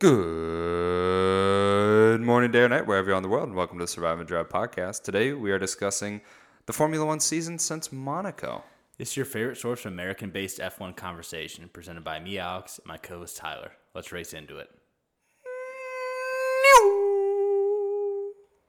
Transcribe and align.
Good 0.00 1.00
morning, 2.20 2.52
day 2.52 2.60
or 2.60 2.68
night, 2.68 2.86
wherever 2.86 3.08
you're 3.08 3.16
on 3.16 3.24
the 3.24 3.28
world, 3.28 3.48
and 3.48 3.56
welcome 3.56 3.78
to 3.78 3.84
the 3.84 3.88
Survive 3.88 4.20
and 4.20 4.28
Drive 4.28 4.48
podcast. 4.48 5.02
Today 5.02 5.32
we 5.32 5.50
are 5.50 5.58
discussing 5.58 6.20
the 6.66 6.72
Formula 6.72 7.04
One 7.04 7.18
season 7.18 7.58
since 7.58 7.90
Monaco. 7.90 8.62
This 8.96 9.10
is 9.10 9.16
your 9.16 9.26
favorite 9.26 9.58
source 9.58 9.84
of 9.84 9.92
American 9.92 10.30
based 10.30 10.60
F1 10.60 10.94
conversation, 10.94 11.68
presented 11.72 12.04
by 12.04 12.20
me, 12.20 12.38
Alex, 12.38 12.78
and 12.78 12.86
my 12.86 12.96
co 12.96 13.18
host, 13.18 13.38
Tyler. 13.38 13.72
Let's 13.92 14.12
race 14.12 14.34
into 14.34 14.58
it. 14.58 14.70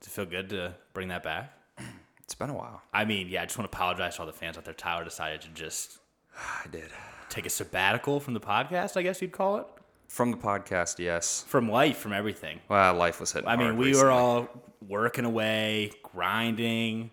Does 0.02 0.08
it 0.08 0.10
feel 0.10 0.26
good 0.26 0.50
to 0.50 0.74
bring 0.94 1.10
that 1.10 1.22
back? 1.22 1.54
It's 2.24 2.34
been 2.34 2.50
a 2.50 2.56
while. 2.56 2.82
I 2.92 3.06
mean, 3.06 3.28
yeah, 3.28 3.44
I 3.44 3.46
just 3.46 3.58
want 3.58 3.72
to 3.72 3.76
apologize 3.78 4.16
to 4.16 4.22
all 4.22 4.28
the 4.28 4.34
fans 4.34 4.58
out 4.58 4.66
there. 4.66 4.74
Tyler 4.74 5.04
decided 5.04 5.42
to 5.42 5.50
just 5.50 6.00
I 6.66 6.68
did. 6.72 6.90
take 7.30 7.46
a 7.46 7.50
sabbatical 7.52 8.20
from 8.20 8.34
the 8.34 8.40
podcast, 8.40 8.98
I 8.98 9.04
guess 9.04 9.22
you'd 9.22 9.32
call 9.32 9.58
it. 9.58 9.68
From 10.10 10.32
the 10.32 10.38
podcast, 10.38 10.98
yes. 10.98 11.46
From 11.48 11.70
life, 11.70 11.98
from 11.98 12.14
everything. 12.14 12.60
Well, 12.68 12.96
life 12.96 13.20
was 13.20 13.32
hitting. 13.32 13.48
I 13.48 13.56
mean, 13.56 13.78
we 13.78 13.90
recently. 13.90 14.06
were 14.06 14.12
all 14.12 14.50
working 14.82 15.24
away, 15.24 15.92
grinding, 16.02 17.12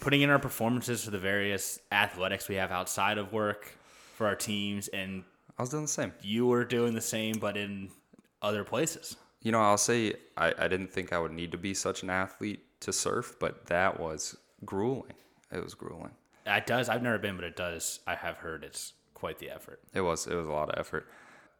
putting 0.00 0.22
in 0.22 0.28
our 0.28 0.40
performances 0.40 1.04
for 1.04 1.12
the 1.12 1.18
various 1.18 1.78
athletics 1.92 2.48
we 2.48 2.56
have 2.56 2.72
outside 2.72 3.18
of 3.18 3.32
work 3.32 3.70
for 4.16 4.26
our 4.26 4.34
teams, 4.34 4.88
and 4.88 5.22
I 5.56 5.62
was 5.62 5.70
doing 5.70 5.84
the 5.84 5.88
same. 5.88 6.12
you 6.20 6.46
were 6.48 6.64
doing 6.64 6.92
the 6.92 7.00
same, 7.00 7.36
but 7.38 7.56
in 7.56 7.88
other 8.42 8.64
places. 8.64 9.16
You 9.40 9.52
know, 9.52 9.60
I'll 9.60 9.78
say 9.78 10.14
I, 10.36 10.52
I 10.58 10.66
didn't 10.66 10.90
think 10.90 11.12
I 11.12 11.20
would 11.20 11.32
need 11.32 11.52
to 11.52 11.58
be 11.58 11.72
such 11.72 12.02
an 12.02 12.10
athlete 12.10 12.64
to 12.80 12.92
surf, 12.92 13.36
but 13.38 13.66
that 13.66 14.00
was 14.00 14.36
grueling. 14.64 15.14
It 15.52 15.62
was 15.62 15.74
grueling. 15.74 16.12
It 16.44 16.66
does. 16.66 16.88
I've 16.88 17.02
never 17.02 17.18
been, 17.18 17.36
but 17.36 17.44
it 17.44 17.54
does. 17.54 18.00
I 18.08 18.16
have 18.16 18.38
heard 18.38 18.64
it's 18.64 18.94
quite 19.14 19.38
the 19.38 19.50
effort. 19.50 19.80
It 19.94 20.00
was. 20.00 20.26
It 20.26 20.34
was 20.34 20.48
a 20.48 20.52
lot 20.52 20.68
of 20.68 20.78
effort. 20.80 21.06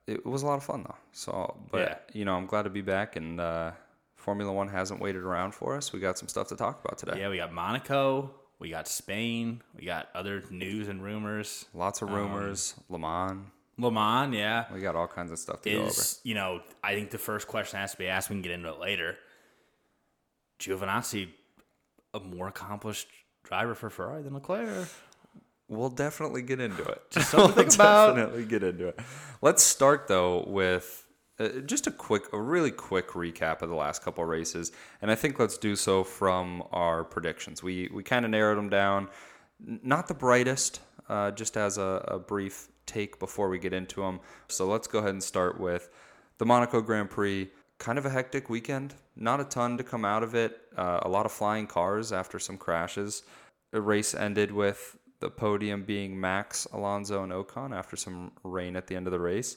It 0.09 0.25
was 0.27 0.43
a 0.43 0.47
lot 0.47 0.55
of 0.57 0.65
fun 0.65 0.83
though. 0.85 0.97
So, 1.13 1.57
but 1.71 1.79
Yeah. 1.81 1.97
you 2.13 2.25
know, 2.25 2.35
I'm 2.35 2.47
glad 2.47 2.63
to 2.63 2.71
be 2.71 2.81
back, 2.81 3.17
and 3.17 3.39
uh, 3.41 3.73
Formula 4.17 4.53
One 4.53 4.69
hasn't 4.69 5.01
waited 5.01 5.23
around 5.23 5.53
for 5.55 5.77
us. 5.77 5.93
We 5.93 6.01
got 6.01 6.17
some 6.19 6.29
stuff 6.29 6.49
to 6.49 6.57
talk 6.57 6.83
about 6.85 6.99
today. 6.99 7.21
Yeah, 7.21 7.29
we 7.29 7.37
got 7.37 7.53
Monaco, 7.53 8.31
we 8.59 8.71
got 8.71 8.89
Spain, 8.89 9.63
we 9.79 9.85
got 9.85 10.09
other 10.15 10.43
news 10.51 10.89
and 10.89 11.03
rumors. 11.03 11.67
Lots 11.75 12.01
of 12.03 12.11
rumors. 12.11 12.75
Le 12.89 12.99
Mans. 12.99 13.47
Le 13.81 13.93
Mans, 13.93 14.35
yeah, 14.35 14.65
We 14.75 14.81
got 14.81 14.97
all 14.97 15.07
kinds 15.07 15.31
of 15.31 15.39
stuff 15.39 15.63
to 15.63 15.71
go 15.71 15.79
over. 15.81 15.89
is 15.89 16.21
you 16.25 16.35
know 16.35 16.61
I 16.83 16.95
think 16.95 17.11
the 17.11 17.19
first 17.19 17.47
question 17.47 17.79
has 17.79 17.93
to 17.93 17.99
be 17.99 18.09
asked. 18.09 18.29
We 18.31 18.35
can 18.37 18.43
get 18.43 18.53
into 18.53 18.71
it 18.71 18.81
later. 18.81 19.17
Giovinazzi, 20.59 21.29
a 22.15 22.21
more 22.21 22.49
accomplished 22.49 23.09
driver 23.45 23.75
for 23.75 23.91
Ferrari 23.91 24.23
than 24.23 24.35
Leclerc. 24.35 24.89
We'll 25.69 25.91
definitely 25.91 26.43
get 26.43 26.61
into 26.61 26.83
it. 26.83 27.03
Just 27.11 27.31
something 27.31 27.67
we'll 27.67 27.75
about. 27.75 28.17
Definitely 28.17 28.47
get 28.47 28.63
into 28.63 28.89
it. 28.89 29.01
Let's 29.43 29.63
start 29.63 30.09
though 30.09 30.45
with 30.47 31.05
uh, 31.39 31.61
just 31.67 31.87
a 31.87 31.91
quick, 31.91 32.25
a 32.33 32.41
really 32.41 32.73
quick 32.73 33.11
recap 33.11 33.63
of 33.63 33.69
the 33.69 33.75
last 33.75 34.03
couple 34.03 34.25
of 34.25 34.31
races, 34.31 34.73
and 35.01 35.11
I 35.11 35.15
think 35.15 35.39
let's 35.39 35.57
do 35.57 35.77
so 35.77 36.03
from 36.03 36.65
our 36.73 37.05
predictions. 37.05 37.63
We 37.63 37.89
we 37.93 38.03
kind 38.03 38.25
of 38.25 38.33
narrowed 38.33 38.59
them 38.59 38.69
down, 38.69 39.09
not 39.61 40.09
the 40.09 40.15
brightest, 40.15 40.81
uh, 41.09 41.31
just 41.31 41.57
as 41.57 41.79
a, 41.79 42.05
a 42.09 42.19
brief 42.19 42.69
take 42.87 43.21
before 43.21 43.49
we 43.49 43.59
get 43.59 43.73
into 43.73 44.01
them. 44.01 44.21
So 44.49 44.67
let's 44.67 44.89
go 44.89 44.99
ahead 44.99 45.11
and 45.11 45.23
start 45.23 45.61
with 45.61 45.91
the 46.39 46.47
Monaco 46.47 46.81
Grand 46.81 47.11
Prix. 47.11 47.51
Kind 47.79 47.99
of 47.99 48.07
a 48.07 48.11
hectic 48.11 48.51
weekend. 48.51 48.95
Not 49.15 49.41
a 49.41 49.45
ton 49.45 49.77
to 49.79 49.85
come 49.85 50.05
out 50.05 50.25
of 50.25 50.35
it. 50.35 50.59
Uh, 50.77 50.99
a 51.03 51.09
lot 51.09 51.27
of 51.27 51.31
flying 51.31 51.69
cars 51.69 52.13
after 52.13 52.41
some 52.41 52.57
crashes. 52.57 53.23
The 53.71 53.81
race 53.81 54.15
ended 54.15 54.51
with 54.51 54.97
the 55.21 55.31
podium 55.31 55.83
being 55.83 56.19
Max, 56.21 56.67
Alonso, 56.73 57.23
and 57.23 57.33
Ocon 57.33 57.77
after 57.77 57.97
some 57.97 58.33
rain 58.45 58.77
at 58.77 58.87
the 58.87 58.97
end 58.97 59.07
of 59.07 59.13
the 59.13 59.19
race. 59.21 59.57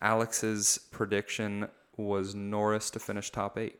Alex's 0.00 0.78
prediction 0.90 1.68
was 1.96 2.34
Norris 2.34 2.90
to 2.90 2.98
finish 2.98 3.30
top 3.30 3.58
eight. 3.58 3.78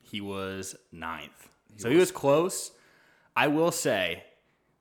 He 0.00 0.20
was 0.20 0.74
ninth. 0.92 1.48
so 1.76 1.90
he 1.90 1.96
was 1.96 2.10
close. 2.10 2.72
I 3.36 3.46
will 3.46 3.70
say, 3.70 4.24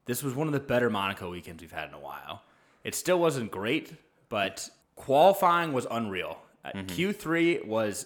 this 0.05 0.23
was 0.23 0.33
one 0.33 0.47
of 0.47 0.53
the 0.53 0.59
better 0.59 0.89
Monaco 0.89 1.29
weekends 1.29 1.61
we've 1.61 1.71
had 1.71 1.89
in 1.89 1.93
a 1.93 1.99
while. 1.99 2.41
It 2.83 2.95
still 2.95 3.19
wasn't 3.19 3.51
great, 3.51 3.93
but 4.29 4.67
qualifying 4.95 5.73
was 5.73 5.85
unreal. 5.91 6.39
Uh, 6.63 6.71
Q3 6.73 7.65
was 7.65 8.05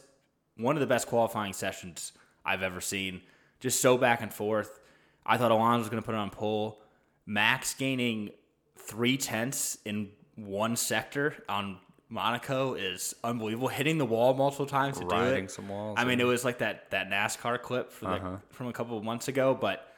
one 0.57 0.75
of 0.75 0.81
the 0.81 0.87
best 0.87 1.07
qualifying 1.07 1.53
sessions 1.53 2.11
I've 2.45 2.61
ever 2.61 2.81
seen. 2.81 3.21
Just 3.59 3.79
so 3.81 3.97
back 3.97 4.21
and 4.21 4.33
forth. 4.33 4.79
I 5.25 5.37
thought 5.37 5.51
Alonso 5.51 5.79
was 5.79 5.89
going 5.89 6.01
to 6.01 6.05
put 6.05 6.15
it 6.15 6.17
on 6.17 6.29
pole. 6.29 6.81
Max 7.25 7.73
gaining 7.73 8.31
three 8.77 9.17
tenths 9.17 9.77
in 9.85 10.09
one 10.35 10.75
sector 10.75 11.35
on 11.47 11.77
Monaco 12.09 12.75
is 12.75 13.15
unbelievable. 13.23 13.67
Hitting 13.67 13.97
the 13.97 14.05
wall 14.05 14.33
multiple 14.33 14.65
times 14.65 14.99
to 14.99 15.05
do 15.05 15.15
it. 15.15 15.49
some 15.49 15.67
walls, 15.67 15.95
I 15.97 16.05
mean, 16.05 16.19
it 16.19 16.25
was 16.25 16.45
like 16.45 16.59
that 16.59 16.91
that 16.91 17.09
NASCAR 17.09 17.61
clip 17.61 17.91
for 17.91 18.05
the, 18.05 18.11
uh-huh. 18.11 18.35
from 18.51 18.67
a 18.67 18.73
couple 18.73 18.97
of 18.97 19.03
months 19.03 19.27
ago, 19.27 19.57
but 19.59 19.93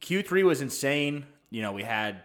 Q3 0.00 0.44
was 0.44 0.62
insane. 0.62 1.26
You 1.50 1.62
know, 1.62 1.72
we 1.72 1.82
had 1.82 2.22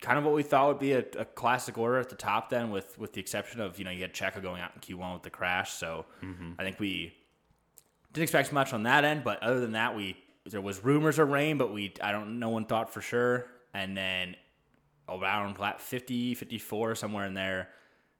kind 0.00 0.18
of 0.18 0.24
what 0.24 0.34
we 0.34 0.42
thought 0.42 0.68
would 0.68 0.78
be 0.78 0.92
a, 0.92 1.04
a 1.18 1.24
classic 1.24 1.78
order 1.78 1.98
at 1.98 2.10
the 2.10 2.16
top 2.16 2.50
then 2.50 2.70
with 2.70 2.98
with 2.98 3.12
the 3.12 3.20
exception 3.20 3.60
of, 3.60 3.78
you 3.78 3.84
know, 3.84 3.90
you 3.90 4.02
had 4.02 4.12
Checo 4.12 4.42
going 4.42 4.60
out 4.60 4.72
in 4.74 4.80
Q1 4.80 5.14
with 5.14 5.22
the 5.22 5.30
crash, 5.30 5.72
so 5.72 6.06
mm-hmm. 6.22 6.52
I 6.58 6.64
think 6.64 6.80
we 6.80 7.14
didn't 8.12 8.24
expect 8.24 8.52
much 8.52 8.72
on 8.72 8.84
that 8.84 9.04
end, 9.04 9.22
but 9.22 9.42
other 9.42 9.60
than 9.60 9.72
that, 9.72 9.94
we 9.96 10.16
there 10.46 10.60
was 10.60 10.84
rumors 10.84 11.18
of 11.18 11.28
rain, 11.28 11.58
but 11.58 11.72
we 11.72 11.94
I 12.02 12.12
don't 12.12 12.38
no 12.38 12.50
one 12.50 12.66
thought 12.66 12.92
for 12.92 13.00
sure. 13.00 13.46
And 13.72 13.96
then 13.96 14.36
around 15.08 15.58
lap 15.58 15.80
50, 15.80 16.34
54 16.34 16.94
somewhere 16.94 17.26
in 17.26 17.34
there, 17.34 17.68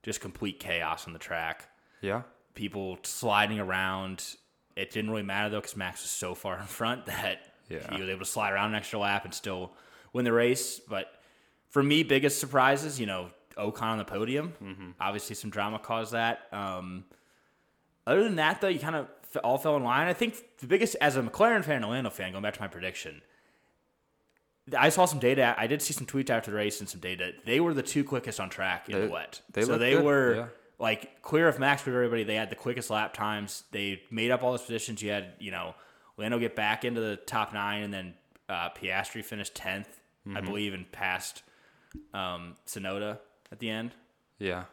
just 0.03 0.21
complete 0.21 0.59
chaos 0.61 1.07
on 1.07 1.13
the 1.13 1.19
track 1.19 1.69
Yeah. 2.01 2.23
people 2.55 2.99
sliding 3.03 3.59
around. 3.61 4.25
It 4.77 4.91
didn't 4.91 5.11
really 5.11 5.23
matter 5.23 5.49
though 5.51 5.61
because 5.61 5.77
Max 5.77 6.03
was 6.03 6.11
so 6.11 6.35
far 6.43 6.59
in 6.59 6.67
front 6.67 7.07
that 7.07 7.53
Yeah. 7.69 7.95
he 7.95 8.01
was 8.01 8.09
able 8.11 8.21
to 8.21 8.31
slide 8.31 8.53
around 8.53 8.71
an 8.71 8.75
extra 8.77 8.99
lap 8.99 9.25
and 9.25 9.33
still 9.35 9.73
win 10.13 10.25
the 10.25 10.33
race. 10.33 10.79
But 10.81 11.09
for 11.69 11.83
me, 11.83 12.03
biggest 12.03 12.39
surprises, 12.41 12.99
you 13.01 13.07
know, 13.07 13.31
Ocon 13.57 13.83
on 13.83 13.99
the 13.99 14.05
podium. 14.05 14.53
Mm-hmm. 14.63 14.91
Obviously, 15.01 15.37
some 15.37 15.51
drama 15.51 15.79
caused 15.79 16.13
that. 16.13 16.49
Um, 16.53 17.05
other 18.07 18.23
than 18.25 18.37
that, 18.37 18.61
though, 18.61 18.69
you 18.69 18.79
kind 18.79 18.97
of 18.97 19.09
all 19.43 19.59
fell 19.59 19.77
in 19.77 19.83
line. 19.85 20.07
I 20.07 20.13
think 20.13 20.37
the 20.59 20.67
biggest, 20.67 20.95
as 21.01 21.17
a 21.17 21.23
McLaren 21.23 21.65
fan 21.65 21.77
and 21.77 21.85
a 21.85 21.89
Lando 21.89 22.11
fan, 22.11 22.31
going 22.33 22.43
back 22.43 22.55
to 22.55 22.61
my 22.61 22.69
prediction, 22.69 23.23
I 24.79 24.89
saw 24.89 25.05
some 25.05 25.19
data. 25.19 25.55
I 25.59 25.67
did 25.67 25.83
see 25.83 25.93
some 25.93 26.07
tweets 26.07 26.31
after 26.31 26.51
the 26.51 26.57
race 26.57 26.81
and 26.81 26.89
some 26.89 27.01
data. 27.01 27.33
They 27.45 27.61
were 27.61 27.75
the 27.75 27.83
two 27.83 28.03
quickest 28.05 28.41
on 28.41 28.49
track 28.49 28.89
in 28.89 28.95
They- 28.99 29.07
the 29.07 29.13
wet. 29.13 29.41
they 29.53 29.63
so 29.63 29.77
they 29.77 29.93
good, 29.93 30.05
were 30.05 30.35
yeah. 30.37 30.47
like 30.79 31.21
clear 31.23 31.49
of 31.49 31.59
Max 31.59 31.85
with 31.85 31.95
everybody. 31.95 32.25
They 32.25 32.37
had 32.37 32.49
the 32.51 32.57
quickest 32.57 32.89
lap 32.91 33.13
times. 33.13 33.65
They 33.73 34.03
made 34.11 34.31
up 34.31 34.43
all 34.43 34.53
those 34.53 34.63
positions. 34.63 35.03
You 35.03 35.11
had 35.11 35.33
you 35.39 35.51
know 35.51 35.75
Lando 36.17 36.39
get 36.39 36.57
back 36.57 36.85
into 36.85 37.01
the 37.01 37.17
top 37.17 37.53
nine, 37.53 37.83
and 37.83 37.93
then 37.93 38.15
uh, 38.49 38.71
Piastri 38.71 39.25
finished 39.25 39.55
10th, 39.55 39.87
I 40.27 40.29
Mm-hmm. 40.31 40.47
believe, 40.47 40.73
and 40.75 40.91
passed 40.93 41.43
um, 42.15 42.57
Tsunoda 42.67 43.19
at 43.53 43.59
the 43.59 43.69
end. 43.69 43.93
Yeah. 44.39 44.65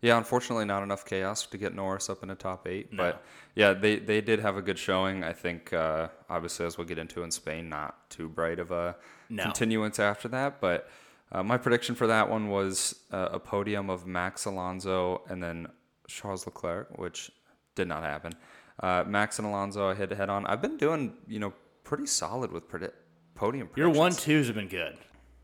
Yeah, 0.00 0.16
unfortunately, 0.16 0.64
not 0.64 0.82
enough 0.84 1.04
chaos 1.04 1.44
to 1.46 1.58
get 1.58 1.74
Norris 1.74 2.08
up 2.08 2.22
in 2.22 2.28
the 2.28 2.34
top 2.36 2.68
eight. 2.68 2.92
No. 2.92 3.02
But 3.02 3.24
yeah, 3.56 3.72
they, 3.72 3.96
they 3.98 4.20
did 4.20 4.38
have 4.38 4.56
a 4.56 4.62
good 4.62 4.78
showing. 4.78 5.24
I 5.24 5.32
think, 5.32 5.72
uh, 5.72 6.08
obviously, 6.30 6.66
as 6.66 6.78
we'll 6.78 6.86
get 6.86 6.98
into 6.98 7.22
in 7.24 7.30
Spain, 7.32 7.68
not 7.68 8.08
too 8.08 8.28
bright 8.28 8.60
of 8.60 8.70
a 8.70 8.94
No. 9.28 9.42
continuance 9.42 9.98
after 9.98 10.28
that. 10.28 10.60
But 10.60 10.88
uh, 11.32 11.42
my 11.42 11.56
prediction 11.58 11.94
for 11.96 12.06
that 12.06 12.30
one 12.30 12.48
was 12.48 12.94
uh, 13.10 13.30
a 13.32 13.40
podium 13.40 13.90
of 13.90 14.06
Max 14.06 14.44
Alonso 14.44 15.22
and 15.28 15.42
then 15.42 15.66
Charles 16.06 16.46
Leclerc, 16.46 16.96
which 16.96 17.30
did 17.74 17.88
not 17.88 18.04
happen. 18.04 18.32
Uh, 18.80 19.02
Max 19.04 19.38
and 19.40 19.48
Alonso 19.48 19.90
I 19.90 19.94
hit 19.96 20.12
head 20.12 20.30
on. 20.30 20.46
I've 20.46 20.62
been 20.62 20.76
doing, 20.76 21.14
you 21.26 21.40
know, 21.40 21.52
pretty 21.82 22.06
solid 22.06 22.52
with 22.52 22.68
predi- 22.70 22.92
podium 23.34 23.68
Your 23.74 23.88
predictions. 23.88 23.98
one 23.98 24.12
twos 24.12 24.46
have 24.46 24.54
been 24.54 24.68
good. 24.68 24.96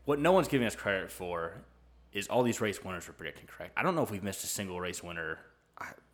What 0.05 0.19
no 0.19 0.31
one's 0.31 0.47
giving 0.47 0.65
us 0.65 0.75
credit 0.77 1.11
for 1.11 1.61
is 2.15 2.27
all 2.27 2.41
these 2.41 2.59
race 2.61 2.83
winners 2.83 3.07
were 3.07 3.13
predicting 3.13 3.45
correct. 3.45 3.73
I 3.77 3.83
don't 3.83 3.93
know 3.95 4.01
if 4.01 4.09
we've 4.09 4.23
missed 4.23 4.43
a 4.43 4.47
single 4.47 4.79
race 4.81 5.03
winner 5.03 5.37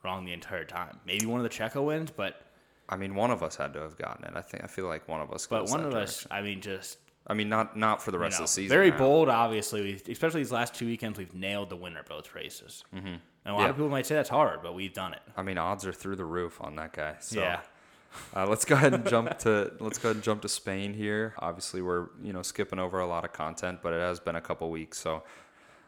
wrong 0.03 0.25
the 0.25 0.34
entire 0.34 0.65
time. 0.65 1.00
Maybe 1.06 1.25
one 1.25 1.39
of 1.39 1.44
the 1.44 1.50
Checo 1.50 1.86
wins, 1.86 2.12
but 2.12 2.42
I 2.89 2.98
mean, 2.98 3.15
one 3.15 3.31
of 3.31 3.42
us 3.44 3.56
had 3.56 3.74
to 3.74 3.80
have 3.81 3.98
gotten 3.98 4.25
it. 4.25 4.33
I 4.36 4.42
think 4.42 4.63
I 4.63 4.68
feel 4.68 4.88
like 4.88 5.07
one 5.07 5.21
of 5.21 5.31
us. 5.31 5.48
but 5.48 5.69
one 5.69 5.80
of 5.86 5.92
direction. 5.92 6.03
us, 6.03 6.27
I 6.31 6.42
mean, 6.42 6.59
just 6.62 6.98
I 7.27 7.33
mean, 7.36 7.48
not 7.50 7.77
not 7.77 8.01
for 8.01 8.12
the 8.12 8.18
you 8.18 8.24
rest 8.24 8.39
know, 8.39 8.44
of 8.45 8.50
the 8.50 8.53
season. 8.53 8.69
very 8.69 8.89
now. 8.92 8.98
bold. 8.98 9.30
Obviously, 9.30 9.81
we 9.83 10.12
especially 10.12 10.42
these 10.42 10.51
last 10.51 10.74
two 10.74 10.88
weekends, 10.88 11.18
we've 11.19 11.33
nailed 11.36 11.69
the 11.69 11.75
winner 11.77 12.03
both 12.07 12.33
races. 12.36 12.83
Mm-hmm. 12.94 13.07
And 13.07 13.19
a 13.45 13.53
lot 13.53 13.62
Yeah. 13.63 13.69
of 13.69 13.75
people 13.75 13.89
might 13.89 14.06
say 14.06 14.15
that's 14.15 14.30
hard, 14.30 14.62
but 14.62 14.74
we've 14.75 14.94
done 14.94 15.13
it. 15.13 15.21
I 15.38 15.42
mean, 15.44 15.57
odds 15.57 15.86
are 15.86 15.94
through 15.94 16.15
the 16.18 16.25
roof 16.25 16.59
on 16.62 16.75
that 16.75 16.94
guy. 16.94 17.15
So, 17.19 17.39
Yeah. 17.39 17.62
Uh, 18.36 18.45
let's 18.45 18.65
go 18.65 18.75
ahead 18.75 18.94
and 18.94 19.07
jump 19.07 19.38
to 19.39 19.71
let's 19.80 19.98
go 19.98 20.09
ahead 20.09 20.18
and 20.18 20.24
jump 20.24 20.42
to 20.42 20.50
Spain 20.50 20.94
here. 20.94 21.33
Obviously, 21.39 21.81
we're 21.81 22.07
you 22.21 22.33
know 22.33 22.42
skipping 22.42 22.77
over 22.77 23.00
a 23.00 23.07
lot 23.07 23.24
of 23.24 23.31
content, 23.31 23.80
but 23.81 23.94
it 23.94 24.01
has 24.01 24.19
been 24.19 24.36
a 24.36 24.42
couple 24.42 24.69
weeks. 24.69 24.98
So, 24.98 25.24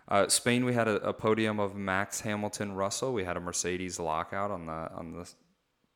uh, 0.08 0.28
Spain, 0.28 0.66
we 0.66 0.74
had 0.74 0.88
a, 0.88 0.96
a 1.08 1.14
podium 1.14 1.60
of 1.60 1.76
Max 1.76 2.22
Hamilton, 2.22 2.74
Russell. 2.74 3.14
We 3.14 3.24
had 3.24 3.38
a 3.38 3.40
Mercedes 3.40 4.00
lockout 4.00 4.52
on 4.52 4.66
the 4.66 4.92
on 4.94 5.12
the 5.14 5.30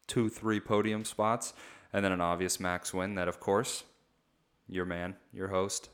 two 0.08 0.30
three 0.30 0.60
podium 0.60 1.04
spots, 1.06 1.54
and 1.94 2.04
then 2.04 2.12
an 2.12 2.22
obvious 2.22 2.60
Max 2.60 2.94
win. 2.94 3.16
That 3.16 3.28
of 3.28 3.40
course, 3.40 3.84
your 4.68 4.86
man, 4.86 5.16
your 5.34 5.50
host, 5.50 5.90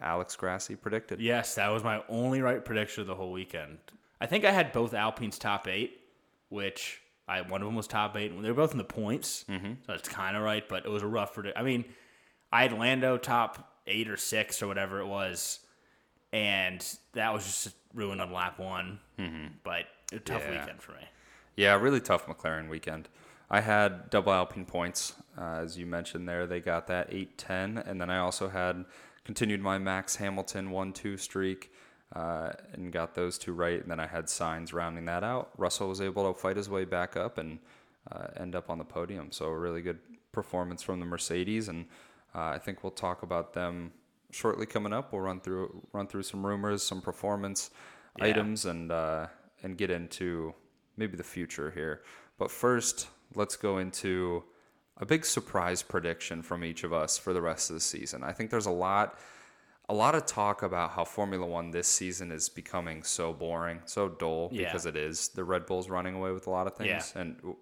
Alex 0.00 0.36
Grassi 0.36 0.76
predicted. 0.76 1.20
Yes, 1.20 1.54
that 1.54 1.68
was 1.68 1.82
my 1.82 2.02
only 2.08 2.42
right 2.42 2.64
prediction 2.64 3.00
of 3.00 3.06
the 3.06 3.14
whole 3.14 3.32
weekend. 3.32 3.78
I 4.20 4.26
think 4.26 4.44
I 4.44 4.52
had 4.52 4.72
both 4.72 4.94
Alpine's 4.94 5.38
top 5.38 5.66
eight, 5.66 6.00
which 6.48 7.00
I 7.26 7.40
one 7.42 7.62
of 7.62 7.66
them 7.66 7.76
was 7.76 7.86
top 7.86 8.16
eight. 8.16 8.30
They 8.40 8.48
were 8.48 8.54
both 8.54 8.72
in 8.72 8.78
the 8.78 8.84
points, 8.84 9.44
mm-hmm. 9.48 9.72
so 9.86 9.94
it's 9.94 10.08
kind 10.08 10.36
of 10.36 10.42
right. 10.42 10.68
But 10.68 10.84
it 10.84 10.90
was 10.90 11.02
a 11.02 11.06
rough. 11.06 11.38
I 11.56 11.62
mean, 11.62 11.84
I 12.52 12.62
had 12.62 12.72
Lando 12.72 13.16
top 13.16 13.70
eight 13.86 14.08
or 14.08 14.16
six 14.16 14.62
or 14.62 14.66
whatever 14.66 15.00
it 15.00 15.06
was, 15.06 15.60
and 16.34 16.84
that 17.12 17.32
was 17.32 17.44
just 17.44 17.76
ruined 17.94 18.20
on 18.20 18.32
lap 18.32 18.58
one. 18.58 18.98
Mm-hmm. 19.20 19.46
But 19.62 19.84
a 20.12 20.18
tough 20.18 20.42
Yeah. 20.42 20.60
weekend 20.62 20.82
for 20.82 20.92
me. 20.92 21.06
Yeah, 21.54 21.74
really 21.76 22.00
tough 22.00 22.26
McLaren 22.26 22.68
weekend. 22.68 23.08
I 23.48 23.60
had 23.60 24.10
double 24.10 24.32
Alpine 24.32 24.64
points, 24.66 25.14
uh, 25.38 25.60
as 25.62 25.78
you 25.78 25.86
mentioned 25.86 26.28
there. 26.28 26.44
They 26.48 26.58
got 26.58 26.88
that 26.88 27.06
8 27.12 27.38
10. 27.38 27.78
And 27.78 28.00
then 28.00 28.10
I 28.10 28.18
also 28.18 28.48
had 28.48 28.84
continued 29.24 29.60
my 29.60 29.78
Max 29.78 30.16
Hamilton 30.16 30.72
1 30.72 30.92
2 30.92 31.16
streak 31.16 31.70
uh, 32.16 32.50
and 32.72 32.92
got 32.92 33.14
those 33.14 33.38
two 33.38 33.52
right. 33.52 33.80
And 33.80 33.88
then 33.88 34.00
I 34.00 34.06
had 34.08 34.24
Sainz 34.26 34.72
rounding 34.72 35.04
that 35.04 35.22
out. 35.22 35.50
Russell 35.56 35.88
was 35.88 36.00
able 36.00 36.32
to 36.32 36.38
fight 36.38 36.56
his 36.56 36.68
way 36.68 36.84
back 36.84 37.16
up 37.16 37.38
and 37.38 37.60
uh, 38.10 38.26
end 38.36 38.56
up 38.56 38.70
on 38.70 38.78
the 38.78 38.84
podium. 38.84 39.30
So, 39.30 39.46
a 39.46 39.56
really 39.56 39.82
good 39.82 40.00
performance 40.32 40.82
from 40.82 40.98
the 40.98 41.06
Mercedes. 41.06 41.68
And 41.68 41.86
uh, 42.34 42.40
I 42.40 42.58
think 42.58 42.82
we'll 42.82 42.90
talk 42.90 43.22
about 43.22 43.52
them 43.52 43.92
shortly 44.34 44.66
coming 44.66 44.92
up. 44.92 45.12
We'll 45.12 45.22
run 45.22 45.40
through 45.40 45.86
run 45.92 46.06
through 46.06 46.24
some 46.24 46.44
rumors, 46.44 46.82
some 46.82 47.00
performance 47.00 47.70
Yeah. 48.18 48.26
items, 48.26 48.64
and 48.64 48.90
uh, 48.92 49.28
and 49.62 49.76
get 49.78 49.90
into 49.90 50.54
maybe 50.96 51.16
the 51.16 51.24
future 51.24 51.70
here. 51.70 52.02
But 52.38 52.50
first, 52.50 53.08
let's 53.34 53.56
go 53.56 53.78
into 53.78 54.44
a 54.98 55.06
big 55.06 55.24
surprise 55.24 55.82
prediction 55.82 56.42
from 56.42 56.64
each 56.64 56.84
of 56.84 56.92
us 56.92 57.16
for 57.18 57.32
the 57.32 57.42
rest 57.42 57.70
of 57.70 57.74
the 57.74 57.80
season. 57.80 58.22
I 58.22 58.32
think 58.32 58.50
there's 58.50 58.66
a 58.66 58.70
lot 58.70 59.18
a 59.88 59.94
lot 59.94 60.14
of 60.14 60.24
talk 60.24 60.62
about 60.62 60.92
how 60.92 61.04
Formula 61.04 61.44
1 61.44 61.70
this 61.70 61.86
season 61.86 62.32
is 62.32 62.48
becoming 62.48 63.02
so 63.02 63.34
boring, 63.34 63.80
so 63.84 64.08
dull 64.08 64.48
Yeah. 64.50 64.64
because 64.64 64.86
it 64.86 64.96
is. 64.96 65.28
The 65.28 65.44
Red 65.44 65.66
Bull's 65.66 65.90
running 65.90 66.14
away 66.14 66.32
with 66.32 66.46
a 66.46 66.50
lot 66.50 66.66
of 66.66 66.74
things 66.74 67.12
Yeah. 67.14 67.20
and 67.20 67.54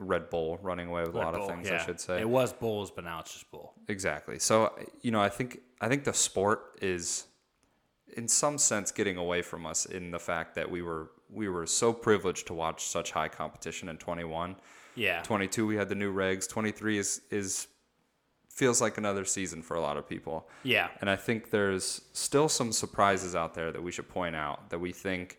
Red 0.00 0.30
Bull 0.30 0.58
running 0.62 0.88
away 0.88 1.02
with 1.02 1.14
a 1.14 1.18
lot 1.18 1.34
Bull, 1.34 1.42
of 1.42 1.48
things, 1.48 1.70
I 1.70 1.78
should 1.84 2.00
say. 2.00 2.20
It 2.20 2.28
was 2.28 2.52
Bulls, 2.52 2.90
but 2.90 3.04
now 3.04 3.20
it's 3.20 3.32
just 3.32 3.50
Bull. 3.50 3.74
Exactly. 3.86 4.38
So 4.38 4.72
you 5.02 5.10
know, 5.10 5.20
I 5.20 5.28
think 5.28 5.60
I 5.80 5.88
think 5.88 6.04
the 6.04 6.14
sport 6.14 6.78
is, 6.80 7.26
in 8.16 8.26
some 8.26 8.58
sense, 8.58 8.90
getting 8.90 9.16
away 9.16 9.42
from 9.42 9.66
us 9.66 9.86
in 9.86 10.10
the 10.10 10.18
fact 10.18 10.54
that 10.56 10.68
we 10.68 10.82
were 10.82 11.10
we 11.28 11.48
were 11.48 11.66
so 11.66 11.92
privileged 11.92 12.46
to 12.48 12.54
watch 12.54 12.86
such 12.86 13.12
high 13.12 13.28
competition 13.28 13.88
in 13.88 13.98
21. 13.98 14.56
Yeah. 14.96 15.22
22 15.22 15.66
we 15.66 15.76
had 15.76 15.88
the 15.88 15.94
new 15.94 16.12
regs. 16.12 16.48
23 16.48 16.98
is 16.98 17.20
is 17.30 17.68
feels 18.48 18.80
like 18.80 18.98
another 18.98 19.24
season 19.24 19.62
for 19.62 19.76
a 19.76 19.80
lot 19.80 19.96
of 19.96 20.08
people. 20.08 20.48
Yeah. 20.64 20.88
And 21.00 21.08
I 21.08 21.16
think 21.16 21.50
there's 21.50 22.02
still 22.12 22.48
some 22.48 22.72
surprises 22.72 23.34
out 23.34 23.54
there 23.54 23.70
that 23.70 23.82
we 23.82 23.92
should 23.92 24.08
point 24.08 24.34
out 24.34 24.70
that 24.70 24.78
we 24.78 24.92
think, 24.92 25.38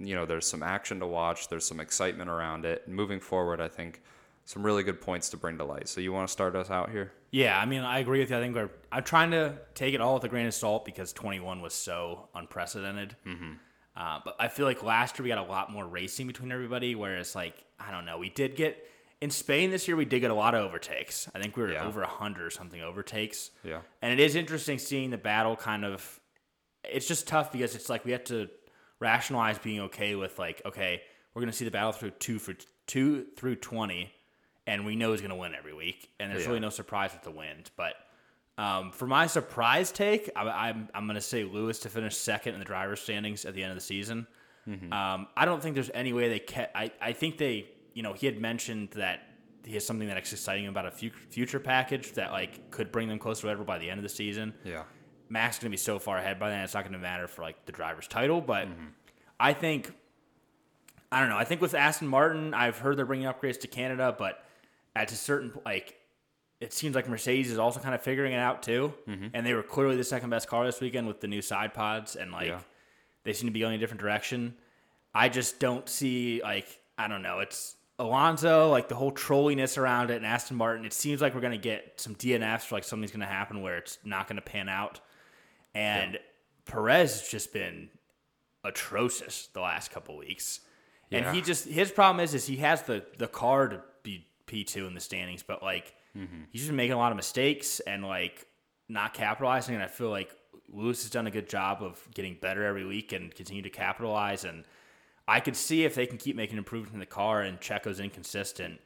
you 0.00 0.14
know, 0.14 0.26
there's 0.26 0.46
some 0.46 0.62
action 0.62 0.98
to 1.00 1.06
watch, 1.06 1.48
there's 1.48 1.66
some 1.66 1.78
excitement 1.78 2.30
around 2.30 2.64
it. 2.64 2.82
And 2.86 2.94
moving 2.96 3.20
forward, 3.20 3.60
I 3.60 3.68
think 3.68 4.02
some 4.46 4.64
really 4.64 4.82
good 4.82 5.00
points 5.00 5.28
to 5.30 5.36
bring 5.36 5.58
to 5.58 5.64
light. 5.64 5.86
So 5.88 6.00
you 6.00 6.12
want 6.12 6.26
to 6.26 6.32
start 6.32 6.56
us 6.56 6.70
out 6.70 6.90
here? 6.90 7.12
Yeah, 7.30 7.56
I 7.60 7.66
mean, 7.66 7.82
I 7.82 7.98
agree 8.00 8.18
with 8.18 8.30
you. 8.30 8.36
I 8.36 8.40
think 8.40 8.56
we're. 8.56 8.70
I'm 8.90 9.04
trying 9.04 9.30
to 9.30 9.56
take 9.74 9.94
it 9.94 10.00
all 10.00 10.14
with 10.14 10.24
a 10.24 10.28
grain 10.28 10.46
of 10.46 10.54
salt 10.54 10.84
because 10.84 11.12
21 11.12 11.60
was 11.60 11.74
so 11.74 12.28
unprecedented. 12.34 13.14
Mm-hmm. 13.24 13.52
Uh, 13.96 14.18
but 14.24 14.34
I 14.40 14.48
feel 14.48 14.66
like 14.66 14.82
last 14.82 15.18
year 15.18 15.24
we 15.24 15.28
got 15.28 15.38
a 15.38 15.48
lot 15.50 15.70
more 15.70 15.86
racing 15.86 16.26
between 16.26 16.50
everybody. 16.50 16.94
Whereas, 16.94 17.34
like, 17.36 17.64
I 17.78 17.90
don't 17.92 18.04
know, 18.04 18.18
we 18.18 18.30
did 18.30 18.56
get 18.56 18.84
in 19.20 19.30
Spain 19.30 19.70
this 19.70 19.86
year. 19.86 19.96
We 19.96 20.06
did 20.06 20.20
get 20.20 20.30
a 20.30 20.34
lot 20.34 20.54
of 20.54 20.64
overtakes. 20.64 21.28
I 21.34 21.40
think 21.40 21.56
we 21.56 21.62
were 21.62 21.72
Yeah. 21.72 21.86
over 21.86 22.02
hundred 22.04 22.46
or 22.46 22.50
something 22.50 22.80
overtakes. 22.80 23.50
Yeah. 23.62 23.80
And 24.02 24.12
it 24.12 24.18
is 24.18 24.34
interesting 24.34 24.78
seeing 24.78 25.10
the 25.10 25.18
battle 25.18 25.54
kind 25.54 25.84
of. 25.84 26.18
It's 26.82 27.06
just 27.06 27.28
tough 27.28 27.52
because 27.52 27.76
it's 27.76 27.88
like 27.90 28.04
we 28.04 28.12
have 28.12 28.24
to 28.24 28.48
rationalize 29.00 29.58
being 29.58 29.80
okay 29.80 30.14
with 30.14 30.38
like, 30.38 30.62
okay, 30.64 31.02
we're 31.34 31.42
gonna 31.42 31.52
see 31.52 31.64
the 31.64 31.70
battle 31.70 31.92
through 31.92 32.10
two 32.12 32.38
for 32.38 32.54
two 32.86 33.26
through 33.36 33.56
twenty, 33.56 34.12
and 34.66 34.84
we 34.86 34.94
know 34.96 35.12
he's 35.12 35.20
gonna 35.22 35.36
win 35.36 35.54
every 35.54 35.74
week, 35.74 36.10
and 36.20 36.30
there's 36.30 36.42
Yeah. 36.42 36.48
really 36.48 36.60
no 36.60 36.70
surprise 36.70 37.12
with 37.12 37.22
the 37.22 37.30
wins. 37.30 37.70
But 37.76 37.94
um, 38.58 38.92
for 38.92 39.06
my 39.06 39.26
surprise 39.26 39.90
take, 39.90 40.30
I, 40.36 40.42
I'm 40.68 40.88
I'm 40.94 41.06
gonna 41.06 41.20
say 41.20 41.44
Lewis 41.44 41.78
to 41.80 41.88
finish 41.88 42.16
second 42.16 42.54
in 42.54 42.58
the 42.60 42.64
driver's 42.66 43.00
standings 43.00 43.44
at 43.44 43.54
the 43.54 43.62
end 43.62 43.72
of 43.72 43.76
the 43.76 43.82
season. 43.82 44.26
Um, 44.92 45.26
I 45.36 45.46
don't 45.46 45.60
think 45.60 45.74
there's 45.74 45.90
any 45.94 46.12
way 46.12 46.28
they 46.28 46.38
kept. 46.38 46.76
I 46.76 46.92
I 47.00 47.12
think 47.12 47.38
they, 47.38 47.66
you 47.92 48.04
know, 48.04 48.12
he 48.12 48.26
had 48.26 48.40
mentioned 48.40 48.90
that 48.92 49.22
he 49.64 49.74
has 49.74 49.84
something 49.84 50.06
that's 50.06 50.32
exciting 50.32 50.68
about 50.68 50.86
a 50.86 50.92
fu- 50.92 51.10
future 51.28 51.58
package 51.58 52.12
that 52.12 52.30
like 52.30 52.70
could 52.70 52.92
bring 52.92 53.08
them 53.08 53.18
closer 53.18 53.40
to 53.42 53.46
whatever 53.48 53.64
by 53.64 53.78
the 53.78 53.90
end 53.90 53.98
of 53.98 54.02
the 54.04 54.08
season. 54.08 54.54
Yeah. 54.64 54.84
Max 55.30 55.56
is 55.56 55.60
going 55.62 55.70
to 55.70 55.74
be 55.74 55.78
so 55.78 55.98
far 55.98 56.18
ahead 56.18 56.38
by 56.38 56.50
then, 56.50 56.60
it's 56.60 56.74
not 56.74 56.82
going 56.82 56.92
to 56.92 56.98
matter 56.98 57.26
for 57.28 57.42
like 57.42 57.64
the 57.66 57.72
driver's 57.72 58.06
title. 58.08 58.40
But 58.40 58.68
Mm-hmm. 58.68 58.84
I 59.38 59.54
think, 59.54 59.94
I 61.10 61.20
don't 61.20 61.30
know. 61.30 61.38
I 61.38 61.44
think 61.44 61.62
with 61.62 61.72
Aston 61.74 62.08
Martin, 62.08 62.52
I've 62.52 62.76
heard 62.78 62.98
they're 62.98 63.06
bringing 63.06 63.26
upgrades 63.26 63.58
to 63.60 63.68
Canada, 63.68 64.14
but 64.18 64.44
at 64.94 65.10
a 65.12 65.14
certain 65.16 65.52
like, 65.64 65.96
it 66.60 66.74
seems 66.74 66.94
like 66.94 67.08
Mercedes 67.08 67.50
is 67.50 67.58
also 67.58 67.80
kind 67.80 67.94
of 67.94 68.02
figuring 68.02 68.32
it 68.34 68.38
out 68.38 68.62
too. 68.62 68.92
Mm-hmm. 69.08 69.28
And 69.32 69.46
they 69.46 69.54
were 69.54 69.62
clearly 69.62 69.96
the 69.96 70.04
second 70.04 70.28
best 70.28 70.46
car 70.46 70.66
this 70.66 70.78
weekend 70.80 71.06
with 71.06 71.20
the 71.20 71.26
new 71.28 71.40
side 71.40 71.72
pods, 71.72 72.16
and 72.16 72.32
like 72.32 72.48
Yeah. 72.48 72.58
they 73.24 73.32
seem 73.32 73.48
to 73.48 73.52
be 73.52 73.60
going 73.60 73.74
a 73.74 73.78
different 73.78 74.00
direction. 74.02 74.54
I 75.14 75.30
just 75.30 75.58
don't 75.58 75.88
see 75.88 76.42
like 76.42 76.66
I 76.98 77.08
don't 77.08 77.22
know. 77.22 77.38
It's 77.38 77.76
Alonso, 77.98 78.68
like 78.70 78.88
the 78.88 78.94
whole 78.94 79.10
trolliness 79.12 79.78
around 79.78 80.10
it, 80.10 80.16
and 80.16 80.26
Aston 80.26 80.56
Martin. 80.58 80.84
It 80.84 80.92
seems 80.92 81.22
like 81.22 81.34
we're 81.34 81.40
gonna 81.40 81.56
get 81.56 81.98
some 81.98 82.14
DNFs, 82.14 82.62
for 82.66 82.74
like 82.74 82.84
something's 82.84 83.10
gonna 83.10 83.24
happen 83.24 83.62
where 83.62 83.78
it's 83.78 83.96
not 84.04 84.28
gonna 84.28 84.40
pan 84.42 84.68
out. 84.68 85.00
And 85.74 86.18
Perez 86.64 87.20
has 87.20 87.28
just 87.28 87.52
been 87.52 87.90
atrocious 88.64 89.48
the 89.52 89.60
last 89.60 89.90
couple 89.90 90.16
weeks. 90.16 90.60
And 91.10 91.24
Yeah. 91.24 91.32
he 91.32 91.40
just 91.40 91.66
his 91.66 91.90
problem 91.90 92.22
is 92.22 92.34
is 92.34 92.46
he 92.46 92.56
has 92.56 92.82
the 92.82 93.04
the 93.18 93.28
car 93.28 93.68
to 93.68 93.82
be 94.02 94.26
P 94.46 94.64
two 94.64 94.86
in 94.86 94.94
the 94.94 95.00
standings, 95.00 95.42
but 95.42 95.62
like 95.62 95.94
mm-hmm. 96.16 96.42
he's 96.50 96.62
just 96.62 96.72
making 96.72 96.92
a 96.92 96.98
lot 96.98 97.12
of 97.12 97.16
mistakes 97.16 97.80
and 97.80 98.04
like 98.04 98.46
not 98.88 99.14
capitalizing. 99.14 99.74
And 99.74 99.84
I 99.84 99.88
feel 99.88 100.10
like 100.10 100.30
Lewis 100.68 101.02
has 101.02 101.10
done 101.10 101.26
a 101.26 101.30
good 101.30 101.48
job 101.48 101.82
of 101.82 102.06
getting 102.14 102.36
better 102.40 102.64
every 102.64 102.84
week 102.84 103.12
and 103.12 103.34
continue 103.34 103.62
to 103.62 103.70
capitalize. 103.70 104.44
And 104.44 104.64
I 105.26 105.40
could 105.40 105.56
see 105.56 105.84
if 105.84 105.94
they 105.94 106.06
can 106.06 106.18
keep 106.18 106.36
making 106.36 106.58
improvements 106.58 106.94
in 106.94 107.00
the 107.00 107.06
car 107.06 107.42
and 107.42 107.60
Checo's 107.60 107.98
inconsistent, 108.00 108.80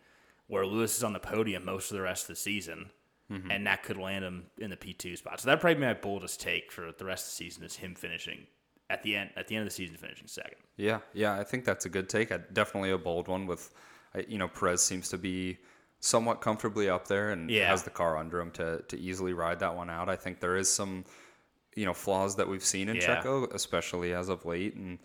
where 0.47 0.65
Lewis 0.65 0.97
is 0.97 1.05
on 1.05 1.13
the 1.13 1.21
podium 1.21 1.65
most 1.65 1.91
of 1.91 1.97
the 1.97 2.03
rest 2.03 2.25
of 2.25 2.29
the 2.29 2.37
season. 2.37 2.91
Mm-hmm. 3.33 3.51
And 3.51 3.67
that 3.67 3.83
could 3.83 3.97
land 3.97 4.23
him 4.25 4.45
in 4.59 4.69
the 4.71 4.77
P 4.77 4.93
two 4.93 5.17
spot. 5.17 5.41
So 5.41 5.47
that'd 5.47 5.61
probably 5.61 5.77
be 5.77 5.87
my 5.87 5.95
boldest 5.95 6.41
take 6.41 6.71
for 6.71 6.93
the 6.93 7.05
rest 7.07 7.25
of 7.27 7.31
the 7.31 7.37
season 7.37 7.65
is 7.65 7.77
him 7.77 7.95
finishing 7.95 8.47
at 8.91 9.03
the 9.03 9.17
end 9.17 9.31
at 9.35 9.49
the 9.49 9.57
end 9.57 9.63
of 9.63 9.71
the 9.71 9.75
season 9.75 9.97
finishing 9.97 10.27
second. 10.27 10.59
Yeah, 10.77 10.99
yeah, 11.15 11.33
I 11.39 11.43
think 11.43 11.65
that's 11.65 11.87
a 11.87 11.89
good 11.89 12.09
take. 12.11 12.31
I, 12.33 12.41
definitely 12.53 12.91
a 12.91 12.99
bold 12.99 13.29
one. 13.29 13.47
With, 13.47 13.73
you 14.29 14.37
know, 14.37 14.47
Perez 14.49 14.83
seems 14.83 15.09
to 15.09 15.17
be 15.17 15.57
somewhat 16.01 16.43
comfortably 16.43 16.91
up 16.91 17.09
there 17.09 17.31
and 17.31 17.49
Yeah. 17.51 17.69
has 17.71 17.83
the 17.83 17.91
car 17.91 18.19
under 18.19 18.39
him 18.39 18.51
to 18.53 18.83
to 18.89 18.99
easily 19.01 19.33
ride 19.33 19.59
that 19.61 19.75
one 19.75 19.89
out. 19.89 20.11
I 20.11 20.17
think 20.17 20.41
there 20.41 20.59
is 20.59 20.71
some, 20.71 21.07
you 21.75 21.87
know, 21.87 21.95
flaws 21.95 22.37
that 22.37 22.47
we've 22.47 22.63
seen 22.65 22.91
in 22.91 22.97
Yeah. 22.97 23.23
Checo, 23.23 23.51
especially 23.55 24.13
as 24.13 24.29
of 24.29 24.45
late, 24.45 24.75
and 24.75 24.99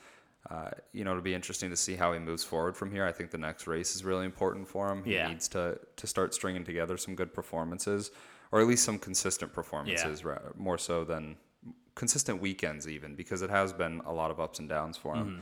uh, 0.50 0.72
you 0.94 1.04
know, 1.04 1.12
it'll 1.12 1.22
be 1.24 1.36
interesting 1.36 1.70
to 1.70 1.76
see 1.76 1.96
how 1.96 2.14
he 2.14 2.20
moves 2.20 2.44
forward 2.44 2.76
from 2.78 2.92
here. 2.92 3.06
I 3.06 3.12
think 3.12 3.30
the 3.32 3.38
next 3.38 3.68
race 3.68 3.96
is 3.96 4.06
really 4.06 4.26
important 4.26 4.68
for 4.68 4.90
him. 4.92 5.04
He 5.04 5.14
Yeah. 5.16 5.28
needs 5.28 5.48
to 5.50 5.80
to 5.98 6.08
start 6.08 6.34
stringing 6.34 6.64
together 6.64 6.98
some 6.98 7.14
good 7.16 7.34
performances, 7.34 8.12
or 8.52 8.62
at 8.62 8.68
least 8.68 8.84
some 8.86 8.98
consistent 9.00 9.52
performances, 9.54 10.24
ra- 10.24 10.40
more 10.56 10.78
so 10.78 11.04
than 11.04 11.38
consistent 11.96 12.40
weekends 12.42 12.88
even 12.88 13.14
because 13.16 13.42
it 13.42 13.50
has 13.50 13.74
been 13.74 14.00
a 14.06 14.14
lot 14.14 14.32
of 14.32 14.40
ups 14.40 14.60
and 14.60 14.70
downs 14.70 14.96
for 14.96 15.16
him. 15.16 15.28
Mm-hmm. 15.28 15.40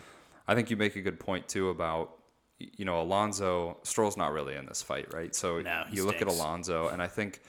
I 0.47 0.55
think 0.55 0.71
you 0.71 0.77
make 0.77 0.95
a 0.95 1.01
good 1.01 1.19
point 1.19 1.47
too 1.47 1.69
about 1.69 2.17
you 2.59 2.83
know 2.85 2.99
Alonso 3.01 3.77
Stroll's 3.83 4.17
not 4.17 4.31
really 4.33 4.55
in 4.55 4.65
this 4.65 4.81
fight, 4.81 5.13
right? 5.13 5.35
So 5.35 5.61
No, 5.61 5.83
he 5.89 5.97
you 5.97 6.05
look 6.05 6.21
at. 6.21 6.27
Alonso 6.27 6.87
and 6.87 7.01
I 7.03 7.07
think 7.07 7.41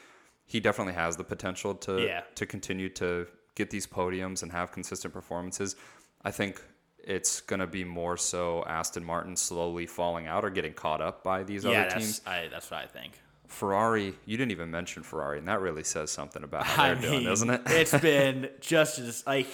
he 0.45 0.61
definitely 0.61 0.93
has 0.95 1.17
the 1.17 1.25
potential 1.25 1.75
to 1.77 2.03
Yeah. 2.05 2.23
to 2.35 2.45
continue 2.45 2.91
to 2.91 3.27
get 3.55 3.71
these 3.71 3.87
podiums 3.87 4.43
and 4.43 4.53
have 4.53 4.71
consistent 4.71 5.15
performances. 5.15 5.75
I 6.23 6.31
think 6.31 6.63
it's 7.05 7.41
going 7.41 7.61
to 7.61 7.67
be 7.67 7.85
more 7.85 8.17
so 8.17 8.65
Aston 8.67 9.05
Martin 9.05 9.37
slowly 9.37 9.87
falling 9.87 10.27
out 10.27 10.45
or 10.45 10.51
getting 10.51 10.73
caught 10.73 11.01
up 11.01 11.23
by 11.23 11.43
these 11.43 11.65
yeah, 11.65 11.83
other 11.83 11.91
teams. 11.99 12.21
I, 12.27 12.49
that's 12.51 12.71
what 12.71 12.83
I 12.83 12.87
think. 12.87 13.15
Ferrari, 13.47 14.15
you 14.27 14.37
didn't 14.37 14.53
even 14.53 14.71
mention 14.71 15.03
Ferrari, 15.03 15.39
and 15.39 15.49
that 15.49 15.61
really 15.61 15.85
says 15.85 16.11
something 16.11 16.45
about 16.45 16.65
how 16.65 16.95
they're 16.95 16.97
doing, 16.97 17.25
doesn't 17.25 17.49
it? 17.49 17.63
it's 17.67 17.99
been 18.03 18.51
just 18.61 18.99
as 18.99 19.27
like 19.27 19.47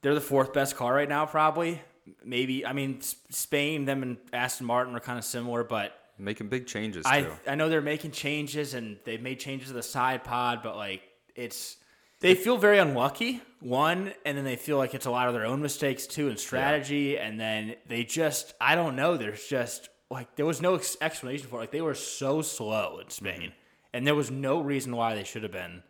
they're 0.00 0.14
the 0.14 0.20
fourth 0.20 0.52
best 0.52 0.76
car 0.76 0.94
right 0.94 1.08
now, 1.08 1.26
probably. 1.26 1.80
Maybe 2.24 2.64
I 2.64 2.72
mean 2.72 3.00
Spain, 3.00 3.84
them 3.84 4.02
and 4.02 4.16
Aston 4.32 4.66
Martin 4.66 4.96
are 4.96 5.00
kind 5.00 5.18
of 5.18 5.24
similar, 5.24 5.62
but 5.62 5.98
Making 6.18 6.48
big 6.48 6.66
changes 6.66 7.04
I. 7.06 7.26
I 7.46 7.54
know 7.54 7.68
they're 7.68 7.80
making 7.80 8.12
changes 8.12 8.74
and 8.74 8.98
they've 9.04 9.20
made 9.20 9.40
changes 9.40 9.68
to 9.68 9.74
the 9.74 9.82
side 9.82 10.24
pod, 10.24 10.60
but 10.62 10.76
like 10.76 11.02
it's 11.34 11.76
they 12.20 12.34
feel 12.34 12.56
very 12.56 12.78
unlucky. 12.78 13.42
One, 13.62 14.12
and 14.26 14.36
then 14.36 14.44
they 14.44 14.56
feel 14.56 14.76
like 14.76 14.92
it's 14.94 15.06
a 15.06 15.10
lot 15.10 15.28
of 15.28 15.34
their 15.34 15.46
own 15.46 15.62
mistakes 15.62 16.06
too 16.06 16.28
and 16.28 16.38
strategy, 16.38 17.16
and 17.18 17.38
then 17.38 17.76
they 17.86 18.02
just 18.04 18.54
I 18.60 18.74
don't 18.74 18.96
know. 18.96 19.16
There's 19.16 19.46
just 19.46 19.88
like 20.10 20.34
there 20.36 20.46
was 20.46 20.60
no 20.60 20.74
ex- 20.74 20.96
explanation 21.00 21.46
for 21.48 21.56
it. 21.56 21.60
Like 21.60 21.70
they 21.70 21.80
were 21.82 21.94
so 21.94 22.42
slow 22.42 22.98
in 22.98 23.08
Spain, 23.10 23.40
Mm-hmm. 23.40 23.48
and 23.94 24.06
there 24.06 24.14
was 24.16 24.30
no 24.30 24.60
reason 24.60 24.96
why 24.96 25.14
they 25.14 25.24
should 25.24 25.42
have 25.44 25.52
been, 25.52 25.82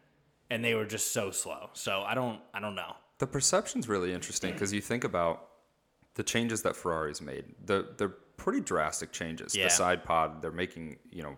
and 0.51 0.63
they 0.65 0.75
were 0.75 0.85
just 0.85 1.13
so 1.13 1.31
slow. 1.31 1.71
So 1.73 2.03
I 2.03 2.15
don't 2.15 2.41
I 2.53 2.61
don't 2.61 2.75
know. 2.75 2.95
The 3.19 3.27
perception's 3.27 3.89
really 3.89 4.13
interesting 4.13 4.53
because 4.53 4.73
you 4.73 4.81
think 4.81 5.05
about 5.05 5.49
the 6.15 6.23
changes 6.23 6.61
that 6.63 6.77
Ferrari's 6.77 7.23
made. 7.23 7.45
The 7.65 7.89
they're 7.97 8.09
pretty 8.37 8.61
drastic 8.61 9.13
changes. 9.13 9.55
Yeah. 9.57 9.65
The 9.65 9.71
side 9.71 10.05
pod, 10.05 10.43
they're 10.43 10.51
making 10.53 10.99
you 11.11 11.23
know 11.23 11.37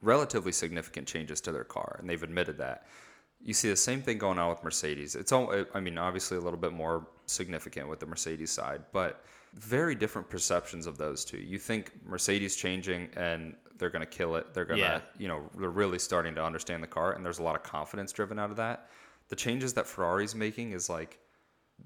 relatively 0.00 0.52
significant 0.52 1.06
changes 1.06 1.40
to 1.42 1.52
their 1.52 1.64
car, 1.64 1.96
and 2.00 2.08
they've 2.08 2.22
admitted 2.22 2.58
that. 2.58 2.86
You 3.44 3.52
see 3.54 3.68
the 3.68 3.76
same 3.76 4.00
thing 4.02 4.16
going 4.18 4.38
on 4.38 4.48
with 4.48 4.64
Mercedes. 4.64 5.14
It's 5.14 5.30
all, 5.30 5.54
I 5.74 5.78
mean, 5.80 5.98
obviously 5.98 6.38
a 6.38 6.40
little 6.40 6.58
bit 6.58 6.72
more 6.72 7.06
significant 7.26 7.88
with 7.88 8.00
the 8.00 8.06
Mercedes 8.06 8.50
side, 8.50 8.82
but 8.92 9.22
very 9.54 9.94
different 9.94 10.28
perceptions 10.30 10.86
of 10.86 10.96
those 10.96 11.24
two. 11.24 11.36
You 11.38 11.58
think 11.58 11.92
Mercedes 12.06 12.56
changing 12.56 13.10
and 13.16 13.54
they're 13.76 13.90
going 13.90 14.00
to 14.00 14.06
kill 14.06 14.36
it. 14.36 14.54
They're 14.54 14.64
going 14.64 14.80
to, 14.80 14.84
Yeah. 14.86 15.00
you 15.18 15.28
know, 15.28 15.42
they're 15.58 15.68
really 15.68 15.98
starting 15.98 16.34
to 16.36 16.42
understand 16.44 16.82
the 16.82 16.86
car, 16.88 17.12
and 17.12 17.24
there's 17.24 17.38
a 17.38 17.42
lot 17.42 17.54
of 17.54 17.62
confidence 17.62 18.12
driven 18.12 18.38
out 18.38 18.50
of 18.50 18.56
that. 18.56 18.88
The 19.28 19.36
changes 19.36 19.74
that 19.74 19.86
Ferrari's 19.86 20.34
making 20.34 20.72
is 20.72 20.88
like, 20.88 21.18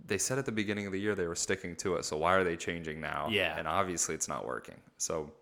they 0.07 0.19
said 0.19 0.39
at 0.39 0.47
the 0.47 0.53
beginning 0.53 0.87
of 0.87 0.93
the 0.93 1.01
year 1.01 1.15
they 1.15 1.27
were 1.27 1.35
sticking 1.35 1.75
to 1.77 1.97
it. 1.97 2.05
So 2.05 2.17
why 2.19 2.35
are 2.35 2.45
they 2.45 2.57
changing 2.57 3.01
now? 3.01 3.29
Yeah. 3.31 3.59
And 3.59 3.67
obviously 3.67 4.15
it's 4.15 4.29
not 4.29 4.47
working. 4.47 4.77
So 4.99 5.33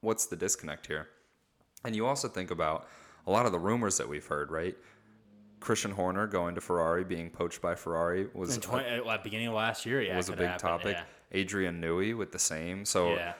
what's 0.00 0.26
the 0.26 0.36
disconnect 0.36 0.86
here? 0.86 1.08
And 1.84 1.96
you 1.96 2.06
also 2.06 2.28
think 2.28 2.50
about 2.50 2.88
a 3.26 3.30
lot 3.30 3.46
of 3.46 3.52
the 3.52 3.58
rumors 3.58 3.96
that 3.96 4.08
we've 4.08 4.26
heard, 4.26 4.50
right? 4.50 4.76
Christian 5.60 5.90
Horner 5.90 6.26
going 6.26 6.54
to 6.54 6.60
Ferrari, 6.60 7.04
being 7.04 7.30
poached 7.30 7.60
by 7.62 7.74
Ferrari 7.74 8.28
was 8.34 8.54
In 8.54 8.60
20, 8.60 8.84
at 8.86 9.04
the 9.04 9.18
beginning 9.22 9.48
of 9.48 9.54
last 9.54 9.86
year, 9.86 10.00
yeah, 10.02 10.16
was 10.16 10.28
a 10.28 10.32
big 10.32 10.46
happened, 10.46 10.60
topic. 10.60 10.96
yeah. 10.98 11.04
Adrian 11.32 11.80
Newey 11.80 12.16
with 12.16 12.30
the 12.32 12.38
same. 12.38 12.84
So 12.84 13.14
Yeah. 13.14 13.34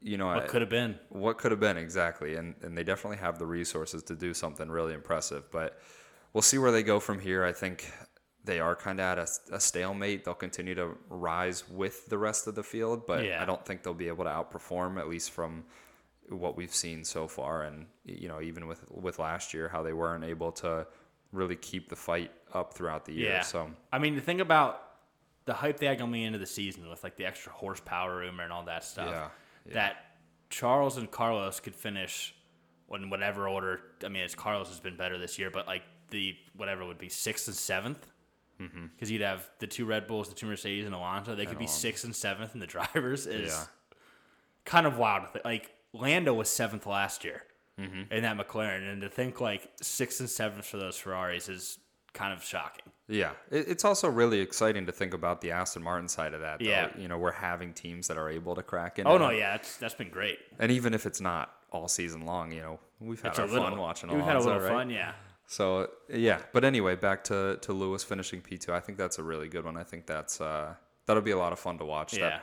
you 0.00 0.18
know, 0.18 0.26
What 0.26 0.48
could 0.48 0.60
have 0.60 0.68
been? 0.70 0.98
what 1.08 1.38
could 1.38 1.52
have 1.52 1.60
been 1.60 1.76
exactly 1.78 2.34
and, 2.36 2.54
and 2.62 2.76
they 2.76 2.84
definitely 2.84 3.16
have 3.18 3.38
the 3.38 3.46
resources 3.46 4.02
to 4.04 4.14
do 4.14 4.34
something 4.34 4.68
really 4.70 4.92
impressive 4.92 5.50
but 5.50 5.78
we'll 6.34 6.42
see 6.42 6.58
where 6.58 6.70
they 6.72 6.82
go 6.82 7.00
from 7.00 7.18
here 7.18 7.44
i 7.44 7.52
think 7.52 7.90
they 8.44 8.58
are 8.60 8.74
kind 8.76 9.00
of 9.00 9.04
at 9.04 9.18
a, 9.18 9.54
a 9.56 9.60
stalemate 9.60 10.24
they'll 10.24 10.34
continue 10.34 10.74
to 10.74 10.96
rise 11.08 11.64
with 11.70 12.06
the 12.08 12.18
rest 12.18 12.46
of 12.46 12.54
the 12.54 12.62
field 12.62 13.06
but 13.06 13.24
Yeah. 13.24 13.40
i 13.42 13.46
don't 13.46 13.64
think 13.64 13.82
they'll 13.82 13.94
be 13.94 14.08
able 14.08 14.24
to 14.24 14.30
outperform 14.30 14.98
at 14.98 15.08
least 15.08 15.30
from 15.30 15.64
what 16.28 16.56
we've 16.56 16.74
seen 16.74 17.02
so 17.04 17.26
far 17.26 17.62
and 17.62 17.86
you 18.04 18.28
know 18.28 18.40
even 18.42 18.66
with 18.66 18.84
with 18.90 19.18
last 19.18 19.54
year 19.54 19.68
how 19.68 19.82
they 19.82 19.92
weren't 19.94 20.24
able 20.24 20.52
to 20.52 20.86
really 21.32 21.56
keep 21.56 21.88
the 21.88 21.96
fight 21.96 22.30
up 22.52 22.74
throughout 22.74 23.04
the 23.04 23.12
year 23.12 23.30
Yeah. 23.30 23.40
so 23.42 23.70
I 23.92 23.98
mean, 23.98 24.14
the 24.16 24.20
thing 24.20 24.40
about 24.40 24.82
the 25.46 25.54
hype 25.54 25.78
they 25.78 25.86
had 25.86 25.98
coming 25.98 26.22
into 26.22 26.38
the 26.38 26.46
season 26.46 26.88
with 26.88 27.02
like 27.04 27.16
the 27.16 27.24
extra 27.26 27.52
horsepower 27.52 28.16
rumor 28.18 28.42
and 28.44 28.52
all 28.52 28.64
that 28.64 28.84
stuff, 28.84 29.08
Yeah, 29.10 29.28
yeah. 29.66 29.74
that 29.74 29.96
Charles 30.50 30.96
and 30.96 31.10
Carlos 31.10 31.60
could 31.60 31.74
finish 31.76 32.34
in 32.92 33.08
whatever 33.10 33.48
order. 33.48 33.80
I 34.04 34.08
mean, 34.08 34.22
it's 34.24 34.34
Carlos 34.34 34.68
has 34.68 34.80
been 34.80 34.96
better 34.96 35.16
this 35.18 35.38
year, 35.38 35.50
but 35.50 35.66
like 35.68 35.82
the 36.10 36.36
whatever 36.56 36.84
would 36.84 36.98
be 36.98 37.08
sixth 37.08 37.46
and 37.48 37.56
seventh. 37.56 38.06
Because 38.58 38.74
Mm-hmm. 38.74 39.04
you'd 39.06 39.22
have 39.22 39.48
the 39.58 39.66
two 39.66 39.86
Red 39.86 40.06
Bulls, 40.06 40.28
the 40.28 40.34
two 40.34 40.44
Mercedes, 40.46 40.84
and 40.84 40.94
Alonso. 40.94 41.34
They 41.34 41.46
could 41.46 41.56
be 41.56 41.64
Alonso. 41.64 41.80
sixth 41.80 42.04
and 42.04 42.14
seventh 42.14 42.52
in 42.52 42.60
the 42.60 42.66
drivers. 42.76 43.26
Is 43.26 43.50
Yeah. 43.52 43.64
kind 44.66 44.86
of 44.86 44.98
wild. 44.98 45.28
Like 45.44 45.70
Lando 45.94 46.34
was 46.34 46.50
seventh 46.50 46.84
last 46.86 47.24
year 47.24 47.42
Mm-hmm. 47.80 48.12
in 48.12 48.22
that 48.22 48.36
McLaren, 48.36 48.90
and 48.92 49.00
to 49.02 49.08
think 49.08 49.40
like 49.40 49.68
sixth 49.80 50.20
and 50.20 50.28
seventh 50.28 50.66
for 50.66 50.76
those 50.76 50.96
Ferraris 50.96 51.48
is 51.48 51.78
kind 52.12 52.32
of 52.32 52.44
shocking. 52.44 52.92
Yeah, 53.08 53.32
it, 53.50 53.66
it's 53.68 53.84
also 53.84 54.08
really 54.08 54.40
exciting 54.40 54.86
to 54.86 54.92
think 54.92 55.14
about 55.14 55.40
the 55.40 55.52
Aston 55.52 55.82
Martin 55.82 56.08
side 56.08 56.34
of 56.34 56.40
that. 56.40 56.58
Though. 56.58 56.66
Yeah. 56.66 56.88
you 56.96 57.08
know, 57.08 57.18
we're 57.18 57.32
having 57.32 57.72
teams 57.72 58.08
that 58.08 58.16
are 58.18 58.28
able 58.28 58.54
to 58.54 58.62
crack 58.62 58.98
in. 58.98 59.06
Oh 59.06 59.18
no, 59.18 59.30
yeah, 59.30 59.52
that's 59.52 59.76
that's 59.76 59.94
been 59.94 60.10
great. 60.10 60.38
and 60.58 60.70
even 60.70 60.94
if 60.94 61.06
it's 61.06 61.20
not 61.20 61.52
all 61.72 61.88
season 61.88 62.26
long, 62.26 62.52
you 62.52 62.60
know, 62.60 62.80
we've 63.00 63.20
had 63.20 63.30
It's 63.30 63.38
our 63.38 63.46
little 63.46 63.64
fun 63.64 63.78
watching. 63.78 64.12
We've 64.12 64.24
had 64.24 64.36
a 64.36 64.40
little 64.40 64.60
right? 64.60 64.68
fun, 64.68 64.90
yeah. 64.90 65.12
So 65.46 65.88
yeah, 66.08 66.38
but 66.52 66.64
anyway, 66.64 66.94
back 66.94 67.24
to 67.24 67.58
to 67.62 67.72
Lewis 67.72 68.04
finishing 68.04 68.40
P 68.40 68.58
two. 68.58 68.72
I 68.72 68.80
think 68.80 68.98
that's 68.98 69.18
a 69.18 69.22
really 69.22 69.48
good 69.48 69.64
one. 69.64 69.76
I 69.76 69.84
think 69.84 70.06
that's 70.06 70.40
uh, 70.40 70.74
that'll 71.06 71.22
be 71.22 71.32
a 71.32 71.38
lot 71.38 71.52
of 71.52 71.58
fun 71.58 71.78
to 71.78 71.84
watch. 71.84 72.14
Yeah. 72.14 72.30
That, 72.30 72.42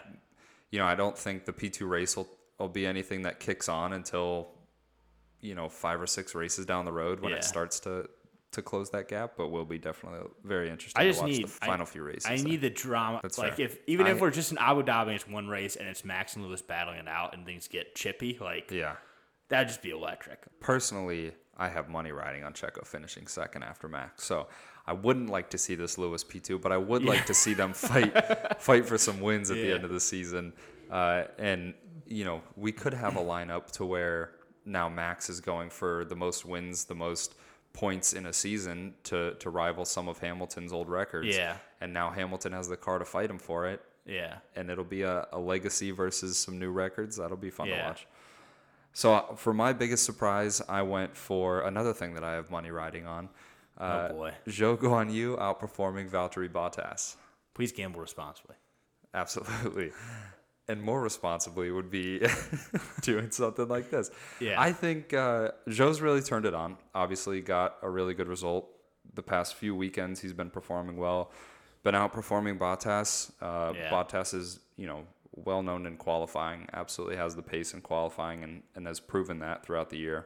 you 0.72 0.80
know, 0.80 0.86
I 0.86 0.96
don't 0.96 1.18
think 1.18 1.46
the 1.46 1.54
P 1.54 1.70
two 1.70 1.88
race 1.88 2.18
will, 2.18 2.28
will 2.60 2.68
be 2.68 2.86
anything 2.86 3.22
that 3.22 3.40
kicks 3.40 3.70
on 3.70 3.94
until 3.94 4.50
you 5.48 5.56
know 5.56 5.70
five 5.70 6.02
or 6.02 6.08
six 6.08 6.36
races 6.36 6.66
down 6.66 6.86
the 6.86 6.92
road 6.92 7.20
when 7.22 7.32
Yeah. 7.32 7.38
it 7.38 7.44
starts 7.44 7.80
to 7.82 8.10
to 8.52 8.62
close 8.62 8.90
that 8.92 9.08
gap. 9.08 9.34
But 9.38 9.50
will 9.50 9.66
be 9.66 9.78
definitely 9.78 10.20
very 10.44 10.70
interesting 10.70 11.00
I 11.00 11.04
to 11.06 11.10
just 11.10 11.22
watch 11.22 11.32
need 11.32 11.48
the 11.48 11.58
I- 11.62 11.66
final 11.68 11.86
few 11.86 12.04
races. 12.04 12.26
I 12.30 12.36
need 12.38 12.62
the 12.62 12.70
drama. 12.70 13.20
That's 13.22 13.38
like 13.38 13.56
fair. 13.58 13.66
if 13.68 13.78
even 13.88 14.08
if 14.08 14.20
we're 14.22 14.32
just 14.32 14.52
in 14.52 14.58
Abu 14.58 14.84
Dhabi, 14.84 15.04
and 15.08 15.12
it's 15.12 15.28
one 15.28 15.48
race 15.48 15.76
and 15.76 15.88
it's 15.88 16.04
Max 16.06 16.36
and 16.36 16.46
Lewis 16.46 16.62
battling 16.62 17.00
it 17.00 17.08
out 17.08 17.34
and 17.36 17.46
things 17.46 17.68
get 17.68 17.96
chippy. 17.96 18.38
Like 18.40 18.72
yeah. 18.72 18.96
that'd 19.50 19.68
just 19.68 19.82
be 19.82 19.90
electric. 19.92 20.40
personally, 20.60 21.34
I 21.58 21.70
have 21.70 21.90
money 21.90 22.12
riding 22.12 22.44
on 22.44 22.54
Checo 22.54 22.86
finishing 22.86 23.28
second 23.28 23.64
after 23.64 23.88
Max. 23.88 24.24
So 24.24 24.48
I 24.86 24.94
wouldn't 24.94 25.30
like 25.30 25.50
to 25.52 25.58
see 25.58 25.76
this 25.76 25.98
Lewis 25.98 26.24
P2, 26.24 26.62
but 26.62 26.72
I 26.72 26.78
would 26.78 27.04
like 27.04 27.26
to 27.26 27.34
see 27.34 27.54
them 27.54 27.74
fight 27.74 28.14
fight 28.62 28.86
for 28.86 28.98
some 28.98 29.20
wins 29.20 29.50
at 29.52 29.56
the 29.58 29.72
end 29.74 29.84
of 29.84 29.90
the 29.90 30.00
season. 30.00 30.54
Uh, 30.90 31.24
and 31.38 31.74
you 32.06 32.24
know, 32.24 32.42
we 32.56 32.72
could 32.72 32.94
have 32.94 33.18
a 33.18 33.20
lineup 33.20 33.70
to 33.72 33.86
where 33.86 34.32
now 34.68 34.90
Max 34.90 35.30
is 35.30 35.40
going 35.40 35.70
for 35.70 36.06
the 36.06 36.16
most 36.16 36.46
wins, 36.46 36.86
the 36.86 36.96
most 36.96 37.36
points 37.74 38.14
in 38.14 38.26
a 38.26 38.34
season 38.34 38.94
to 39.04 39.36
to 39.36 39.50
rival 39.50 39.86
some 39.86 40.08
of 40.08 40.20
Hamilton's 40.20 40.74
old 40.74 40.90
records. 40.90 41.36
Yeah. 41.36 41.58
And 41.82 41.94
now 41.94 42.10
Hamilton 42.12 42.52
has 42.52 42.68
the 42.68 42.78
car 42.78 43.00
to 43.00 43.06
fight 43.06 43.30
him 43.30 43.40
for 43.40 43.68
it. 43.68 43.82
Yeah. 44.06 44.38
And 44.56 44.70
it'll 44.70 44.84
be 44.84 45.04
a, 45.04 45.28
a 45.32 45.40
legacy 45.40 45.92
versus 45.92 46.38
some 46.38 46.60
new 46.60 46.72
records. 46.72 47.18
That'll 47.18 47.38
be 47.38 47.50
fun 47.50 47.68
to 47.68 47.78
watch. 47.78 48.08
So 48.94 49.14
uh, 49.14 49.36
for 49.36 49.54
my 49.54 49.74
biggest 49.74 50.06
surprise, 50.06 50.62
I 50.68 50.82
went 50.82 51.16
for 51.16 51.62
another 51.62 51.94
thing 51.94 52.14
that 52.16 52.24
I 52.24 52.34
have 52.34 52.50
money 52.50 52.72
riding 52.72 53.06
on. 53.06 53.30
Uh, 53.78 54.08
oh 54.10 54.14
boy. 54.14 54.34
Zhou 54.48 54.76
Guanyu 54.78 55.38
outperforming 55.38 56.10
Valtteri 56.10 56.50
Bottas. 56.50 57.16
Please 57.54 57.72
gamble 57.72 58.02
responsibly. 58.02 58.56
Absolutely. 59.14 59.92
And 60.70 60.82
more 60.82 61.02
responsibly 61.02 61.72
would 61.72 61.90
be 61.90 62.20
doing 63.02 63.32
something 63.32 63.68
like 63.70 63.90
this. 63.90 64.12
Yeah. 64.42 64.60
I 64.60 64.74
think 64.74 65.14
uh, 65.14 65.52
Zhou's 65.70 66.02
really 66.02 66.22
turned 66.22 66.46
it 66.46 66.54
on. 66.54 66.78
Obviously, 66.94 67.40
got 67.42 67.78
a 67.82 67.90
really 67.90 68.14
good 68.14 68.28
result. 68.28 68.68
The 69.14 69.24
past 69.24 69.56
few 69.56 69.74
weekends, 69.76 70.20
he's 70.20 70.34
been 70.34 70.50
performing 70.50 70.98
well. 70.98 71.32
Been 71.84 71.96
outperforming 71.96 72.58
Bottas. 72.58 73.32
Uh, 73.42 73.74
Yeah. 73.76 73.90
Bottas 73.90 74.34
is, 74.34 74.60
you 74.76 74.88
know, 74.88 75.06
well 75.32 75.64
known 75.64 75.86
in 75.86 75.96
qualifying. 75.96 76.68
Absolutely 76.74 77.16
has 77.16 77.36
the 77.36 77.42
pace 77.44 77.74
in 77.74 77.80
qualifying 77.82 78.44
and, 78.44 78.64
and 78.76 78.86
has 78.88 79.00
proven 79.00 79.40
that 79.40 79.64
throughout 79.66 79.90
the 79.90 79.98
year. 79.98 80.26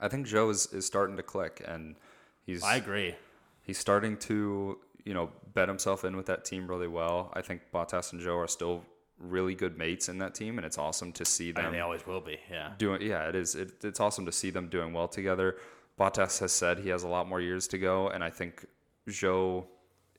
I 0.00 0.08
think 0.08 0.26
Zhou 0.26 0.50
is, 0.50 0.66
is 0.72 0.84
starting 0.86 1.16
to 1.16 1.22
click, 1.22 1.62
and 1.66 1.96
he's 2.44 2.62
I 2.64 2.76
agree. 2.76 3.14
he's 3.62 3.78
starting 3.78 4.16
to 4.18 4.78
you 5.04 5.14
know 5.14 5.30
bet 5.54 5.68
himself 5.68 6.04
in 6.04 6.16
with 6.16 6.26
that 6.26 6.44
team 6.44 6.66
really 6.68 6.88
well. 6.88 7.30
I 7.34 7.42
think 7.42 7.62
Bottas 7.72 8.12
and 8.12 8.20
Zhou 8.20 8.36
are 8.36 8.46
still 8.48 8.84
really 9.18 9.54
good 9.54 9.76
mates 9.76 10.08
in 10.08 10.18
that 10.18 10.34
team, 10.34 10.58
and 10.58 10.64
it's 10.66 10.78
awesome 10.78 11.12
to 11.12 11.24
see 11.24 11.50
I 11.50 11.52
them 11.52 11.64
mean, 11.64 11.72
they 11.74 11.80
always 11.80 12.06
will 12.06 12.20
be. 12.20 12.38
Yeah. 12.50 12.70
doing. 12.78 13.02
Yeah, 13.02 13.28
it 13.28 13.34
is. 13.34 13.54
It, 13.54 13.84
it's 13.84 14.00
awesome 14.00 14.26
to 14.26 14.32
see 14.32 14.50
them 14.50 14.68
doing 14.68 14.92
well 14.92 15.08
together. 15.08 15.56
Bottas 15.98 16.38
has 16.40 16.52
said 16.52 16.78
he 16.78 16.88
has 16.90 17.02
a 17.02 17.08
lot 17.08 17.28
more 17.28 17.40
years 17.40 17.66
to 17.68 17.78
go, 17.78 18.08
and 18.08 18.22
I 18.22 18.30
think 18.30 18.64
Zhou 19.08 19.64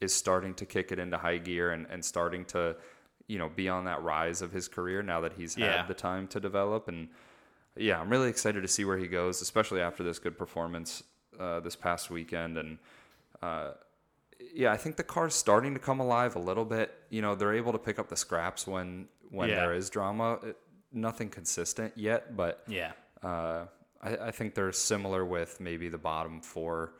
is 0.01 0.13
starting 0.13 0.53
to 0.55 0.65
kick 0.65 0.91
it 0.91 0.99
into 0.99 1.17
high 1.17 1.37
gear 1.37 1.71
and, 1.71 1.85
and 1.89 2.03
starting 2.03 2.45
to 2.45 2.75
you 3.27 3.37
know 3.37 3.49
be 3.49 3.69
on 3.69 3.85
that 3.85 4.01
rise 4.03 4.41
of 4.41 4.51
his 4.51 4.67
career 4.67 5.01
now 5.03 5.21
that 5.21 5.33
he's 5.33 5.57
Yeah. 5.57 5.77
had 5.77 5.87
the 5.87 5.93
time 5.93 6.27
to 6.29 6.39
develop 6.39 6.87
and 6.87 7.09
yeah, 7.75 7.99
I'm 8.01 8.09
really 8.09 8.29
excited 8.29 8.61
to 8.61 8.67
see 8.67 8.83
where 8.83 8.97
he 8.97 9.07
goes, 9.07 9.41
especially 9.41 9.79
after 9.79 10.03
this 10.03 10.19
good 10.19 10.37
performance 10.37 11.03
uh, 11.39 11.61
this 11.61 11.75
past 11.77 12.09
weekend. 12.09 12.57
And 12.57 12.77
uh, 13.41 13.71
yeah, 14.53 14.71
I 14.71 14.77
think 14.77 14.95
the 14.97 15.03
car's 15.03 15.35
starting 15.35 15.73
to 15.73 15.79
come 15.79 15.99
alive 15.99 16.35
a 16.35 16.39
little 16.39 16.65
bit. 16.65 16.93
You 17.09 17.21
know, 17.21 17.35
they're 17.35 17.53
able 17.53 17.71
to 17.71 17.79
pick 17.79 17.99
up 17.99 18.09
the 18.09 18.15
scraps 18.17 18.65
when 18.67 19.07
when 19.31 19.49
Yeah. 19.49 19.55
there 19.57 19.73
is 19.73 19.89
drama. 19.89 20.39
It, 20.43 20.57
nothing 20.91 21.29
consistent 21.29 21.93
yet, 21.95 22.35
but 22.35 22.63
Yeah. 22.67 22.93
uh, 23.23 23.65
I, 24.01 24.17
I 24.27 24.31
think 24.31 24.55
they're 24.55 24.71
similar 24.71 25.23
with 25.23 25.59
maybe 25.59 25.87
the 25.89 25.97
bottom 25.99 26.41
four. 26.41 26.93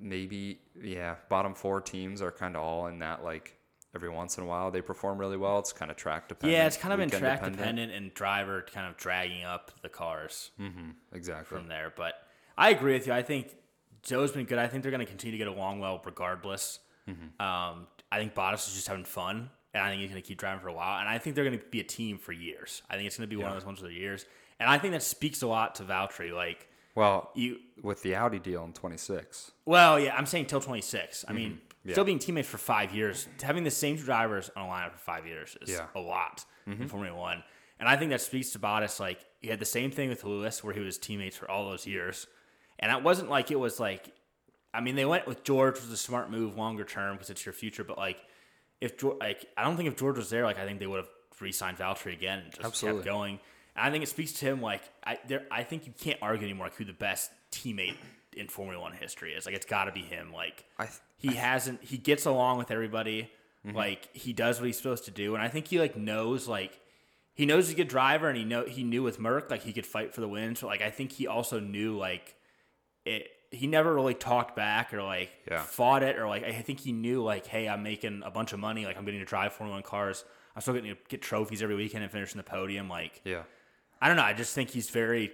Maybe 0.00 0.60
yeah, 0.80 1.16
bottom 1.28 1.54
four 1.54 1.80
teams 1.80 2.22
are 2.22 2.30
kind 2.30 2.56
of 2.56 2.62
all 2.62 2.86
in 2.86 2.98
that 3.00 3.24
like. 3.24 3.54
Every 3.94 4.10
once 4.10 4.36
in 4.36 4.44
a 4.44 4.46
while, 4.46 4.70
they 4.70 4.82
perform 4.82 5.16
really 5.16 5.38
well. 5.38 5.58
It's 5.58 5.72
kind 5.72 5.90
of 5.90 5.96
track 5.96 6.28
dependent. 6.28 6.56
Yeah, 6.58 6.66
it's 6.66 6.76
kind 6.76 6.92
of 6.92 6.98
been 7.00 7.08
track 7.08 7.42
dependent 7.42 7.90
and 7.90 8.12
driver 8.12 8.60
kind 8.70 8.86
of 8.86 8.98
dragging 8.98 9.44
up 9.44 9.72
the 9.80 9.88
cars 9.88 10.50
Exactly. 11.14 11.56
from 11.58 11.68
there. 11.68 11.90
But 11.96 12.12
I 12.56 12.68
agree 12.68 12.92
with 12.92 13.06
you. 13.06 13.14
I 13.14 13.22
think 13.22 13.56
Zhou's 14.06 14.32
been 14.32 14.46
good. 14.46 14.58
I 14.58 14.66
think 14.66 14.82
they're 14.82 14.92
going 14.92 15.04
to 15.04 15.06
continue 15.06 15.32
to 15.32 15.38
get 15.38 15.48
along 15.48 15.80
well 15.80 16.00
regardless. 16.04 16.78
Mm-hmm. 17.08 17.42
Um, 17.44 17.86
I 18.12 18.18
think 18.18 18.34
Bottas 18.34 18.68
is 18.68 18.74
just 18.74 18.88
having 18.88 19.04
fun, 19.04 19.50
and 19.74 19.82
I 19.82 19.88
think 19.90 20.00
he's 20.00 20.10
going 20.10 20.22
to 20.22 20.26
keep 20.26 20.38
driving 20.38 20.60
for 20.60 20.68
a 20.68 20.72
while. 20.72 21.00
And 21.00 21.08
I 21.08 21.18
think 21.18 21.34
they're 21.36 21.44
going 21.44 21.58
to 21.58 21.64
be 21.66 21.80
a 21.80 21.84
team 21.84 22.18
for 22.18 22.32
years. 22.32 22.82
I 22.90 22.94
think 22.96 23.06
it's 23.06 23.16
going 23.16 23.28
to 23.28 23.34
be 23.34 23.40
one 23.40 23.50
of 23.50 23.56
those 23.56 23.66
ones 23.66 23.78
for 23.80 23.86
the 23.86 23.92
years. 23.92 24.24
And 24.60 24.68
I 24.68 24.78
think 24.78 24.92
that 24.92 25.02
speaks 25.02 25.42
a 25.42 25.46
lot 25.46 25.74
to 25.76 25.84
Valtteri. 25.84 26.32
Like 26.34 26.68
Well, 26.94 27.30
you, 27.34 27.58
with 27.82 28.02
the 28.02 28.14
Audi 28.16 28.38
deal 28.38 28.64
in 28.64 28.72
26. 28.72 29.52
well, 29.66 29.98
yeah, 30.00 30.14
I'm 30.16 30.26
saying 30.26 30.46
till 30.46 30.60
26. 30.60 31.24
I 31.28 31.32
mean, 31.32 31.50
Mm-hmm. 31.50 31.58
Yeah. 31.84 31.94
still 31.94 32.04
being 32.04 32.18
teammates 32.18 32.48
for 32.48 32.58
five 32.58 32.92
years, 32.92 33.28
having 33.40 33.62
the 33.64 33.70
same 33.70 33.96
drivers 33.96 34.50
on 34.56 34.66
a 34.66 34.68
lineup 34.68 34.92
for 34.92 34.98
five 34.98 35.26
years 35.26 35.56
is 35.62 35.70
Yeah. 35.70 35.76
Mm-hmm. 35.82 35.98
a 35.98 36.00
lot 36.02 36.44
in 36.66 36.88
Formula 36.88 37.16
One. 37.16 37.42
And 37.80 37.88
I 37.88 37.96
think 37.96 38.10
that 38.10 38.20
speaks 38.20 38.50
to 38.50 38.58
Bottas. 38.58 38.98
Like 39.00 39.24
he 39.40 39.48
had 39.48 39.60
the 39.60 39.64
same 39.64 39.90
thing 39.92 40.08
with 40.10 40.24
Lewis, 40.24 40.62
where 40.64 40.74
he 40.74 40.80
was 40.80 40.98
teammates 40.98 41.36
for 41.36 41.48
all 41.50 41.70
those 41.70 41.86
years, 41.86 42.26
and 42.78 42.92
it 42.92 43.02
wasn't 43.02 43.30
like 43.30 43.50
it 43.50 43.58
was 43.58 43.80
like. 43.80 44.12
I 44.74 44.82
mean, 44.82 44.96
they 44.96 45.06
went 45.06 45.26
with 45.26 45.44
George 45.44 45.80
was 45.80 45.90
a 45.90 45.96
smart 45.96 46.30
move 46.30 46.56
longer 46.56 46.84
term 46.84 47.14
because 47.14 47.30
it's 47.30 47.44
your 47.44 47.54
future. 47.54 47.84
But 47.84 47.96
like, 47.96 48.18
if 48.82 48.98
George, 48.98 49.16
like, 49.18 49.46
I 49.56 49.64
don't 49.64 49.78
think 49.78 49.88
if 49.88 49.96
George 49.96 50.18
was 50.18 50.28
there, 50.28 50.44
like, 50.44 50.58
I 50.58 50.66
think 50.66 50.78
they 50.78 50.86
would 50.86 50.98
have 50.98 51.08
re-signed 51.40 51.78
Valtteri 51.78 52.12
again 52.12 52.40
and 52.40 52.50
just 52.50 52.64
Absolutely. 52.64 53.00
kept 53.00 53.06
going. 53.06 53.40
And 53.76 53.86
I 53.86 53.90
think 53.90 54.02
it 54.02 54.08
speaks 54.08 54.32
to 54.34 54.44
him 54.44 54.60
like 54.60 54.82
I 55.04 55.18
there 55.26 55.44
I 55.50 55.62
think 55.62 55.86
you 55.86 55.92
can't 55.98 56.18
argue 56.20 56.44
anymore 56.44 56.66
like 56.66 56.74
who 56.74 56.84
the 56.84 56.92
best 56.92 57.30
teammate 57.52 57.94
in 58.36 58.48
Formula 58.48 58.80
One 58.80 58.92
history 58.92 59.32
is. 59.32 59.46
Like 59.46 59.54
it's 59.54 59.66
got 59.66 59.84
to 59.84 59.92
be 59.92 60.00
him. 60.00 60.32
Like 60.32 60.64
I 60.78 60.86
th- 60.86 60.98
he 61.16 61.34
hasn't 61.34 61.82
he 61.82 61.96
gets 61.96 62.26
along 62.26 62.58
with 62.58 62.70
everybody. 62.70 63.30
Mm-hmm. 63.66 63.76
Like 63.76 64.08
he 64.16 64.32
does 64.32 64.60
what 64.60 64.66
he's 64.66 64.76
supposed 64.76 65.04
to 65.06 65.10
do, 65.10 65.34
and 65.34 65.42
I 65.42 65.48
think 65.48 65.68
he 65.68 65.78
like 65.78 65.96
knows 65.96 66.48
like 66.48 66.78
he 67.34 67.46
knows 67.46 67.66
he's 67.66 67.74
a 67.74 67.76
good 67.76 67.88
driver, 67.88 68.28
and 68.28 68.36
he 68.36 68.44
know 68.44 68.64
he 68.64 68.82
knew 68.82 69.02
with 69.02 69.18
Merc 69.18 69.50
like 69.50 69.62
he 69.62 69.72
could 69.72 69.86
fight 69.86 70.14
for 70.14 70.20
the 70.20 70.28
win. 70.28 70.56
So 70.56 70.66
like 70.66 70.82
I 70.82 70.90
think 70.90 71.12
he 71.12 71.26
also 71.26 71.60
knew 71.60 71.96
like 71.96 72.34
it. 73.08 73.28
He 73.50 73.66
never 73.66 73.94
really 73.94 74.14
talked 74.14 74.54
back 74.54 74.92
or 74.92 75.02
like 75.02 75.30
Yeah. 75.50 75.62
fought 75.62 76.02
it 76.02 76.18
or 76.18 76.28
like 76.28 76.44
I 76.44 76.52
think 76.62 76.80
he 76.80 76.92
knew 76.92 77.22
like 77.22 77.46
hey 77.46 77.68
I'm 77.68 77.82
making 77.82 78.22
a 78.24 78.30
bunch 78.30 78.52
of 78.52 78.58
money 78.60 78.84
like 78.84 78.96
I'm 78.98 79.04
getting 79.04 79.20
to 79.20 79.26
drive 79.26 79.52
Formula 79.54 79.76
One 79.76 79.82
cars. 79.82 80.24
I'm 80.54 80.60
still 80.62 80.74
getting 80.74 80.90
to 80.94 80.98
get 81.08 81.22
trophies 81.22 81.62
every 81.62 81.74
weekend 81.76 82.02
and 82.02 82.12
finish 82.12 82.32
in 82.32 82.36
the 82.38 82.44
podium. 82.44 82.88
Like 82.88 83.20
yeah. 83.24 83.42
I 84.00 84.08
don't 84.08 84.16
know. 84.16 84.22
I 84.22 84.32
just 84.34 84.54
think 84.54 84.70
he's 84.70 84.90
very 84.90 85.32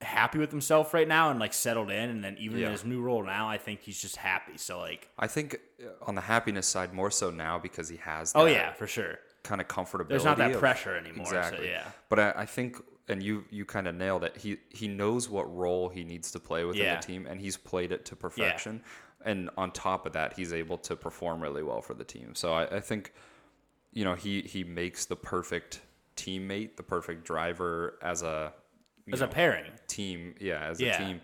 happy 0.00 0.38
with 0.38 0.50
himself 0.50 0.94
right 0.94 1.08
now 1.08 1.30
and 1.30 1.40
like 1.40 1.52
settled 1.52 1.90
in. 1.90 2.10
And 2.10 2.22
then 2.22 2.36
even 2.38 2.58
Yeah. 2.58 2.66
in 2.66 2.72
his 2.72 2.84
new 2.84 3.00
role 3.00 3.24
now, 3.24 3.48
I 3.48 3.58
think 3.58 3.80
he's 3.82 4.00
just 4.00 4.16
happy. 4.16 4.56
So 4.56 4.78
like, 4.78 5.08
I 5.18 5.26
think 5.26 5.56
uh, 5.82 5.88
on 6.02 6.14
the 6.14 6.20
happiness 6.20 6.66
side 6.66 6.92
more 6.92 7.10
so 7.10 7.30
now 7.30 7.58
because 7.58 7.88
he 7.88 7.96
has. 7.98 8.32
oh 8.34 8.46
yeah, 8.46 8.72
for 8.72 8.86
sure. 8.86 9.18
kind 9.44 9.60
of 9.60 9.68
comfortability. 9.68 10.08
There's 10.08 10.24
not 10.24 10.38
that 10.38 10.52
of- 10.52 10.58
pressure 10.60 10.96
anymore. 10.96 11.26
Exactly. 11.26 11.58
So 11.58 11.64
yeah, 11.64 11.84
But 12.08 12.18
I, 12.20 12.32
I 12.38 12.46
think, 12.46 12.76
and 13.08 13.22
you 13.22 13.44
you 13.50 13.64
kind 13.64 13.86
of 13.88 13.94
nailed 13.94 14.24
it. 14.24 14.36
He 14.36 14.58
he 14.70 14.88
knows 14.88 15.28
what 15.28 15.44
role 15.54 15.88
he 15.88 16.04
needs 16.04 16.30
to 16.32 16.40
play 16.40 16.64
within 16.64 16.82
Yeah. 16.84 16.96
the 16.96 17.02
team, 17.06 17.26
and 17.26 17.40
he's 17.40 17.56
played 17.56 17.92
it 17.92 18.04
to 18.06 18.16
perfection. 18.16 18.82
And 19.24 19.50
on 19.56 19.72
top 19.72 20.06
of 20.06 20.12
that, 20.12 20.34
he's 20.34 20.52
able 20.52 20.78
to 20.78 20.94
perform 20.94 21.40
really 21.40 21.62
well 21.62 21.82
for 21.82 21.92
the 21.94 22.04
team. 22.04 22.34
So 22.36 22.52
I, 22.54 22.76
I 22.76 22.80
think, 22.80 23.12
you 23.92 24.04
know, 24.04 24.14
he 24.14 24.42
he 24.42 24.62
makes 24.64 25.06
the 25.06 25.16
perfect 25.16 25.80
teammate, 26.16 26.76
the 26.76 26.82
perfect 26.84 27.24
driver 27.24 27.98
as 28.02 28.22
a 28.22 28.52
as 29.12 29.20
a 29.20 29.26
pairing. 29.26 29.72
team. 29.88 30.34
Yeah, 30.40 30.60
as 30.64 30.80
Yeah. 30.80 30.94
a 30.94 30.98
team, 30.98 31.20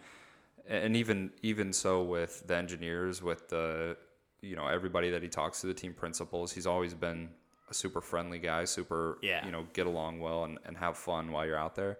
and 0.66 0.96
even 0.96 1.30
even 1.42 1.72
so 1.72 2.02
with 2.02 2.46
the 2.46 2.56
engineers, 2.56 3.22
with 3.22 3.48
the 3.48 3.96
you 4.40 4.56
know 4.56 4.66
everybody 4.66 5.10
that 5.10 5.22
he 5.22 5.28
talks 5.28 5.60
to, 5.60 5.66
the 5.68 5.74
team 5.74 5.92
principals, 5.94 6.52
he's 6.52 6.66
always 6.66 6.94
been 6.94 7.30
a 7.68 7.75
super 7.75 8.00
friendly 8.00 8.38
guy, 8.38 8.64
super 8.64 9.18
Yeah. 9.23 9.44
you 9.47 9.52
know 9.52 9.66
get 9.73 9.87
along 9.87 10.21
well 10.21 10.44
and, 10.44 10.59
and 10.64 10.76
have 10.76 10.97
fun 10.97 11.33
while 11.33 11.47
you're 11.47 11.59
out 11.59 11.75
there, 11.75 11.99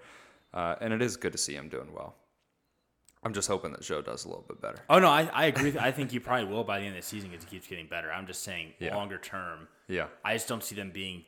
uh, 0.53 0.77
and 0.81 0.93
it 0.93 1.01
is 1.03 1.17
good 1.17 1.33
to 1.33 1.39
see 1.39 1.55
him 1.55 1.69
doing 1.69 1.93
well. 1.93 2.15
I'm 3.23 3.33
just 3.33 3.49
hoping 3.49 3.71
that 3.73 3.81
Zhou 3.81 4.05
does 4.05 4.27
a 4.27 4.29
little 4.29 4.45
bit 4.47 4.61
better. 4.61 4.79
Oh 4.91 4.99
no, 4.99 5.09
I, 5.09 5.31
I 5.33 5.45
agree. 5.47 5.75
I 5.79 5.91
think 5.91 6.11
he 6.11 6.19
probably 6.19 6.45
will 6.45 6.63
by 6.65 6.79
the 6.81 6.85
end 6.87 6.97
of 6.97 7.03
the 7.03 7.09
season 7.09 7.31
because 7.31 7.45
he 7.45 7.51
keeps 7.51 7.67
getting 7.67 7.87
better. 7.87 8.13
I'm 8.13 8.27
just 8.27 8.43
saying 8.43 8.75
Yeah. 8.79 8.95
longer 8.97 9.17
term. 9.19 9.67
Yeah, 9.89 10.07
I 10.25 10.35
just 10.35 10.47
don't 10.49 10.63
see 10.63 10.75
them 10.75 10.91
being 10.91 11.25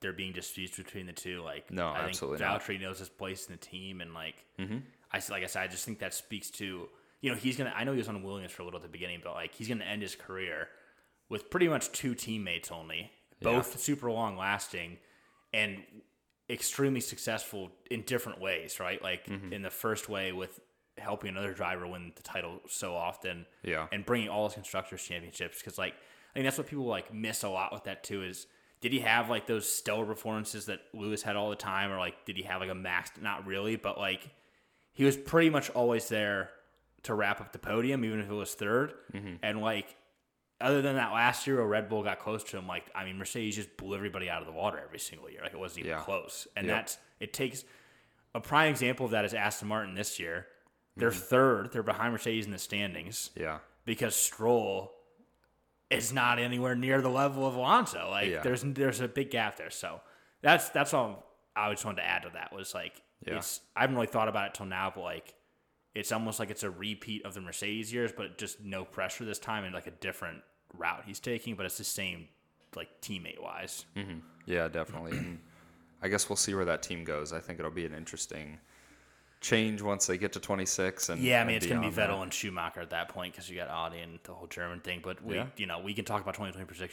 there 0.00 0.12
being 0.12 0.32
disputes 0.32 0.76
between 0.78 1.04
the 1.06 1.12
two. 1.12 1.42
Like 1.42 1.70
No, 1.70 1.88
I 1.88 1.98
absolutely 2.00 2.38
think 2.38 2.50
not. 2.50 2.62
Valtteri 2.62 2.80
knows 2.80 2.98
his 3.00 3.08
place 3.10 3.46
in 3.46 3.52
the 3.52 3.58
team, 3.58 4.00
and 4.00 4.14
like 4.14 4.36
I 4.58 5.16
s- 5.18 5.30
like 5.30 5.42
I 5.42 5.46
said, 5.46 5.62
I 5.62 5.66
just 5.66 5.84
think 5.84 5.98
that 5.98 6.14
speaks 6.14 6.48
to 6.52 6.88
you 7.20 7.30
know 7.30 7.36
he's 7.36 7.58
gonna. 7.58 7.74
I 7.76 7.84
know 7.84 7.92
he 7.92 7.98
was 7.98 8.08
on 8.08 8.22
Williams 8.22 8.52
for 8.52 8.62
a 8.62 8.64
little 8.64 8.78
at 8.78 8.82
the 8.82 8.88
beginning, 8.88 9.20
but 9.22 9.34
like 9.34 9.54
he's 9.54 9.68
gonna 9.68 9.84
end 9.84 10.00
his 10.00 10.14
career 10.16 10.68
with 11.28 11.50
pretty 11.50 11.68
much 11.68 11.92
two 11.92 12.14
teammates 12.14 12.70
only, 12.72 13.10
both 13.42 13.78
super 13.80 14.10
long 14.10 14.36
lasting, 14.36 14.98
and 15.52 15.82
extremely 16.50 17.00
successful 17.00 17.70
in 17.90 18.02
different 18.02 18.40
ways. 18.40 18.80
Right, 18.80 19.02
like 19.02 19.26
Mm-hmm. 19.26 19.52
in 19.52 19.62
the 19.62 19.70
first 19.70 20.08
way 20.08 20.32
with 20.32 20.58
helping 20.96 21.30
another 21.30 21.52
driver 21.54 21.86
win 21.86 22.12
the 22.16 22.22
title 22.22 22.60
so 22.68 22.94
often, 22.94 23.46
Yeah. 23.62 23.86
and 23.92 24.04
bringing 24.04 24.28
all 24.28 24.46
his 24.48 24.54
constructors 24.54 25.02
championships 25.02 25.58
because 25.60 25.78
like 25.78 25.94
I 25.94 26.34
think 26.34 26.44
that's 26.46 26.58
what 26.58 26.66
people 26.66 26.86
like 26.86 27.12
miss 27.14 27.42
a 27.44 27.48
lot 27.48 27.72
with 27.72 27.84
that 27.84 28.02
too 28.04 28.22
is 28.24 28.46
did 28.80 28.92
he 28.92 29.00
have 29.00 29.28
like 29.30 29.46
those 29.46 29.68
stellar 29.70 30.04
performances 30.06 30.66
that 30.66 30.80
Lewis 30.94 31.22
had 31.22 31.36
all 31.36 31.50
the 31.50 31.56
time 31.56 31.90
or 31.92 31.98
like 31.98 32.24
did 32.24 32.36
he 32.36 32.42
have 32.44 32.60
like 32.60 32.70
a 32.70 32.74
max 32.74 33.10
not 33.20 33.46
really 33.46 33.76
but 33.76 33.96
like 33.98 34.28
he 34.92 35.04
was 35.04 35.16
pretty 35.16 35.50
much 35.50 35.70
always 35.70 36.08
there 36.08 36.50
to 37.04 37.14
wrap 37.14 37.40
up 37.40 37.52
the 37.52 37.58
podium 37.58 38.04
even 38.04 38.18
if 38.20 38.28
it 38.28 38.34
was 38.34 38.54
3rd 38.56 38.92
Mm-hmm. 39.14 39.34
and 39.42 39.60
like 39.60 39.96
other 40.60 40.82
than 40.82 40.96
that 40.96 41.12
last 41.12 41.46
year 41.46 41.56
where 41.56 41.66
Red 41.66 41.88
Bull 41.88 42.02
got 42.02 42.18
close 42.18 42.42
to 42.44 42.58
him 42.58 42.66
like 42.66 42.90
I 42.94 43.04
mean 43.04 43.16
Mercedes 43.18 43.56
just 43.56 43.76
blew 43.76 43.94
everybody 43.96 44.28
out 44.28 44.40
of 44.40 44.46
the 44.46 44.52
water 44.52 44.80
every 44.84 44.98
single 44.98 45.30
year 45.30 45.40
like 45.42 45.52
it 45.52 45.58
wasn't 45.58 45.80
even 45.80 45.92
Yeah. 45.92 46.00
close 46.02 46.46
and 46.56 46.66
Yep. 46.66 46.76
that's 46.76 46.98
it 47.20 47.32
takes 47.32 47.64
a 48.34 48.40
prime 48.40 48.70
example 48.70 49.06
of 49.06 49.12
that 49.12 49.24
is 49.24 49.34
Aston 49.34 49.68
Martin 49.68 49.94
this 49.94 50.18
year 50.18 50.46
they're 50.96 51.10
Mm-hmm. 51.10 51.18
third 51.20 51.72
they're 51.72 51.82
behind 51.82 52.12
Mercedes 52.12 52.46
in 52.46 52.52
the 52.52 52.58
standings 52.58 53.30
yeah, 53.36 53.58
because 53.84 54.16
Stroll 54.16 54.92
is 55.90 56.12
not 56.12 56.38
anywhere 56.38 56.74
near 56.74 57.00
the 57.00 57.08
level 57.08 57.46
of 57.46 57.54
Alonso. 57.54 58.08
Like 58.10 58.28
Yeah. 58.28 58.42
there's 58.42 58.62
there's 58.62 59.00
a 59.00 59.08
big 59.08 59.30
gap 59.30 59.56
there. 59.56 59.70
So 59.70 60.00
that's 60.42 60.68
that's 60.70 60.92
all 60.92 61.24
I 61.56 61.70
just 61.72 61.84
wanted 61.84 62.02
to 62.02 62.06
add 62.06 62.22
to 62.24 62.30
that 62.34 62.52
was 62.52 62.74
like 62.74 63.00
Yeah. 63.26 63.36
it's 63.36 63.60
I 63.76 63.80
haven't 63.82 63.96
really 63.96 64.06
thought 64.08 64.28
about 64.28 64.48
it 64.48 64.54
till 64.54 64.66
now, 64.66 64.92
but 64.94 65.02
like 65.02 65.34
it's 65.94 66.12
almost 66.12 66.38
like 66.38 66.50
it's 66.50 66.62
a 66.62 66.70
repeat 66.70 67.24
of 67.24 67.34
the 67.34 67.40
Mercedes 67.40 67.92
years, 67.92 68.12
but 68.16 68.38
just 68.38 68.60
no 68.62 68.84
pressure 68.84 69.24
this 69.24 69.38
time 69.38 69.64
and 69.64 69.74
like 69.74 69.86
a 69.86 69.90
different 69.92 70.42
route 70.76 71.02
he's 71.06 71.20
taking, 71.20 71.54
but 71.54 71.66
it's 71.66 71.78
the 71.78 71.84
same 71.84 72.28
like 72.76 72.88
teammate 73.00 73.40
wise. 73.42 73.84
Mm-hmm. 73.96 74.18
yeah, 74.46 74.68
definitely. 74.68 75.12
and 75.12 75.38
I 76.02 76.08
guess 76.08 76.28
we'll 76.28 76.36
see 76.36 76.54
where 76.54 76.66
that 76.66 76.82
team 76.82 77.02
goes. 77.04 77.32
I 77.32 77.40
think 77.40 77.58
it'll 77.58 77.70
be 77.70 77.86
an 77.86 77.94
interesting 77.94 78.58
change 79.40 79.82
once 79.82 80.06
they 80.06 80.18
get 80.18 80.32
to 80.34 80.40
26. 80.40 81.08
And 81.08 81.20
Yeah, 81.22 81.40
I 81.40 81.44
mean 81.44 81.56
it's 81.56 81.66
gonna 81.66 81.80
be 81.80 81.86
beyond 81.90 81.96
that. 81.96 82.10
Vettel 82.10 82.22
and 82.22 82.32
Schumacher 82.32 82.80
at 82.80 82.90
that 82.90 83.08
point 83.08 83.32
because 83.32 83.48
you 83.48 83.56
got 83.56 83.68
Audi 83.68 84.00
and 84.00 84.18
the 84.24 84.32
whole 84.32 84.46
German 84.48 84.80
thing. 84.80 85.00
But 85.02 85.24
we, 85.24 85.36
Yeah. 85.36 85.46
you 85.56 85.66
know, 85.66 85.80
we 85.80 85.94
can 85.94 86.04
talk 86.04 86.20
about 86.22 86.34
2020 86.34 86.88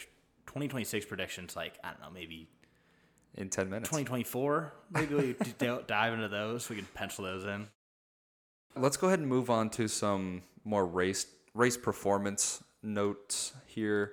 2026 0.46 1.06
predictions. 1.06 1.54
Like 1.56 1.78
I 1.84 1.90
don't 1.90 2.00
know, 2.00 2.10
maybe 2.12 2.48
in 3.34 3.50
10 3.50 3.68
minutes. 3.68 3.88
2024. 3.90 4.72
Maybe 4.92 5.14
we 5.14 5.36
dive 5.86 6.14
into 6.14 6.28
those. 6.28 6.68
We 6.70 6.76
can 6.76 6.86
pencil 6.94 7.24
those 7.24 7.44
in. 7.44 7.68
Let's 8.76 8.96
go 8.96 9.06
ahead 9.08 9.20
and 9.20 9.28
move 9.28 9.50
on 9.50 9.70
to 9.70 9.88
some 9.88 10.42
more 10.64 10.86
race 10.86 11.26
race 11.54 11.76
performance 11.76 12.62
notes 12.82 13.52
here. 13.66 14.12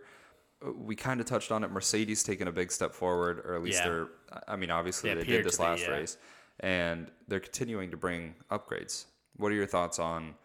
Uh, 0.65 0.71
We 0.71 0.95
kind 0.95 1.19
of 1.19 1.25
touched 1.25 1.51
on 1.51 1.63
it. 1.63 1.71
Mercedes 1.71 2.23
taking 2.23 2.47
a 2.47 2.51
big 2.51 2.71
step 2.71 2.93
forward, 2.93 3.39
or 3.39 3.55
at 3.55 3.61
least 3.63 3.79
Yeah. 3.79 3.89
they're. 3.89 4.07
I 4.47 4.55
mean, 4.55 4.71
obviously 4.71 5.09
They 5.13 5.21
they 5.21 5.25
did 5.25 5.45
this 5.45 5.53
to 5.57 5.61
be, 5.61 5.63
last 5.67 5.81
yeah. 5.81 5.89
race, 5.91 6.17
and 6.59 7.11
they're 7.27 7.39
continuing 7.39 7.91
to 7.91 7.97
bring 7.97 8.35
upgrades. 8.49 9.05
What 9.37 9.51
are 9.51 9.55
your 9.55 9.67
thoughts 9.67 9.99
on 9.99 10.35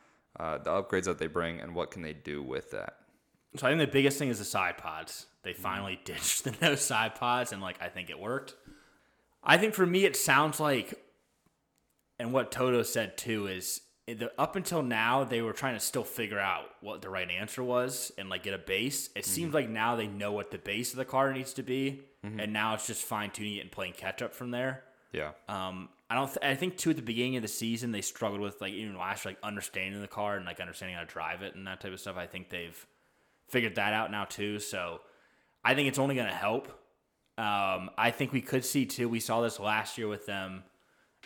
uh, 0.40 0.58
the 0.58 0.70
upgrades 0.70 1.04
that 1.04 1.18
they 1.18 1.26
bring, 1.26 1.60
and 1.60 1.74
what 1.74 1.90
can 1.90 2.02
they 2.02 2.12
do 2.12 2.42
with 2.42 2.70
that? 2.72 2.96
So 3.56 3.66
I 3.66 3.70
think 3.70 3.80
the 3.80 3.86
biggest 3.92 4.18
thing 4.18 4.28
is 4.28 4.38
the 4.38 4.44
side 4.44 4.76
pods. 4.78 5.26
They 5.42 5.52
finally 5.54 5.98
ditched 6.04 6.44
the 6.44 6.54
no 6.60 6.74
side 6.74 7.14
pods, 7.14 7.52
and 7.52 7.62
like 7.62 7.80
I 7.80 7.88
think 7.88 8.10
it 8.10 8.18
worked. 8.18 8.54
I 9.42 9.56
think 9.56 9.74
for 9.74 9.86
me, 9.86 10.04
it 10.04 10.16
sounds 10.16 10.58
like, 10.60 10.94
and 12.18 12.32
what 12.32 12.50
Toto 12.50 12.82
said 12.82 13.16
too 13.16 13.46
is 13.46 13.80
the, 14.14 14.32
up 14.38 14.56
until 14.56 14.82
now 14.82 15.24
they 15.24 15.42
were 15.42 15.52
trying 15.52 15.74
to 15.74 15.80
still 15.80 16.04
figure 16.04 16.38
out 16.38 16.64
what 16.80 17.02
the 17.02 17.10
right 17.10 17.30
answer 17.30 17.62
was 17.62 18.10
and 18.18 18.28
like 18.28 18.42
get 18.42 18.54
a 18.54 18.58
base. 18.58 19.10
It 19.14 19.24
seems 19.24 19.52
like 19.54 19.68
now 19.68 19.96
they 19.96 20.06
know 20.06 20.32
what 20.32 20.50
the 20.50 20.58
base 20.58 20.92
of 20.92 20.96
the 20.98 21.04
car 21.04 21.32
needs 21.32 21.52
to 21.54 21.62
be, 21.62 22.02
and 22.22 22.52
now 22.52 22.74
it's 22.74 22.86
just 22.86 23.04
fine 23.04 23.30
tuning 23.30 23.56
it 23.56 23.60
and 23.60 23.70
playing 23.70 23.92
catch 23.94 24.22
up 24.22 24.34
from 24.34 24.50
there. 24.50 24.82
Yeah, 25.12 25.30
Um, 25.48 25.88
I 26.10 26.14
don't. 26.16 26.26
Th- 26.26 26.38
I 26.42 26.54
think 26.54 26.76
too 26.76 26.90
at 26.90 26.96
the 26.96 27.02
beginning 27.02 27.36
of 27.36 27.42
the 27.42 27.48
season 27.48 27.92
they 27.92 28.00
struggled 28.02 28.40
with 28.40 28.60
like 28.60 28.72
even 28.74 28.96
last 28.98 29.24
year, 29.24 29.32
like 29.32 29.38
understanding 29.42 30.00
the 30.00 30.08
car 30.08 30.36
and 30.36 30.44
like 30.44 30.60
understanding 30.60 30.94
how 30.96 31.02
to 31.02 31.06
drive 31.06 31.42
it 31.42 31.54
and 31.54 31.66
that 31.66 31.80
type 31.80 31.92
of 31.92 32.00
stuff. 32.00 32.16
I 32.16 32.26
think 32.26 32.50
they've 32.50 32.86
figured 33.48 33.76
that 33.76 33.92
out 33.94 34.10
now 34.10 34.24
too. 34.24 34.58
So 34.58 35.00
I 35.64 35.74
think 35.74 35.88
it's 35.88 35.98
only 35.98 36.14
going 36.14 36.28
to 36.28 36.34
help. 36.34 36.68
Um, 37.38 37.90
I 37.96 38.10
think 38.10 38.32
we 38.32 38.40
could 38.40 38.64
see 38.64 38.84
too. 38.84 39.08
We 39.08 39.20
saw 39.20 39.40
this 39.40 39.60
last 39.60 39.96
year 39.96 40.08
with 40.08 40.26
them, 40.26 40.64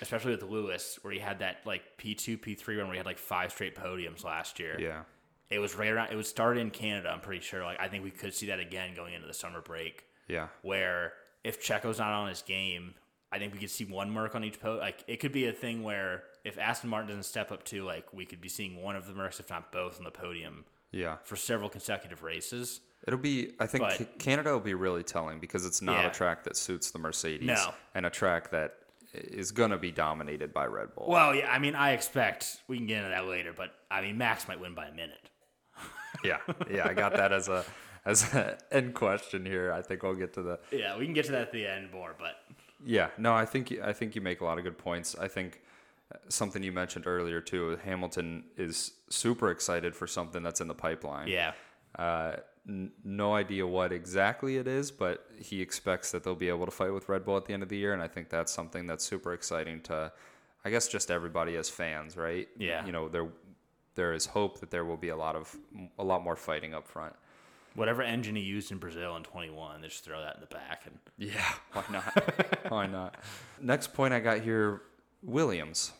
especially 0.03 0.33
with 0.33 0.43
Lewis, 0.43 0.99
where 1.03 1.13
he 1.15 1.19
had 1.21 1.39
that 1.39 1.59
like 1.65 1.83
P 1.97 2.15
two 2.15 2.37
P 2.37 2.55
three 2.55 2.77
run 2.77 2.87
where 2.89 2.95
he 2.95 2.99
had 2.99 3.07
like 3.07 3.19
five 3.19 3.51
straight 3.53 3.75
podiums 3.75 4.23
last 4.25 4.59
year. 4.59 4.77
yeah, 4.79 5.03
It 5.49 5.59
was 5.61 5.75
right 5.75 5.91
around. 5.91 6.13
It 6.13 6.17
was 6.17 6.29
started 6.29 6.61
in 6.61 6.71
Canada. 6.71 7.09
I'm 7.11 7.21
pretty 7.21 7.41
sure. 7.41 7.65
Like 7.65 7.81
I 7.81 7.89
think 7.89 8.05
we 8.05 8.11
could 8.11 8.35
see 8.35 8.47
that 8.47 8.61
again 8.61 8.95
going 8.95 9.15
into 9.15 9.27
the 9.27 9.35
summer 9.35 9.61
break 9.63 10.05
yeah, 10.29 10.49
where 10.63 11.15
if 11.45 11.63
Checo's 11.63 11.99
not 11.99 12.13
on 12.13 12.29
his 12.29 12.43
game, 12.43 12.95
I 13.33 13.39
think 13.39 13.53
we 13.55 13.59
could 13.61 13.71
see 13.71 13.85
one 13.85 14.11
Merc 14.11 14.35
on 14.35 14.45
each 14.45 14.61
post. 14.61 14.81
Like 14.83 15.03
it 15.07 15.19
could 15.21 15.33
be 15.33 15.47
a 15.47 15.53
thing 15.53 15.83
where 15.83 16.25
if 16.45 16.59
Aston 16.59 16.91
Martin 16.91 17.09
doesn't 17.09 17.23
step 17.25 17.51
up 17.51 17.65
too, 17.65 17.85
like 17.85 18.13
we 18.13 18.27
could 18.27 18.41
be 18.41 18.49
seeing 18.49 18.83
one 18.83 18.97
of 18.97 19.07
the 19.07 19.13
Mercs, 19.15 19.41
if 19.41 19.49
not 19.51 19.73
both, 19.73 19.99
on 19.99 20.05
the 20.05 20.11
podium 20.11 20.65
yeah. 20.91 21.17
for 21.25 21.37
several 21.37 21.69
consecutive 21.71 22.23
races. 22.23 22.81
It'll 23.07 23.19
be. 23.19 23.53
I 23.59 23.67
think 23.67 23.83
But- 23.83 24.19
Canada 24.21 24.53
will 24.53 24.61
be 24.61 24.75
really 24.75 25.03
telling 25.03 25.41
because 25.41 25.67
it's 25.67 25.83
not 25.83 26.03
Yeah. 26.03 26.07
a 26.09 26.13
track 26.13 26.45
that 26.45 26.57
suits 26.57 26.93
the 26.93 26.99
Mercedes, 27.01 27.47
No. 27.49 27.75
and 27.97 28.07
a 28.07 28.11
track 28.11 28.51
that 28.51 28.75
is 29.15 29.53
going 29.53 29.71
to 29.71 29.79
be 29.79 29.91
dominated 29.91 30.53
by 30.53 30.67
Red 30.67 30.95
Bull. 30.95 31.07
Well, 31.09 31.35
yeah, 31.35 31.51
I 31.51 31.59
mean, 31.59 31.75
I 31.75 31.93
expect 31.93 32.59
we 32.69 32.79
can 32.79 32.87
get 32.87 32.99
into 32.99 33.11
that 33.11 33.27
later, 33.27 33.53
but 33.57 33.75
I 33.91 34.01
mean, 34.01 34.19
Max 34.19 34.49
might 34.49 34.61
win 34.61 34.75
by 34.75 34.87
a 34.87 34.93
minute. 34.93 35.31
yeah, 36.25 36.39
yeah. 36.71 36.87
I 36.87 36.95
got 36.95 37.15
that 37.15 37.33
as 37.33 37.49
a 37.49 37.65
as 38.05 38.33
an 38.35 38.55
end 38.71 38.95
question 38.95 39.45
here. 39.45 39.73
I 39.73 39.83
think 39.83 40.03
we'll 40.03 40.15
get 40.15 40.33
to 40.35 40.43
the 40.43 40.59
Yeah, 40.71 40.97
we 40.99 41.05
can 41.05 41.15
get 41.15 41.27
to 41.27 41.33
that 41.33 41.43
at 41.43 41.53
the 41.53 41.67
end 41.67 41.93
more, 41.93 42.15
but 42.19 42.37
Yeah, 42.85 43.09
no, 43.19 43.35
I 43.35 43.45
think 43.45 43.73
I 43.83 43.93
think 43.93 44.15
you 44.15 44.21
make 44.21 44.41
a 44.41 44.45
lot 44.45 44.59
of 44.59 44.65
good 44.65 44.79
points. 44.79 45.15
I 45.19 45.29
think 45.29 45.61
uh, 46.13 46.19
something 46.29 46.63
you 46.63 46.73
mentioned 46.73 47.07
earlier 47.07 47.41
too. 47.41 47.79
Hamilton 47.85 48.45
is 48.57 48.93
super 49.09 49.51
excited 49.51 49.95
for 49.95 50.07
something 50.07 50.43
that's 50.43 50.61
in 50.61 50.69
the 50.69 50.75
pipeline. 50.75 51.29
yeah, 51.29 51.53
Uh, 51.99 52.37
n- 52.69 52.93
no 53.05 53.35
idea 53.35 53.67
what 53.67 53.93
exactly 53.93 54.57
it 54.57 54.67
is, 54.67 54.91
but 54.91 55.27
he 55.39 55.61
expects 55.61 56.11
that 56.13 56.25
they'll 56.25 56.35
be 56.35 56.49
able 56.49 56.65
to 56.67 56.71
fight 56.73 56.93
with 56.93 57.09
Red 57.09 57.25
Bull 57.25 57.37
at 57.37 57.45
the 57.47 57.53
end 57.53 57.63
of 57.63 57.69
the 57.69 57.77
year, 57.77 57.93
and 57.93 58.03
I 58.03 58.09
think 58.09 58.29
that's 58.31 58.53
something 58.53 58.87
that's 58.87 59.05
super 59.05 59.33
exciting 59.35 59.81
to, 59.83 60.13
I 60.65 60.71
guess, 60.71 60.89
just 60.89 61.11
everybody 61.11 61.57
as 61.57 61.69
fans, 61.69 62.17
right? 62.17 62.49
Yeah. 62.59 62.85
You 62.87 62.93
know, 62.93 63.09
there 63.09 63.29
there 63.95 64.15
is 64.15 64.25
hope 64.25 64.61
that 64.61 64.71
there 64.71 64.85
will 64.87 64.97
be 64.97 65.11
a 65.11 65.17
lot 65.17 65.37
of 65.37 65.55
a 65.99 66.05
lot 66.05 66.23
more 66.25 66.37
fighting 66.37 66.73
up 66.75 66.89
front. 66.89 67.15
Whatever 67.75 68.03
engine 68.03 68.37
he 68.37 68.43
used 68.43 68.71
in 68.71 68.77
Brazil 68.79 69.17
in 69.17 69.23
21, 69.23 69.81
they 69.81 69.89
just 69.89 70.05
throw 70.05 70.21
that 70.21 70.35
in 70.35 70.41
the 70.43 70.47
back. 70.47 70.83
And 70.87 70.99
Yeah, 71.33 71.43
why 71.73 71.85
not? 71.91 72.71
why 72.71 72.87
not? 72.87 73.17
Next 73.61 73.93
point 73.95 74.13
I 74.15 74.21
got 74.21 74.41
here, 74.41 74.83
Williams. 75.23 75.93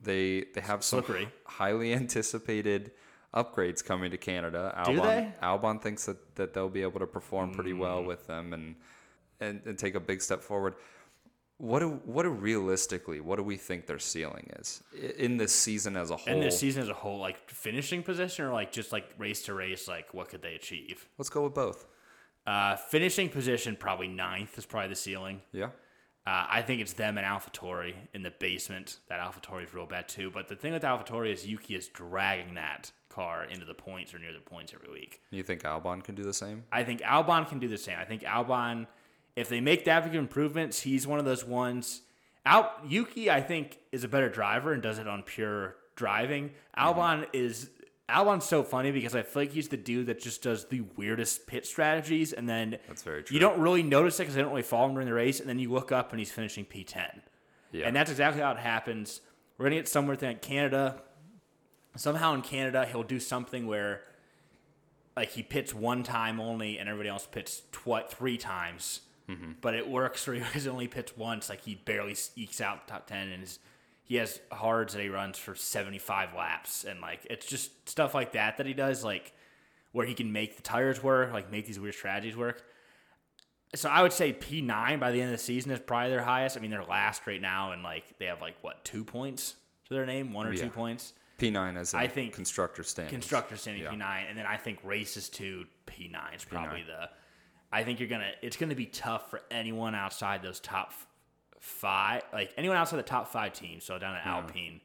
They 0.00 0.44
they 0.54 0.60
have 0.60 0.84
some 0.84 1.02
Slippery. 1.04 1.28
highly 1.44 1.92
anticipated 2.02 2.92
upgrades 3.34 3.84
coming 3.84 4.10
to 4.10 4.16
Canada. 4.16 4.74
Albon, 4.78 4.86
Do 4.96 5.00
they? 5.02 5.32
Albon 5.42 5.82
thinks 5.82 6.06
that, 6.06 6.34
that 6.36 6.54
they'll 6.54 6.68
be 6.68 6.82
able 6.82 7.00
to 7.00 7.06
perform 7.06 7.52
pretty 7.52 7.72
Mm. 7.72 7.78
well 7.78 8.02
with 8.04 8.26
them 8.26 8.52
and, 8.52 8.74
and 9.40 9.60
and 9.66 9.78
take 9.78 9.94
a 9.94 10.00
big 10.00 10.20
step 10.22 10.42
forward. 10.42 10.74
What 11.58 11.80
do 11.80 12.00
what 12.04 12.22
do 12.22 12.28
realistically 12.30 13.20
what 13.20 13.36
do 13.36 13.42
we 13.42 13.56
think 13.56 13.86
their 13.86 13.98
ceiling 13.98 14.48
is 14.60 14.82
in 15.18 15.36
this 15.38 15.52
season 15.52 15.96
as 15.96 16.10
a 16.10 16.16
whole? 16.16 16.32
In 16.34 16.40
this 16.40 16.58
season 16.58 16.82
as 16.84 16.88
a 16.88 16.94
whole, 16.94 17.18
like 17.18 17.50
finishing 17.50 18.02
position 18.02 18.44
or 18.44 18.52
like 18.52 18.70
just 18.72 18.92
like 18.92 19.10
race 19.18 19.42
to 19.42 19.54
race, 19.54 19.88
like 19.88 20.14
what 20.14 20.28
could 20.28 20.40
they 20.42 20.54
achieve? 20.54 21.08
Let's 21.18 21.28
go 21.30 21.42
with 21.44 21.54
both. 21.54 21.86
Uh, 22.46 22.76
finishing 22.76 23.28
position, 23.28 23.76
probably 23.76 24.08
ninth 24.08 24.56
is 24.56 24.64
probably 24.64 24.88
the 24.88 24.94
ceiling. 24.96 25.42
Yeah. 25.52 25.66
Uh, 26.26 26.46
I 26.48 26.62
think 26.62 26.80
it's 26.80 26.92
them 26.92 27.18
and 27.18 27.26
AlphaTauri 27.26 27.94
in 28.14 28.22
the 28.22 28.30
basement. 28.30 29.00
That 29.08 29.18
AlphaTauri 29.20 29.64
is 29.64 29.74
real 29.74 29.86
bad 29.86 30.08
too. 30.08 30.30
But 30.30 30.48
the 30.48 30.56
thing 30.56 30.72
with 30.72 30.82
AlphaTauri 30.82 31.32
is 31.32 31.46
Yuki 31.46 31.74
is 31.74 31.88
dragging 31.88 32.54
that 32.54 32.92
car 33.18 33.44
into 33.44 33.64
the 33.64 33.74
points 33.74 34.14
or 34.14 34.18
near 34.20 34.32
the 34.32 34.38
points 34.38 34.72
every 34.72 34.92
week. 34.92 35.20
You 35.30 35.42
think 35.42 35.62
Albon 35.62 36.04
can 36.04 36.14
do 36.14 36.22
the 36.22 36.32
same? 36.32 36.62
I 36.70 36.84
think 36.84 37.00
Albon 37.00 37.48
can 37.48 37.58
do 37.58 37.66
the 37.66 37.76
same. 37.76 37.96
I 37.98 38.04
think 38.04 38.22
Albon, 38.22 38.86
if 39.34 39.48
they 39.48 39.60
make 39.60 39.84
that 39.86 40.04
big 40.04 40.14
improvements, 40.14 40.80
he's 40.80 41.04
one 41.04 41.18
of 41.18 41.24
those 41.24 41.44
ones. 41.44 42.02
Out 42.46 42.70
Yuki, 42.86 43.28
I 43.28 43.40
think, 43.40 43.78
is 43.90 44.04
a 44.04 44.08
better 44.08 44.28
driver 44.28 44.72
and 44.72 44.80
does 44.80 44.98
it 45.00 45.08
on 45.08 45.24
pure 45.24 45.74
driving. 45.96 46.50
Mm-hmm. 46.78 46.80
Albon 47.00 47.26
is 47.32 47.70
Albon's 48.08 48.44
so 48.44 48.62
funny 48.62 48.92
because 48.92 49.16
I 49.16 49.22
feel 49.22 49.42
like 49.42 49.52
he's 49.52 49.68
the 49.68 49.76
dude 49.76 50.06
that 50.06 50.20
just 50.20 50.42
does 50.42 50.66
the 50.66 50.82
weirdest 50.96 51.46
pit 51.48 51.66
strategies, 51.66 52.32
and 52.32 52.48
then 52.48 52.78
That's 52.86 53.02
very 53.02 53.24
true. 53.24 53.34
you 53.34 53.40
don't 53.40 53.58
really 53.60 53.82
notice 53.82 54.18
it 54.20 54.22
because 54.22 54.36
they 54.36 54.40
don't 54.42 54.50
really 54.50 54.62
follow 54.62 54.86
him 54.86 54.94
during 54.94 55.08
the 55.08 55.14
race, 55.14 55.40
and 55.40 55.48
then 55.48 55.58
you 55.58 55.72
look 55.72 55.90
up 55.90 56.12
and 56.12 56.20
he's 56.20 56.30
finishing 56.30 56.64
P10. 56.64 57.20
Yeah. 57.72 57.86
And 57.86 57.94
that's 57.94 58.10
exactly 58.10 58.40
how 58.40 58.52
it 58.52 58.58
happens. 58.58 59.20
We're 59.58 59.66
gonna 59.66 59.76
get 59.76 59.88
somewhere 59.88 60.16
in 60.16 60.36
Canada. 60.36 61.02
Somehow 61.98 62.34
in 62.34 62.42
Canada, 62.42 62.86
he'll 62.86 63.02
do 63.02 63.18
something 63.20 63.66
where, 63.66 64.02
like, 65.16 65.30
he 65.30 65.42
pits 65.42 65.74
one 65.74 66.02
time 66.02 66.40
only, 66.40 66.78
and 66.78 66.88
everybody 66.88 67.08
else 67.08 67.26
pits 67.30 67.62
tw- 67.72 68.08
three 68.08 68.38
times. 68.38 69.00
Mm-hmm. 69.28 69.52
But 69.60 69.74
it 69.74 69.88
works 69.88 70.24
for 70.24 70.32
because 70.32 70.64
he 70.64 70.70
only 70.70 70.88
pits 70.88 71.16
once. 71.16 71.48
Like 71.48 71.62
he 71.62 71.74
barely 71.74 72.16
ekes 72.36 72.60
out 72.60 72.86
the 72.86 72.92
top 72.92 73.06
ten, 73.06 73.28
and 73.28 73.40
his, 73.42 73.58
he 74.04 74.16
has 74.16 74.40
hards 74.50 74.94
that 74.94 75.02
he 75.02 75.08
runs 75.10 75.36
for 75.38 75.54
seventy 75.54 75.98
five 75.98 76.34
laps, 76.34 76.84
and 76.84 77.00
like 77.00 77.26
it's 77.28 77.44
just 77.46 77.88
stuff 77.88 78.14
like 78.14 78.32
that 78.32 78.56
that 78.56 78.64
he 78.66 78.72
does, 78.72 79.04
like 79.04 79.32
where 79.92 80.06
he 80.06 80.14
can 80.14 80.32
make 80.32 80.56
the 80.56 80.62
tires 80.62 81.02
work, 81.02 81.32
like 81.32 81.50
make 81.52 81.66
these 81.66 81.78
weird 81.78 81.94
strategies 81.94 82.36
work. 82.36 82.62
So 83.74 83.90
I 83.90 84.00
would 84.00 84.14
say 84.14 84.32
P 84.32 84.62
nine 84.62 84.98
by 84.98 85.10
the 85.12 85.20
end 85.20 85.30
of 85.30 85.36
the 85.38 85.42
season 85.44 85.72
is 85.72 85.80
probably 85.80 86.08
their 86.08 86.22
highest. 86.22 86.56
I 86.56 86.60
mean, 86.60 86.70
they're 86.70 86.82
last 86.84 87.26
right 87.26 87.40
now, 87.40 87.72
and 87.72 87.82
like 87.82 88.18
they 88.18 88.26
have 88.26 88.40
like 88.40 88.54
what 88.62 88.82
two 88.82 89.04
points 89.04 89.56
to 89.88 89.94
their 89.94 90.06
name, 90.06 90.32
one 90.32 90.46
or 90.46 90.52
Yeah. 90.54 90.62
two 90.64 90.70
points. 90.70 91.12
P9 91.38 91.76
as 91.76 91.94
in 91.94 92.00
I 92.00 92.08
think 92.08 92.34
constructor 92.34 92.82
standings. 92.82 93.12
Constructor 93.12 93.56
standing 93.56 93.84
Yeah. 93.84 93.90
P 93.90 93.96
nine, 93.96 94.26
and 94.28 94.36
then 94.36 94.46
I 94.46 94.56
think 94.56 94.80
races 94.82 95.28
to 95.30 95.64
P 95.86 96.08
nine 96.08 96.34
is 96.34 96.44
probably 96.44 96.82
the. 96.82 97.08
I 97.70 97.84
think 97.84 98.00
you're 98.00 98.08
gonna. 98.08 98.32
It's 98.42 98.56
gonna 98.56 98.74
be 98.74 98.86
tough 98.86 99.30
for 99.30 99.40
anyone 99.50 99.94
outside 99.94 100.42
those 100.42 100.58
top 100.60 100.92
five, 101.60 102.22
like 102.32 102.52
anyone 102.56 102.76
outside 102.76 102.96
the 102.98 103.02
top 103.02 103.28
five 103.28 103.52
teams. 103.52 103.84
So 103.84 103.98
down 103.98 104.16
at 104.16 104.26
Alpine, 104.26 104.80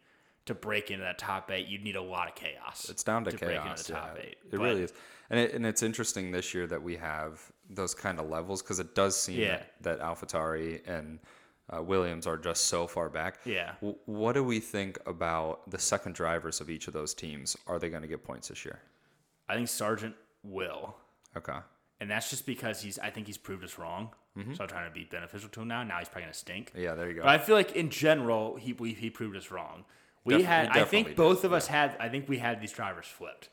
to 0.46 0.54
break 0.54 0.92
into 0.92 1.04
that 1.04 1.18
top 1.18 1.50
eight, 1.52 1.68
you'd 1.68 1.84
need 1.84 1.96
a 1.96 2.02
lot 2.02 2.28
of 2.28 2.36
chaos. 2.36 2.88
It's 2.90 3.04
down 3.04 3.24
to, 3.26 3.32
break 3.32 3.42
into 3.44 3.64
chaos. 3.64 3.84
the 3.88 3.94
top 3.94 4.12
yeah. 4.18 4.22
eight. 4.24 4.32
It 4.44 4.52
But- 4.52 4.60
really 4.60 4.84
is, 4.84 4.94
and 5.30 5.40
it, 5.40 5.54
and 5.54 5.66
it's 5.66 5.82
interesting 5.82 6.32
this 6.32 6.54
year 6.54 6.68
that 6.68 6.82
we 6.84 6.98
have 6.98 7.42
those 7.70 7.96
kind 7.96 8.20
of 8.20 8.30
levels 8.30 8.62
because 8.62 8.80
it 8.80 8.94
does 8.94 9.20
seem 9.20 9.40
Yeah. 9.40 9.64
that, 9.82 10.00
that 10.00 10.00
AlphaTauri 10.02 10.88
and 10.88 11.20
uh, 11.70 11.82
Williams 11.82 12.28
are 12.28 12.38
just 12.38 12.66
so 12.66 12.88
far 12.88 13.10
back. 13.10 13.40
Yeah. 13.46 13.74
W- 13.82 13.98
what 14.06 14.34
do 14.34 14.44
we 14.44 14.60
think 14.60 15.00
about 15.06 15.70
the 15.70 15.80
second 15.80 16.16
drivers 16.16 16.62
of 16.62 16.70
each 16.70 16.88
of 16.88 16.94
those 16.94 17.14
teams? 17.14 17.56
Are 17.68 17.80
they 17.80 17.90
going 17.90 18.02
to 18.02 18.08
get 18.08 18.24
points 18.24 18.48
this 18.50 18.66
year? 18.66 18.80
I 19.48 19.56
think 19.56 19.68
Sargeant 19.68 20.14
will. 20.44 20.96
Okay. 21.38 21.58
And 22.00 22.10
that's 22.10 22.30
just 22.30 22.46
because 22.46 22.82
he's. 22.82 23.00
I 23.00 23.10
think 23.10 23.28
he's 23.28 23.38
proved 23.38 23.64
us 23.64 23.78
wrong. 23.78 24.10
So 24.56 24.64
I'm 24.64 24.68
trying 24.68 24.90
to 24.90 24.94
be 24.94 25.04
beneficial 25.04 25.48
to 25.50 25.62
him 25.62 25.68
now. 25.68 25.84
Now 25.84 26.00
he's 26.00 26.10
probably 26.10 26.24
gonna 26.24 26.34
stink. 26.34 26.72
Mm-hmm. 26.72 26.82
Yeah, 26.82 26.96
there 26.96 27.08
you 27.08 27.14
go. 27.14 27.22
But 27.22 27.30
I 27.30 27.38
feel 27.38 27.56
like 27.56 27.74
in 27.76 27.92
general, 27.92 28.56
he 28.56 28.74
we, 28.74 28.94
he 28.94 29.12
proved 29.12 29.38
us 29.38 29.52
wrong. 29.52 29.86
We 30.26 30.34
Defi- 30.34 30.44
had, 30.46 30.70
I 30.70 30.86
think 30.86 31.16
both 31.16 31.44
of 31.44 31.54
us 31.54 31.68
had, 31.68 31.96
I 32.00 32.10
think 32.10 32.28
we 32.28 32.40
had 32.40 32.60
these 32.60 32.72
drivers 32.72 33.06
flipped, 33.06 33.50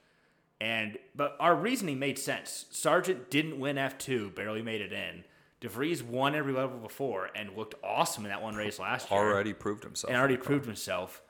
and 0.58 0.96
but 1.14 1.36
our 1.38 1.54
reasoning 1.54 1.98
made 1.98 2.18
sense. 2.18 2.64
Sargeant 2.72 3.28
didn't 3.28 3.60
win 3.60 3.76
F 3.76 3.98
two, 3.98 4.30
barely 4.30 4.62
made 4.62 4.80
it 4.80 4.90
in. 4.90 5.24
DeVries 5.60 6.02
won 6.02 6.34
every 6.34 6.52
level 6.52 6.78
before 6.78 7.28
and 7.34 7.56
looked 7.56 7.74
awesome 7.84 8.24
in 8.24 8.30
that 8.30 8.42
one 8.42 8.54
race 8.54 8.78
last 8.78 9.10
year 9.10 9.20
already 9.20 9.52
proved 9.52 9.84
himself. 9.84 10.10
and 10.10 10.18
already 10.18 10.36
proved 10.38 10.64
himself. 10.66 11.22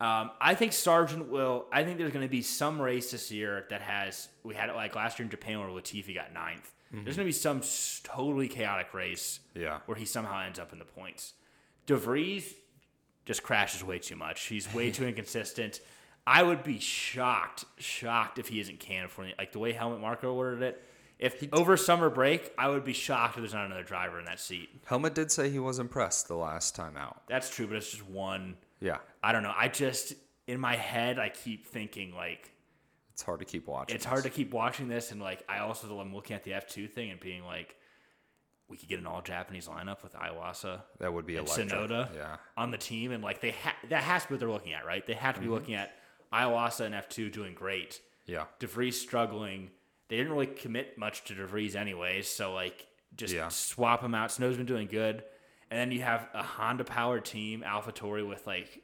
Um, 0.00 0.30
I 0.40 0.54
think 0.54 0.72
Sargeant 0.72 1.28
will. 1.28 1.66
I 1.72 1.82
think 1.84 1.98
there's 1.98 2.12
going 2.12 2.24
to 2.26 2.30
be 2.30 2.42
some 2.42 2.80
race 2.80 3.10
this 3.10 3.30
year 3.32 3.66
that 3.70 3.80
has. 3.82 4.28
We 4.44 4.54
had 4.54 4.68
it 4.68 4.76
like 4.76 4.94
last 4.94 5.18
year 5.18 5.24
in 5.24 5.30
Japan 5.30 5.58
where 5.60 5.68
Latifi 5.68 6.14
got 6.14 6.32
ninth. 6.32 6.72
There's 6.90 7.16
going 7.16 7.24
to 7.26 7.28
be 7.28 7.32
some 7.32 7.60
totally 8.02 8.48
chaotic 8.48 8.94
race 8.94 9.40
Yeah. 9.54 9.80
where 9.86 9.96
he 9.96 10.06
somehow 10.06 10.40
ends 10.40 10.58
up 10.58 10.72
in 10.72 10.78
the 10.78 10.86
points. 10.86 11.34
DeVries 11.86 12.54
just 13.26 13.42
crashes 13.42 13.84
way 13.84 13.98
too 13.98 14.16
much. 14.16 14.44
He's 14.46 14.72
way 14.72 14.90
too 14.92 15.06
inconsistent. 15.06 15.80
I 16.26 16.42
would 16.42 16.62
be 16.62 16.78
shocked, 16.78 17.64
shocked 17.78 18.38
if 18.38 18.48
he 18.48 18.60
isn't 18.60 18.80
canned 18.80 19.10
for 19.10 19.26
like 19.38 19.52
the 19.52 19.58
way 19.58 19.72
Helmut 19.72 20.00
Marko 20.00 20.32
ordered 20.32 20.62
it. 20.62 20.82
If 21.18 21.40
he, 21.40 21.48
over 21.52 21.76
summer 21.76 22.10
break, 22.10 22.52
I 22.56 22.68
would 22.68 22.84
be 22.84 22.92
shocked 22.92 23.36
if 23.36 23.40
there's 23.42 23.54
not 23.54 23.66
another 23.66 23.82
driver 23.82 24.18
in 24.20 24.24
that 24.26 24.38
seat. 24.38 24.68
Helmut 24.86 25.14
did 25.14 25.32
say 25.32 25.50
he 25.50 25.58
was 25.58 25.78
impressed 25.80 26.28
the 26.28 26.36
last 26.36 26.76
time 26.76 26.96
out. 26.96 27.22
That's 27.28 27.50
true, 27.50 27.66
but 27.66 27.76
it's 27.76 27.90
just 27.90 28.06
one. 28.08 28.56
Yeah. 28.80 28.98
I 29.22 29.32
don't 29.32 29.42
know. 29.42 29.52
I 29.56 29.66
just 29.68 30.14
in 30.46 30.60
my 30.60 30.76
head 30.76 31.18
I 31.18 31.28
keep 31.30 31.66
thinking 31.66 32.14
like 32.14 32.52
It's 33.12 33.22
hard 33.22 33.40
to 33.40 33.44
keep 33.44 33.66
watching. 33.66 33.96
it's 33.96 34.04
hard 34.04 34.22
to 34.22 34.30
keep 34.30 34.52
watching 34.54 34.86
this 34.88 35.10
and 35.10 35.20
like 35.20 35.42
I 35.48 35.58
also 35.58 36.00
am 36.00 36.14
looking 36.14 36.36
at 36.36 36.44
the 36.44 36.54
F 36.54 36.68
two 36.68 36.86
thing 36.86 37.10
and 37.10 37.18
being 37.20 37.42
like 37.44 37.74
we 38.68 38.76
could 38.76 38.88
get 38.88 39.00
an 39.00 39.06
all 39.06 39.20
Japanese 39.22 39.66
lineup 39.66 40.02
with 40.04 40.12
Iwasa 40.14 40.82
That 41.00 41.12
would 41.12 41.26
be 41.26 41.36
electric. 41.36 41.68
Tsunoda 41.68 42.14
Yeah. 42.14 42.36
on 42.56 42.70
the 42.70 42.78
team 42.78 43.10
and 43.12 43.22
like 43.24 43.40
they 43.40 43.50
ha- 43.50 43.76
that 43.88 44.04
has 44.04 44.22
to 44.22 44.28
be 44.28 44.34
what 44.34 44.40
they're 44.40 44.48
looking 44.50 44.72
at, 44.72 44.86
right? 44.86 45.04
They 45.04 45.14
have 45.14 45.34
to 45.34 45.40
Mm-hmm. 45.40 45.50
be 45.50 45.54
looking 45.54 45.74
at 45.74 45.96
Iwasa 46.32 46.80
and 46.86 46.94
F 46.94 47.08
two 47.08 47.28
doing 47.28 47.54
great. 47.54 48.00
Yeah. 48.26 48.44
DeVries 48.60 48.94
struggling. 48.94 49.70
They 50.08 50.16
didn't 50.16 50.32
really 50.32 50.46
commit 50.46 50.96
much 50.98 51.24
to 51.24 51.34
DeVries 51.34 51.76
anyways, 51.76 52.28
so 52.28 52.52
like 52.54 52.86
just 53.16 53.34
Yeah. 53.34 53.48
swap 53.48 54.02
him 54.02 54.14
out. 54.14 54.30
Snow's 54.32 54.56
been 54.56 54.66
doing 54.66 54.86
good. 54.88 55.22
And 55.70 55.78
then 55.78 55.92
you 55.92 56.00
have 56.02 56.28
a 56.32 56.42
Honda 56.42 56.84
powered 56.84 57.24
team, 57.26 57.62
AlphaTauri 57.66 58.26
with 58.26 58.46
like 58.46 58.82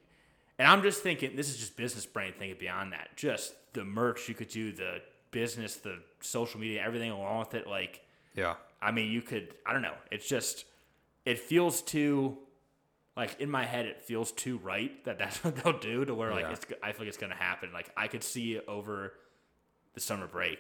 and 0.59 0.69
I'm 0.69 0.83
just 0.83 1.03
thinking 1.03 1.35
this 1.35 1.49
is 1.49 1.57
just 1.57 1.77
business 1.77 2.07
brain 2.07 2.33
thinking 2.39 2.59
beyond 2.59 2.93
that. 2.93 3.17
Just 3.17 3.55
the 3.73 3.85
merch 3.85 4.29
you 4.29 4.35
could 4.35 4.49
do, 4.49 4.71
the 4.73 5.01
business, 5.31 5.77
the 5.77 5.99
social 6.21 6.61
media, 6.61 6.81
everything 6.85 7.11
along 7.11 7.41
with 7.41 7.55
it, 7.55 7.67
like 7.67 8.03
Yeah. 8.35 8.55
I 8.83 8.91
mean, 8.91 9.11
you 9.11 9.23
could. 9.23 9.55
I 9.65 9.73
don't 9.73 9.81
know. 9.83 9.95
It's 10.11 10.29
just. 10.29 10.67
It 11.25 11.39
feels 11.39 11.81
too. 11.81 12.37
Like 13.17 13.41
in 13.41 13.49
my 13.51 13.65
head, 13.65 13.87
it 13.87 14.03
feels 14.03 14.31
too 14.31 14.59
right 14.59 15.03
that 15.05 15.19
that's 15.19 15.39
what 15.45 15.57
they'll 15.57 15.79
do. 15.79 16.05
To 16.05 16.15
where 16.15 16.33
like 16.33 16.43
Yeah. 16.43 16.53
it's. 16.53 16.67
I 16.83 16.93
feel 16.93 17.01
like 17.01 17.09
it's 17.09 17.17
gonna 17.17 17.35
happen. 17.35 17.73
Like 17.73 17.91
I 17.97 18.09
could 18.09 18.23
see 18.23 18.55
it 18.57 18.65
over 18.69 19.15
the 19.95 20.01
summer 20.01 20.27
break 20.27 20.59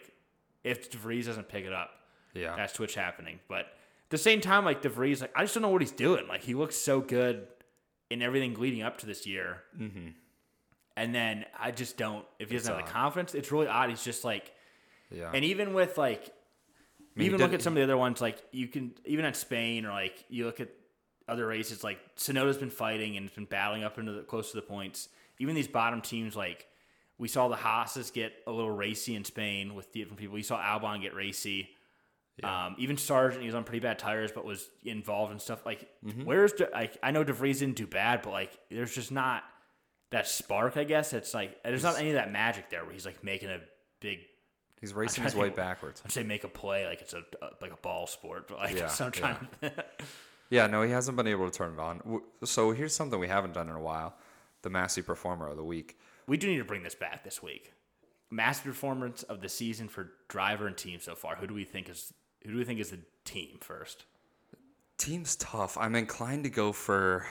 if 0.64 0.90
DeVries 0.90 1.26
doesn't 1.26 1.48
pick 1.48 1.64
it 1.64 1.72
up. 1.72 1.90
Yeah. 2.34 2.56
That's 2.56 2.72
Twitch 2.72 2.94
happening. 2.94 3.38
But 3.48 3.60
at 3.60 4.10
the 4.10 4.18
same 4.18 4.40
time, 4.40 4.64
like 4.64 4.82
DeVries, 4.82 5.20
like 5.20 5.32
I 5.36 5.42
just 5.42 5.54
don't 5.54 5.62
know 5.62 5.68
what 5.68 5.82
he's 5.82 5.92
doing. 5.92 6.26
Like 6.26 6.42
he 6.42 6.54
looks 6.54 6.76
so 6.76 7.00
good 7.00 7.46
in 8.10 8.22
everything 8.22 8.54
leading 8.54 8.82
up 8.82 8.98
to 8.98 9.06
this 9.06 9.26
year. 9.26 9.62
Mm-hmm. 9.78 10.08
And 10.96 11.14
then 11.14 11.44
I 11.58 11.70
just 11.70 11.96
don't. 11.96 12.24
If 12.38 12.50
he 12.50 12.56
doesn't 12.56 12.72
have 12.72 12.82
odd. 12.82 12.88
the 12.88 12.92
confidence, 12.92 13.34
it's 13.34 13.52
really 13.52 13.66
odd. 13.66 13.90
He's 13.90 14.02
just 14.02 14.24
like. 14.24 14.52
yeah. 15.10 15.30
And 15.32 15.44
even 15.44 15.74
with 15.74 15.98
like, 15.98 16.32
mean, 17.16 17.26
even 17.26 17.40
look 17.40 17.52
at 17.52 17.62
some 17.62 17.72
of 17.72 17.76
the 17.76 17.82
other 17.82 17.96
ones, 17.96 18.20
like 18.20 18.42
you 18.52 18.68
can 18.68 18.92
even 19.04 19.24
at 19.24 19.36
Spain 19.36 19.86
or 19.86 19.90
like 19.90 20.24
you 20.28 20.46
look 20.46 20.60
at 20.60 20.68
other 21.28 21.46
races, 21.46 21.82
like 21.82 21.98
Tsunoda's 22.16 22.58
been 22.58 22.70
fighting 22.70 23.16
and 23.16 23.26
has 23.26 23.34
been 23.34 23.44
battling 23.44 23.84
up 23.84 23.98
into 23.98 24.12
the 24.12 24.22
close 24.22 24.50
to 24.50 24.56
the 24.56 24.62
points. 24.62 25.08
Even 25.38 25.54
these 25.54 25.68
bottom 25.68 26.00
teams, 26.00 26.36
like 26.36 26.66
we 27.18 27.28
saw 27.28 27.48
the 27.48 27.56
Haas's 27.56 28.10
get 28.10 28.32
a 28.46 28.50
little 28.52 28.70
racy 28.70 29.14
in 29.14 29.24
Spain 29.24 29.74
with 29.74 29.92
different 29.92 30.18
people. 30.18 30.34
We 30.34 30.42
saw 30.42 30.60
Albon 30.60 31.00
get 31.02 31.14
racy. 31.14 31.68
Um, 32.42 32.74
even 32.78 32.96
Sargeant, 32.96 33.38
he 33.40 33.46
was 33.46 33.54
on 33.54 33.62
pretty 33.62 33.78
bad 33.78 33.98
tires, 34.00 34.32
but 34.32 34.44
was 34.44 34.68
involved 34.84 35.32
in 35.32 35.38
stuff. 35.38 35.64
Like, 35.64 35.88
Mm-hmm. 36.04 36.24
where's 36.24 36.52
De- 36.52 36.68
like 36.72 36.98
I 37.02 37.12
know 37.12 37.24
DeVries 37.24 37.60
didn't 37.60 37.76
do 37.76 37.86
bad, 37.86 38.22
but 38.22 38.30
like 38.30 38.58
there's 38.70 38.92
just 38.94 39.12
not 39.12 39.44
that 40.10 40.26
spark. 40.26 40.76
I 40.76 40.82
guess 40.84 41.12
it's 41.12 41.32
like 41.32 41.62
there's 41.62 41.84
not 41.84 41.98
any 41.98 42.08
of 42.08 42.14
that 42.14 42.32
magic 42.32 42.70
there 42.70 42.84
where 42.84 42.92
he's 42.92 43.06
like 43.06 43.22
making 43.22 43.50
a 43.50 43.60
big 44.00 44.18
He's 44.80 44.92
racing 44.92 45.22
his 45.24 45.34
way 45.34 45.46
think- 45.46 45.56
backwards. 45.56 46.02
I'd 46.04 46.10
say 46.12 46.24
make 46.24 46.42
a 46.44 46.48
play 46.48 46.86
like 46.86 47.00
it's 47.00 47.14
a 47.14 47.22
like 47.62 47.72
a 47.72 47.76
ball 47.76 48.06
sport, 48.08 48.48
but 48.48 48.58
like 48.58 48.76
Yeah, 48.76 48.88
so 48.88 49.06
I'm 49.06 49.12
trying. 49.12 49.48
to 49.62 49.72
Yeah, 50.50 50.66
no, 50.66 50.82
he 50.82 50.90
hasn't 50.90 51.16
been 51.16 51.26
able 51.28 51.48
to 51.50 51.56
turn 51.56 51.72
it 51.74 51.78
on. 51.80 52.20
So 52.44 52.72
here's 52.72 52.94
something 52.94 53.18
we 53.18 53.28
haven't 53.28 53.54
done 53.54 53.68
in 53.68 53.76
a 53.76 53.80
while: 53.80 54.14
the 54.62 54.70
Massey 54.70 55.00
Performer 55.02 55.46
of 55.48 55.56
the 55.56 55.64
Week. 55.64 55.96
We 56.26 56.36
do 56.36 56.46
need 56.48 56.58
to 56.58 56.64
bring 56.64 56.82
this 56.82 56.94
back 56.94 57.24
this 57.24 57.42
week. 57.42 57.72
Master 58.30 58.70
performance 58.70 59.22
of 59.24 59.40
the 59.40 59.48
season 59.48 59.88
for 59.88 60.10
driver 60.28 60.66
and 60.66 60.76
team 60.76 60.98
so 61.00 61.14
far. 61.14 61.36
Who 61.36 61.46
do 61.46 61.54
we 61.54 61.64
think 61.64 61.88
is 61.88 62.12
who 62.44 62.52
do 62.52 62.58
we 62.58 62.64
think 62.64 62.80
is 62.80 62.90
the 62.90 62.98
team 63.24 63.58
first? 63.60 64.04
Team's 64.98 65.36
tough. 65.36 65.76
I'm 65.78 65.94
inclined 65.94 66.44
to 66.44 66.50
go 66.50 66.72
for 66.72 67.26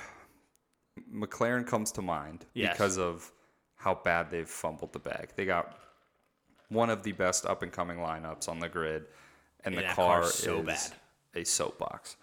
McLaren. 1.14 1.66
Comes 1.66 1.92
to 1.94 2.02
mind 2.02 2.46
Yes. 2.54 2.74
because 2.74 2.98
of 2.98 3.32
how 3.76 3.96
bad 3.96 4.30
they've 4.30 4.48
fumbled 4.48 4.94
the 4.94 5.00
bag. 5.00 5.30
They 5.36 5.46
got 5.46 5.78
one 6.70 6.90
of 6.90 7.04
the 7.04 7.12
best 7.12 7.46
up 7.46 7.62
and 7.64 7.72
coming 7.72 7.98
lineups 7.98 8.48
on 8.50 8.60
the 8.60 8.70
grid, 8.70 9.06
and 9.66 9.76
Yeah, 9.76 9.82
the 9.82 9.88
car 9.94 10.22
car's 10.22 10.46
is 10.46 10.66
bad. 10.66 10.94
a 11.36 11.44
soapbox. 11.44 12.16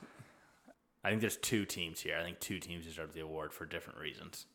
I 1.05 1.09
think 1.11 1.21
there's 1.21 1.37
two 1.37 1.65
teams 1.65 2.01
here. 2.01 2.17
I 2.19 2.23
think 2.23 2.41
two 2.41 2.59
teams 2.59 2.85
deserve 2.87 3.13
the 3.15 3.21
award 3.21 3.53
for 3.53 3.65
different 3.67 3.99
reasons. 4.01 4.47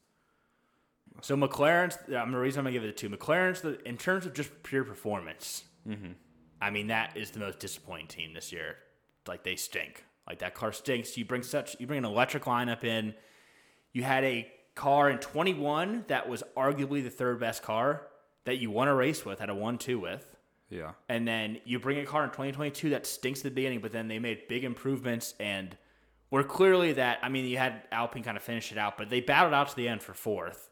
So 1.22 1.36
McLaren's. 1.36 1.98
I'm 2.14 2.32
the 2.32 2.38
reason 2.38 2.60
I'm 2.60 2.66
gonna 2.66 2.74
give 2.74 2.84
it 2.84 2.98
to 2.98 3.10
McLaren's. 3.10 3.62
The 3.62 3.80
in 3.88 3.98
terms 3.98 4.26
of 4.26 4.34
just 4.34 4.64
pure 4.64 4.84
performance. 4.84 5.64
Mm-hmm. 5.88 6.14
I 6.62 6.70
mean 6.70 6.88
that 6.88 7.16
is 7.16 7.32
the 7.32 7.40
most 7.40 7.60
disappointing 7.60 8.08
team 8.08 8.34
this 8.34 8.52
year. 8.52 8.78
Like 9.28 9.44
they 9.44 9.56
stink. 9.56 10.06
Like 10.28 10.40
that 10.40 10.56
car 10.56 10.72
stinks. 10.72 11.18
You 11.18 11.26
bring 11.26 11.44
such. 11.44 11.76
You 11.80 11.88
bring 11.88 12.00
an 12.00 12.06
electric 12.06 12.44
lineup 12.44 12.84
in. 12.84 13.14
You 13.94 14.04
had 14.04 14.24
a 14.24 14.52
car 14.76 15.10
in 15.10 15.18
21 15.20 16.06
that 16.08 16.28
was 16.28 16.44
arguably 16.58 17.02
the 17.02 17.10
third 17.10 17.40
best 17.40 17.64
car 17.64 18.08
that 18.44 18.58
you 18.58 18.70
won 18.70 18.88
a 18.88 18.94
race 18.94 19.26
with, 19.26 19.40
had 19.40 19.50
a 19.50 19.56
one-two 19.56 19.98
with 19.98 20.36
Yeah, 20.70 20.92
and 21.08 21.28
then 21.28 21.60
you 21.64 21.80
bring 21.80 22.00
a 22.00 22.06
car 22.06 22.24
in 22.24 22.30
2022 22.30 22.90
that 22.90 23.06
stinks 23.06 23.40
at 23.40 23.44
the 23.46 23.52
beginning, 23.52 23.80
but 23.80 23.92
then 23.92 24.08
they 24.08 24.20
made 24.20 24.48
big 24.48 24.64
improvements 24.64 25.34
and 25.40 25.78
were 26.30 26.44
clearly 26.44 26.94
that. 26.94 27.20
I 27.24 27.30
mean, 27.30 27.46
you 27.46 27.58
had 27.58 27.84
Alpine 27.92 28.24
kind 28.24 28.36
of 28.36 28.44
finish 28.44 28.72
it 28.72 28.78
out, 28.78 28.98
but 28.98 29.10
they 29.10 29.22
battled 29.22 29.54
out 29.54 29.70
to 29.70 29.76
the 29.76 29.88
end 29.88 30.04
for 30.04 30.14
fourth, 30.14 30.70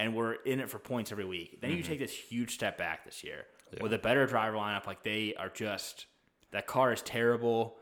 and 0.00 0.14
we're 0.14 0.32
in 0.32 0.60
it 0.60 0.70
for 0.70 0.78
points 0.78 1.12
every 1.12 1.26
week. 1.26 1.60
Then 1.60 1.70
you 1.70 1.78
mm-hmm. 1.78 1.88
take 1.88 1.98
this 1.98 2.12
huge 2.12 2.54
step 2.54 2.78
back 2.78 3.04
this 3.04 3.22
year 3.22 3.44
with 3.82 3.92
a 3.92 3.98
better 3.98 4.26
driver 4.26 4.56
lineup. 4.56 4.86
Like 4.86 5.02
they 5.02 5.34
are 5.38 5.50
just 5.50 6.06
that 6.52 6.66
car 6.66 6.92
is 6.92 7.02
terrible. 7.02 7.76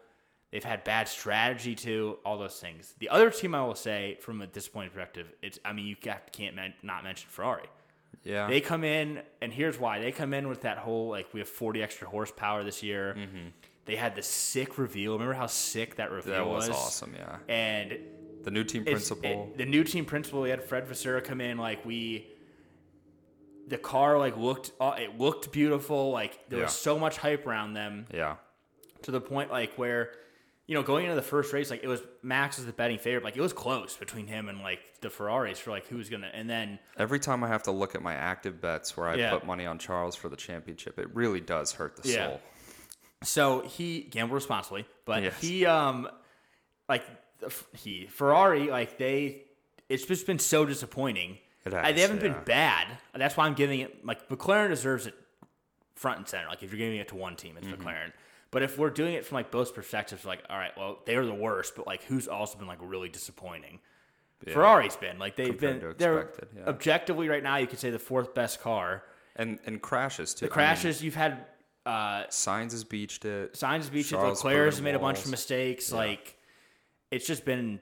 They've 0.51 0.65
had 0.65 0.83
bad 0.83 1.07
strategy 1.07 1.77
too. 1.77 2.19
All 2.25 2.37
those 2.37 2.59
things. 2.59 2.95
The 2.99 3.09
other 3.09 3.31
team 3.31 3.55
I 3.55 3.65
will 3.65 3.77
say, 3.77 4.19
from 4.21 4.43
a 4.43 4.49
disappointing 4.49 4.91
perspective, 4.91 5.33
it's. 5.43 5.61
I 5.65 5.73
mean, 5.73 5.87
you 5.87 5.95
can't 5.95 6.57
men- 6.57 6.75
not 6.83 7.05
mention 7.05 7.29
Ferrari. 7.31 7.69
yeah. 8.25 8.49
They 8.49 8.61
come 8.61 8.83
in, 8.83 9.23
and 9.41 9.53
here's 9.53 9.79
why 9.79 10.01
they 10.01 10.11
come 10.11 10.35
in 10.35 10.49
with 10.49 10.63
that 10.63 10.79
whole 10.79 11.11
like 11.11 11.33
we 11.33 11.39
have 11.41 11.49
40 11.49 11.83
extra 11.83 12.09
horsepower 12.09 12.65
this 12.65 12.83
year. 12.83 13.15
Mm-hmm. 13.17 13.49
They 13.85 13.95
had 13.95 14.17
the 14.17 14.23
sick 14.23 14.77
reveal. 14.77 15.13
Remember 15.13 15.35
how 15.35 15.47
sick 15.47 15.97
that 15.97 16.11
reveal 16.11 16.51
was? 16.51 16.67
that 16.67 16.73
was 16.73 16.79
awesome. 16.79 17.15
Yeah, 17.17 17.37
And 17.49 17.99
the 18.45 18.51
new 18.51 18.65
team 18.65 18.85
principal. 18.85 19.51
it- 19.53 19.59
the 19.59 19.65
new 19.67 19.85
team 19.85 20.05
principal, 20.05 20.41
we 20.43 20.51
had 20.51 20.63
Fred 20.65 20.87
Vasseur 20.87 21.21
come 21.21 21.41
in. 21.41 21.59
Like 21.59 21.85
we, 21.85 22.27
the 23.69 23.79
car 23.79 24.19
like 24.19 24.37
looked, 24.37 24.73
uh, 24.81 24.95
it 24.99 25.19
looked 25.19 25.53
beautiful. 25.53 26.11
Like 26.11 26.49
there 26.49 26.61
Yeah. 26.61 26.65
was 26.67 26.75
so 26.75 26.99
much 26.99 27.19
hype 27.19 27.47
around 27.47 27.75
them 27.75 28.07
yeah, 28.13 28.37
to 29.03 29.11
the 29.11 29.21
point 29.21 29.51
like 29.51 29.75
where. 29.75 30.13
You 30.71 30.75
know, 30.75 30.83
going 30.83 31.05
into 31.07 31.15
the 31.17 31.23
first 31.23 31.55
race, 31.55 31.71
like 31.71 31.83
it 31.83 31.89
was 31.89 32.03
Max 32.23 32.59
was 32.59 32.67
the 32.67 32.75
betting 32.75 32.99
favorite. 32.99 33.25
Like 33.25 33.39
it 33.39 33.41
was 33.41 33.55
close 33.55 33.97
between 33.97 34.27
him 34.27 34.51
and 34.51 34.61
like 34.61 34.81
the 35.01 35.09
Ferraris 35.09 35.59
for 35.59 35.71
like 35.71 35.87
who's 35.87 36.11
gonna. 36.11 36.31
And 36.31 36.47
then 36.51 36.79
Every 36.99 37.19
time 37.19 37.43
I 37.43 37.49
have 37.49 37.63
to 37.63 37.71
look 37.71 37.95
at 37.95 38.03
my 38.03 38.13
active 38.13 38.61
bets 38.61 38.95
where 38.95 39.09
I 39.09 39.15
Yeah. 39.15 39.31
put 39.31 39.47
money 39.47 39.65
on 39.65 39.79
Charles 39.79 40.15
for 40.15 40.29
the 40.29 40.37
championship, 40.37 40.99
it 40.99 41.09
really 41.15 41.41
does 41.41 41.73
hurt 41.73 41.97
the 41.97 42.11
Yeah. 42.11 42.27
soul. 42.29 42.41
So 43.23 43.61
he 43.63 44.03
gambled 44.03 44.35
responsibly, 44.35 44.85
but 45.07 45.23
Yes. 45.23 45.41
he 45.41 45.65
um 45.65 46.07
like 46.87 47.03
he 47.77 48.07
Ferrari 48.07 48.69
like 48.69 48.99
they 48.99 49.43
it's 49.89 50.05
just 50.05 50.27
been 50.27 50.39
so 50.39 50.65
disappointing. 50.65 51.39
It 51.65 51.73
has, 51.73 51.95
they 51.95 52.03
haven't 52.03 52.23
yeah. 52.23 52.33
been 52.35 52.45
bad. 52.45 52.87
That's 53.15 53.37
why 53.37 53.47
I'm 53.47 53.55
giving 53.55 53.81
it 53.81 54.05
like 54.05 54.29
McLaren 54.29 54.69
deserves 54.69 55.07
it 55.07 55.15
front 55.95 56.19
and 56.19 56.29
center. 56.29 56.49
Like 56.49 56.63
if 56.63 56.71
you're 56.71 56.79
giving 56.79 56.99
it 56.99 57.09
to 57.09 57.17
one 57.17 57.37
team, 57.37 57.57
it's 57.57 57.67
Mm-hmm. 57.67 57.83
McLaren. 57.83 58.13
But 58.51 58.63
if 58.63 58.79
we're 58.79 58.91
doing 58.91 59.15
it 59.15 59.27
from 59.27 59.37
like 59.37 59.51
both 59.51 59.75
perspectives, 59.75 60.25
like 60.25 60.43
all 60.49 60.57
right, 60.57 60.73
well 60.77 61.01
they're 61.07 61.27
the 61.27 61.35
worst, 61.35 61.75
but 61.77 61.87
like 61.87 62.03
who's 62.05 62.29
also 62.29 62.59
been 62.59 62.69
like 62.69 62.79
really 62.81 63.09
disappointing? 63.09 63.81
Ferrari's 64.47 64.97
been 64.97 65.19
like 65.19 65.37
they've 65.37 65.49
Compared 65.49 65.81
been 65.81 65.95
they're 65.99 66.31
yeah. 66.57 66.69
objectively 66.69 67.29
right 67.29 67.43
now 67.43 67.57
you 67.57 67.67
could 67.67 67.81
say 67.81 67.91
the 67.91 67.99
fourth 67.99 68.35
best 68.35 68.61
car. 68.61 69.03
And 69.37 69.59
and 69.67 69.83
crashes 69.83 70.35
too. 70.35 70.47
The 70.47 70.51
crashes 70.51 71.03
you've 71.03 71.15
had 71.15 71.45
uh 71.85 72.25
Sainz 72.27 72.73
has 72.73 72.85
beached 72.85 73.25
it. 73.25 73.55
Sainz 73.55 73.91
beaches, 73.91 74.11
Charles 74.11 74.45
Leclerc's 74.45 74.77
burned 74.77 74.85
made 74.85 74.95
a 74.95 74.99
bunch 74.99 75.25
of 75.25 75.31
mistakes. 75.31 75.93
Like 75.93 76.38
it's 77.11 77.27
just 77.27 77.45
been, 77.45 77.81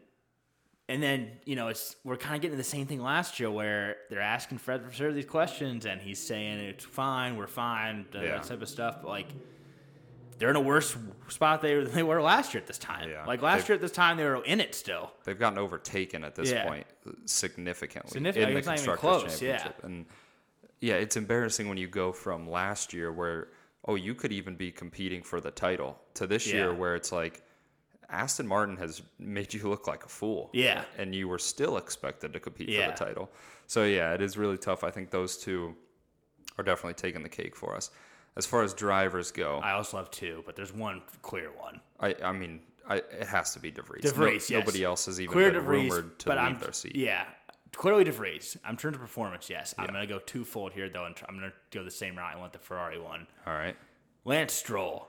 and 0.89 1.03
then 1.03 1.31
you 1.45 1.57
know 1.57 1.69
it's 1.69 1.97
we're 2.05 2.17
kind 2.17 2.35
of 2.37 2.43
getting 2.43 2.57
the 2.59 2.65
same 2.65 2.87
thing 2.87 3.01
last 3.03 3.41
year 3.41 3.51
where 3.51 3.97
they're 4.11 4.21
asking 4.21 4.59
Fred 4.59 4.91
for 4.93 5.13
these 5.13 5.27
questions 5.27 5.85
and 5.87 6.01
he's 6.01 6.19
saying 6.25 6.59
it's 6.61 6.85
fine, 6.85 7.37
we're 7.37 7.47
fine, 7.47 8.07
that 8.13 8.45
type 8.45 8.63
of 8.63 8.69
stuff. 8.69 8.99
But 9.03 9.09
like 9.09 9.27
they're 10.39 10.51
in 10.51 10.57
a 10.57 10.61
worse 10.61 10.95
spot 11.29 11.63
they 11.63 11.75
than 11.75 11.93
they 11.95 12.03
were 12.03 12.21
last 12.21 12.53
year 12.55 12.61
at 12.61 12.67
this 12.67 12.79
time. 12.79 13.09
Yeah. 13.09 13.25
Like 13.25 13.41
last 13.43 13.61
They've- 13.63 13.69
year 13.71 13.75
at 13.77 13.81
this 13.81 13.91
time 13.93 14.17
they 14.19 14.25
were 14.25 14.45
in 14.45 14.61
it 14.61 14.75
still. 14.75 15.11
They've 15.25 15.39
gotten 15.39 15.59
overtaken 15.59 16.25
at 16.25 16.35
this 16.35 16.51
Yeah. 16.53 16.69
point 16.69 16.87
uh, 17.09 17.13
significantly 17.25 18.11
Significant- 18.11 18.49
in 18.51 18.55
the 18.55 18.59
it's 18.59 18.67
not 18.67 18.75
even 18.79 18.87
constructors 18.87 19.23
close, 19.23 19.43
yeah. 19.43 19.57
championship. 19.57 19.85
And 19.85 20.07
yeah, 20.81 20.95
it's 20.97 21.17
embarrassing 21.17 21.69
when 21.71 21.79
you 21.79 21.89
go 21.89 22.13
from 22.13 22.49
last 22.51 22.93
year 22.93 23.11
where 23.13 23.49
oh 23.89 23.95
you 23.95 24.15
could 24.15 24.31
even 24.33 24.57
be 24.57 24.71
competing 24.71 25.23
for 25.23 25.41
the 25.41 25.51
title 25.51 25.99
to 26.15 26.27
this 26.27 26.47
year 26.53 26.75
where 26.75 26.95
it's 26.97 27.13
like 27.13 27.43
Aston 28.11 28.47
Martin 28.47 28.77
has 28.77 29.03
made 29.19 29.53
you 29.53 29.69
look 29.69 29.87
like 29.87 30.05
a 30.05 30.09
fool. 30.09 30.51
Yeah. 30.53 30.85
And 30.99 31.15
you 31.15 31.29
were 31.29 31.39
still 31.39 31.77
expected 31.77 32.33
to 32.33 32.41
compete 32.41 32.69
Yeah. 32.69 32.87
for 32.87 32.93
the 32.99 33.05
title. 33.05 33.31
So 33.67 33.85
yeah, 33.85 34.15
it 34.15 34.23
is 34.23 34.37
really 34.37 34.59
tough. 34.59 34.85
I 34.85 34.91
think 34.91 35.11
those 35.11 35.37
two 35.37 35.75
are 36.59 36.65
definitely 36.65 36.95
taking 36.95 37.23
the 37.23 37.29
cake 37.29 37.57
for 37.57 37.75
us. 37.75 37.91
As 38.37 38.45
far 38.47 38.63
as 38.63 38.75
drivers 38.75 39.31
go, 39.33 39.61
I 39.63 39.73
also 39.73 39.97
have 39.97 40.11
two, 40.11 40.43
but 40.47 40.57
there's 40.57 40.73
one 40.73 41.03
clear 41.23 41.51
one. 41.57 41.81
I, 42.01 42.15
I 42.23 42.33
mean, 42.33 42.61
I, 42.89 42.97
it 42.97 43.27
has 43.27 43.53
to 43.55 43.61
be 43.61 43.73
DeVries. 43.73 44.03
De 44.03 44.17
No- 44.19 44.27
yes. 44.27 44.51
Nobody 44.51 44.85
else 44.85 45.07
has 45.07 45.21
even 45.21 45.33
Clear 45.33 45.47
been 45.51 45.55
De 45.55 45.61
Vries, 45.67 45.91
rumored 45.91 46.19
to 46.21 46.29
leave 46.29 46.39
I'm, 46.39 46.59
their 46.59 46.73
seat. 46.73 46.95
Yeah, 46.95 47.25
clearly 47.75 48.05
De 48.05 48.13
Vries. 48.13 48.57
I'm 48.65 48.77
turned 48.77 48.93
to 48.95 49.01
performance. 49.01 49.49
Yes, 49.51 49.75
I'm 49.79 49.87
gonna 49.87 50.07
go 50.07 50.19
twofold 50.19 50.73
here 50.75 50.89
though, 50.91 51.07
and 51.07 51.17
tr- 51.17 51.25
I'm 51.29 51.35
gonna 51.35 51.53
go 51.71 51.83
the 51.83 51.91
same 51.91 52.17
route 52.17 52.37
I 52.37 52.39
went 52.39 52.53
the 52.53 52.59
Ferrari 52.59 53.01
one. 53.01 53.27
All 53.47 53.55
right. 53.55 53.77
Lance 54.27 54.53
Stroll. 54.53 55.09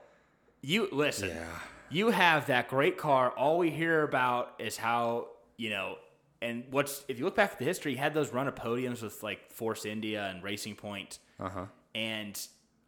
You 0.62 0.88
listen. 0.90 1.28
Yeah. 1.28 1.44
You 1.90 2.10
have 2.10 2.46
that 2.46 2.68
great 2.68 2.96
car. 2.98 3.30
All 3.30 3.58
we 3.58 3.70
hear 3.70 4.02
about 4.02 4.54
is 4.58 4.76
how 4.76 5.28
you 5.56 5.70
know, 5.70 5.96
and 6.42 6.64
what's 6.70 7.04
if 7.08 7.18
you 7.18 7.24
look 7.24 7.34
back 7.36 7.52
at 7.52 7.58
the 7.58 7.64
history, 7.64 7.92
he 7.92 7.98
had 7.98 8.14
those 8.14 8.32
run 8.32 8.46
of 8.48 8.54
podiums 8.54 9.02
with 9.02 9.22
like 9.22 9.50
Force 9.52 9.84
India 9.84 10.26
and 10.28 10.42
Racing 10.42 10.76
Point, 10.76 11.18
Uh 11.40 11.48
huh. 11.48 11.64
and 11.94 12.38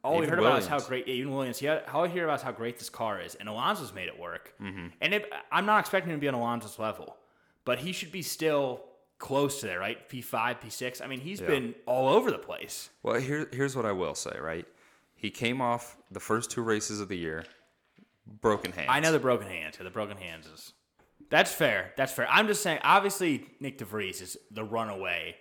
all 0.05 0.13
we 0.13 0.19
Even 0.19 0.31
heard 0.31 0.39
about 0.39 0.59
is 0.61 0.67
how 0.67 0.77
Williams. 0.77 0.89
great 0.89 1.09
even 1.09 1.33
Williams. 1.35 1.61
Had, 1.61 1.83
all 1.93 2.05
I 2.05 2.09
hear 2.09 2.25
about 2.25 2.37
is 2.39 2.43
how 2.43 2.53
great 2.53 2.79
this 2.79 2.89
car 2.91 3.21
is, 3.21 3.35
and 3.35 3.49
Alonso's 3.49 3.93
made 3.93 4.09
it 4.09 4.19
work. 4.19 4.55
Mm-hmm. 4.63 4.87
And 5.01 5.15
it, 5.15 5.31
I'm 5.53 5.67
not 5.67 5.81
expecting 5.81 6.11
him 6.13 6.19
to 6.19 6.21
be 6.21 6.29
on 6.29 6.35
Alonso's 6.35 6.79
level, 6.79 7.17
but 7.67 7.79
he 7.81 7.93
should 7.93 8.11
be 8.13 8.23
still 8.23 8.83
close 9.19 9.61
to 9.61 9.67
there, 9.67 9.79
right? 9.79 10.09
P5, 10.09 10.61
P6. 10.63 11.03
I 11.05 11.07
mean, 11.07 11.21
he's 11.21 11.41
Yeah. 11.43 11.49
been 11.49 11.75
all 11.85 12.09
over 12.09 12.31
the 12.31 12.39
place. 12.39 12.89
Well, 13.03 13.21
here, 13.21 13.47
here's 13.53 13.77
what 13.77 13.85
I 13.85 13.93
will 13.93 14.15
say, 14.15 14.39
right? 14.41 14.67
He 15.15 15.31
came 15.31 15.61
off 15.61 15.99
the 16.11 16.21
first 16.21 16.51
two 16.51 16.63
races 16.63 17.01
of 17.01 17.09
the 17.09 17.19
year, 17.19 17.45
broken 18.27 18.73
hands. 18.73 18.89
I 18.91 19.01
know 19.01 19.13
the 19.13 19.19
broken 19.19 19.49
hands. 19.49 19.77
The 19.79 19.91
broken 19.91 20.17
hands 20.17 20.47
is 20.47 20.73
that's 21.31 21.53
fair. 21.53 21.93
That's 21.97 22.13
fair. 22.13 22.27
I'm 22.31 22.47
just 22.47 22.63
saying. 22.63 22.81
Obviously, 22.83 23.47
Nyck 23.63 23.79
DeVries 23.79 24.21
is 24.23 24.37
the 24.51 24.65
runaway 24.65 25.37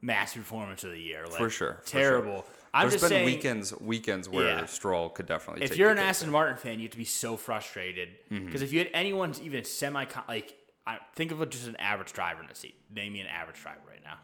massive 0.00 0.42
performance 0.42 0.82
of 0.84 0.92
the 0.92 1.00
year. 1.00 1.24
Like, 1.26 1.36
For 1.36 1.50
sure, 1.50 1.80
for 1.82 1.86
terrible. 1.88 2.46
I'm 2.72 2.88
There's 2.88 2.94
just 3.00 3.02
been 3.02 3.08
saying. 3.10 3.26
weekends, 3.26 3.78
weekends 3.80 4.28
where 4.28 4.46
Yeah. 4.46 4.64
Stroll 4.66 5.08
could 5.10 5.26
definitely. 5.26 5.64
if 5.64 5.76
you're 5.76 5.90
an 5.90 5.98
Aston. 5.98 6.30
Martin 6.30 6.56
fan, 6.56 6.78
you 6.78 6.84
have 6.84 6.92
to 6.92 6.96
be 6.98 7.04
so 7.04 7.36
frustrated 7.36 8.08
Mm-hmm. 8.30 8.46
because 8.46 8.62
if 8.62 8.72
you 8.72 8.78
had 8.78 8.88
anyone 8.94 9.34
even 9.42 9.64
semi 9.64 10.06
like, 10.28 10.54
I, 10.86 10.98
think 11.14 11.32
of 11.32 11.46
just 11.50 11.66
an 11.66 11.76
average 11.76 12.12
driver 12.12 12.40
in 12.40 12.48
the 12.48 12.54
seat. 12.54 12.74
Name 12.94 13.12
me 13.12 13.20
an 13.20 13.26
average 13.26 13.60
driver 13.60 13.80
right 13.88 14.02
now. 14.04 14.18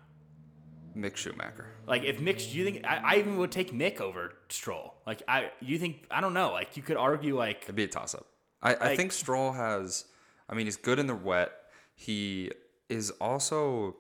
Mick 0.96 1.16
Schumacher. 1.16 1.66
Like 1.87 2.04
if 2.04 2.18
Mick, 2.20 2.50
do 2.50 2.56
you 2.59 2.64
think 2.64 2.85
I, 2.85 2.96
I 3.04 3.16
even 3.16 3.37
would 3.37 3.52
take 3.52 3.72
Mick 3.72 4.00
over 4.00 4.32
Stroll? 4.48 4.94
Like 5.06 5.22
I, 5.28 5.50
you 5.61 5.78
think 5.78 6.06
I 6.11 6.20
don't 6.20 6.35
know. 6.35 6.52
Like 6.52 6.76
you 6.76 6.82
could 6.82 6.96
argue 6.96 7.37
like 7.37 7.62
It'd 7.64 7.74
be 7.74 7.85
a 7.85 7.88
toss 7.88 8.14
up. 8.14 8.26
I, 8.62 8.74
I 8.74 8.96
think 8.96 9.12
Stroll 9.12 9.52
has. 9.52 10.06
I 10.48 10.54
mean, 10.54 10.66
he's 10.66 10.76
good 10.76 10.98
in 10.98 11.06
the 11.06 11.14
wet. 11.14 11.52
He 11.94 12.50
is 12.88 13.11
also 13.20 13.96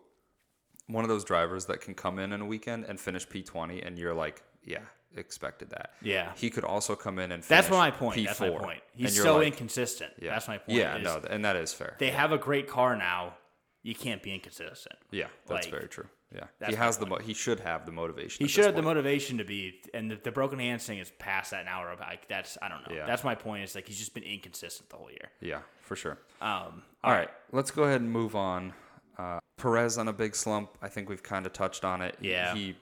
one 0.86 1.04
of 1.04 1.08
those 1.08 1.24
drivers 1.24 1.66
that 1.66 1.80
can 1.80 1.94
come 1.94 2.18
in 2.18 2.32
in 2.32 2.40
a 2.40 2.46
weekend 2.46 2.84
and 2.84 2.98
finish 2.98 3.26
P20, 3.26 3.84
and 3.86 3.98
you're 3.98 4.14
like, 4.14 4.42
yeah, 4.64 4.80
expected 5.16 5.70
that. 5.70 5.90
Yeah. 6.02 6.32
He 6.36 6.50
could 6.50 6.64
also 6.64 6.94
come 6.94 7.18
in 7.18 7.32
and 7.32 7.42
that's 7.42 7.70
my 7.70 7.90
point. 7.90 8.18
P4, 8.18 8.26
That's 8.26 8.40
my 8.40 8.50
point. 8.50 8.80
He's 8.94 9.20
so 9.20 9.38
like, 9.38 9.48
inconsistent. 9.48 10.12
yeah. 10.20 10.30
That's 10.30 10.48
my 10.48 10.58
point. 10.58 10.78
Yeah, 10.78 10.96
is 10.96 11.04
no, 11.04 11.20
and 11.28 11.44
that 11.44 11.56
is 11.56 11.72
fair. 11.72 11.96
They 11.98 12.10
have 12.10 12.32
a 12.32 12.38
great 12.38 12.68
car 12.68 12.96
now. 12.96 13.34
you 13.82 13.94
can't 13.94 14.22
be 14.22 14.34
inconsistent. 14.34 14.96
Yeah, 15.10 15.26
that's 15.46 15.66
Like, 15.66 15.72
very 15.72 15.88
true. 15.88 16.08
Yeah, 16.36 16.44
that's 16.58 16.70
he 16.70 16.76
has 16.76 16.98
the 16.98 17.06
mo- 17.06 17.18
he 17.18 17.32
should 17.34 17.60
have 17.60 17.86
the 17.86 17.92
motivation. 17.92 18.44
He 18.44 18.48
should 18.48 18.64
have 18.66 18.76
the 18.76 18.82
motivation 18.82 19.38
to 19.38 19.44
be, 19.44 19.80
and 19.94 20.10
the, 20.10 20.16
the 20.16 20.30
broken 20.30 20.58
hands 20.58 20.84
thing 20.84 20.98
is 20.98 21.10
past 21.18 21.52
that 21.52 21.64
now. 21.64 21.82
Or 21.82 21.96
like 21.98 22.28
that's 22.28 22.58
I 22.60 22.68
don't 22.68 22.88
know. 22.88 22.94
Yeah. 22.94 23.06
That's 23.06 23.24
my 23.24 23.34
point. 23.34 23.64
Is 23.64 23.74
like 23.74 23.88
he's 23.88 23.98
just 23.98 24.12
been 24.14 24.22
inconsistent 24.22 24.90
the 24.90 24.96
whole 24.96 25.10
year. 25.10 25.30
Yeah, 25.40 25.60
for 25.80 25.96
sure. 25.96 26.18
Um, 26.40 26.82
All 27.02 27.12
right, 27.12 27.30
let's 27.52 27.70
go 27.70 27.84
ahead 27.84 28.00
and 28.00 28.10
move 28.10 28.36
on. 28.36 28.74
Uh, 29.18 29.38
Perez 29.56 29.96
on 29.96 30.08
a 30.08 30.12
big 30.12 30.36
slump. 30.36 30.76
I 30.82 30.88
think 30.88 31.08
we've 31.08 31.22
kind 31.22 31.46
of 31.46 31.52
touched 31.54 31.84
on 31.84 32.02
it. 32.02 32.16
Yeah. 32.20 32.54
he. 32.54 32.76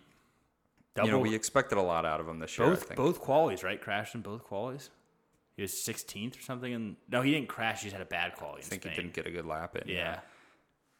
double, 0.96 1.06
You 1.08 1.12
know, 1.14 1.20
we 1.20 1.34
expected 1.34 1.78
a 1.78 1.82
lot 1.82 2.04
out 2.04 2.20
of 2.20 2.28
him 2.28 2.40
this 2.40 2.58
year. 2.58 2.66
I 2.66 2.70
both 2.70 2.82
think. 2.82 2.96
both 2.96 3.20
qualities, 3.20 3.62
right? 3.62 3.80
Crashed 3.80 4.16
in 4.16 4.22
both 4.22 4.42
qualities. 4.42 4.90
He 5.56 5.62
was 5.62 5.70
16th 5.72 6.36
or 6.36 6.42
something, 6.42 6.74
and 6.74 6.96
no, 7.08 7.22
he 7.22 7.30
didn't 7.30 7.48
crash. 7.48 7.82
He 7.82 7.84
just 7.84 7.92
had 7.92 8.02
a 8.02 8.08
bad 8.08 8.34
quality. 8.34 8.62
I 8.62 8.66
think 8.66 8.82
he 8.82 8.90
didn't 8.90 9.12
get 9.12 9.26
a 9.28 9.30
good 9.30 9.46
lap 9.46 9.76
in. 9.76 9.86
Yeah, 9.86 10.18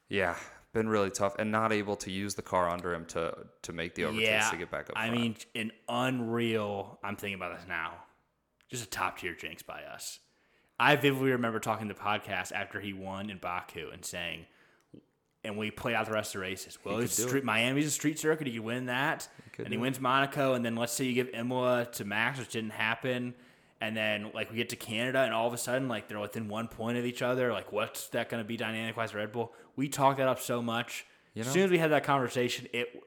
Yeah, 0.09 0.37
been 0.75 0.89
really 0.89 1.11
tough, 1.11 1.37
and 1.39 1.51
not 1.51 1.73
able 1.73 1.97
to 1.97 2.11
use 2.11 2.35
the 2.35 2.43
car 2.43 2.69
under 2.69 2.93
him 2.93 3.07
to 3.07 3.35
to 3.63 3.73
make 3.73 3.95
the 3.95 4.05
overtakes 4.05 4.29
yeah. 4.29 4.51
to 4.51 4.57
get 4.57 4.71
back 4.71 4.91
up. 4.91 4.97
I 4.97 5.09
front. 5.09 5.21
mean, 5.21 5.37
an 5.55 5.73
unreal. 5.89 6.99
I'm 7.03 7.17
thinking 7.17 7.37
about 7.37 7.57
this 7.57 7.67
now. 7.67 7.95
Just 8.69 8.85
a 8.85 8.89
top 8.89 9.19
tier 9.19 9.35
jinx 9.35 9.63
by 9.63 9.83
us. 9.85 10.19
I 10.79 10.97
vividly 10.97 11.31
remember 11.31 11.61
talking 11.61 11.89
to 11.89 11.95
the 11.95 12.01
podcast 12.01 12.53
after 12.53 12.81
he 12.81 12.93
won 12.93 13.31
in 13.31 13.39
Baku 13.39 13.91
and 13.93 14.05
saying, 14.05 14.47
and 15.45 15.57
we 15.57 15.71
played 15.71 15.95
out 15.95 16.07
the 16.07 16.13
rest 16.13 16.35
of 16.35 16.41
the 16.41 16.47
races. 16.47 16.79
Well, 16.83 16.99
it's 16.99 17.23
street, 17.23 17.45
Miami's 17.45 17.87
a 17.87 17.91
street 17.91 18.19
circuit. 18.19 18.47
He 18.47 18.55
could 18.55 18.65
win 18.65 18.87
that, 18.87 19.29
could 19.53 19.67
and 19.67 19.73
he 19.73 19.79
wins 19.79 20.01
Monaco, 20.01 20.55
and 20.55 20.65
then 20.65 20.75
let's 20.75 20.93
say 20.93 21.05
you 21.05 21.13
give 21.13 21.29
Imola 21.29 21.87
to 21.93 22.05
Max, 22.05 22.39
which 22.39 22.49
didn't 22.49 22.71
happen, 22.71 23.35
and 23.85 23.97
then 23.97 24.31
like 24.35 24.51
we 24.51 24.57
get 24.57 24.71
to 24.71 24.77
Canada, 24.77 25.21
and 25.21 25.35
all 25.35 25.47
of 25.47 25.53
a 25.53 25.59
sudden 25.59 25.89
like 25.89 26.09
they're 26.09 26.19
within 26.19 26.49
one 26.49 26.69
point 26.69 26.97
of 26.97 27.05
each 27.05 27.21
other. 27.23 27.53
Like, 27.53 27.71
what's 27.71 28.09
that 28.09 28.29
going 28.31 28.43
to 28.43 28.47
be 28.47 28.57
dynamic 28.57 28.97
wise? 28.97 29.15
Red 29.15 29.31
Bull. 29.31 29.53
We 29.77 29.89
talked 29.89 30.19
that 30.19 30.29
up 30.29 30.41
so 30.41 30.63
much. 30.63 31.07
You 31.35 31.43
know, 31.43 31.49
as 31.49 31.53
soon 31.53 31.65
as 31.65 31.71
we 31.71 31.79
had 31.79 31.91
that 31.91 32.05
conversation, 32.05 32.67
it 32.73 33.03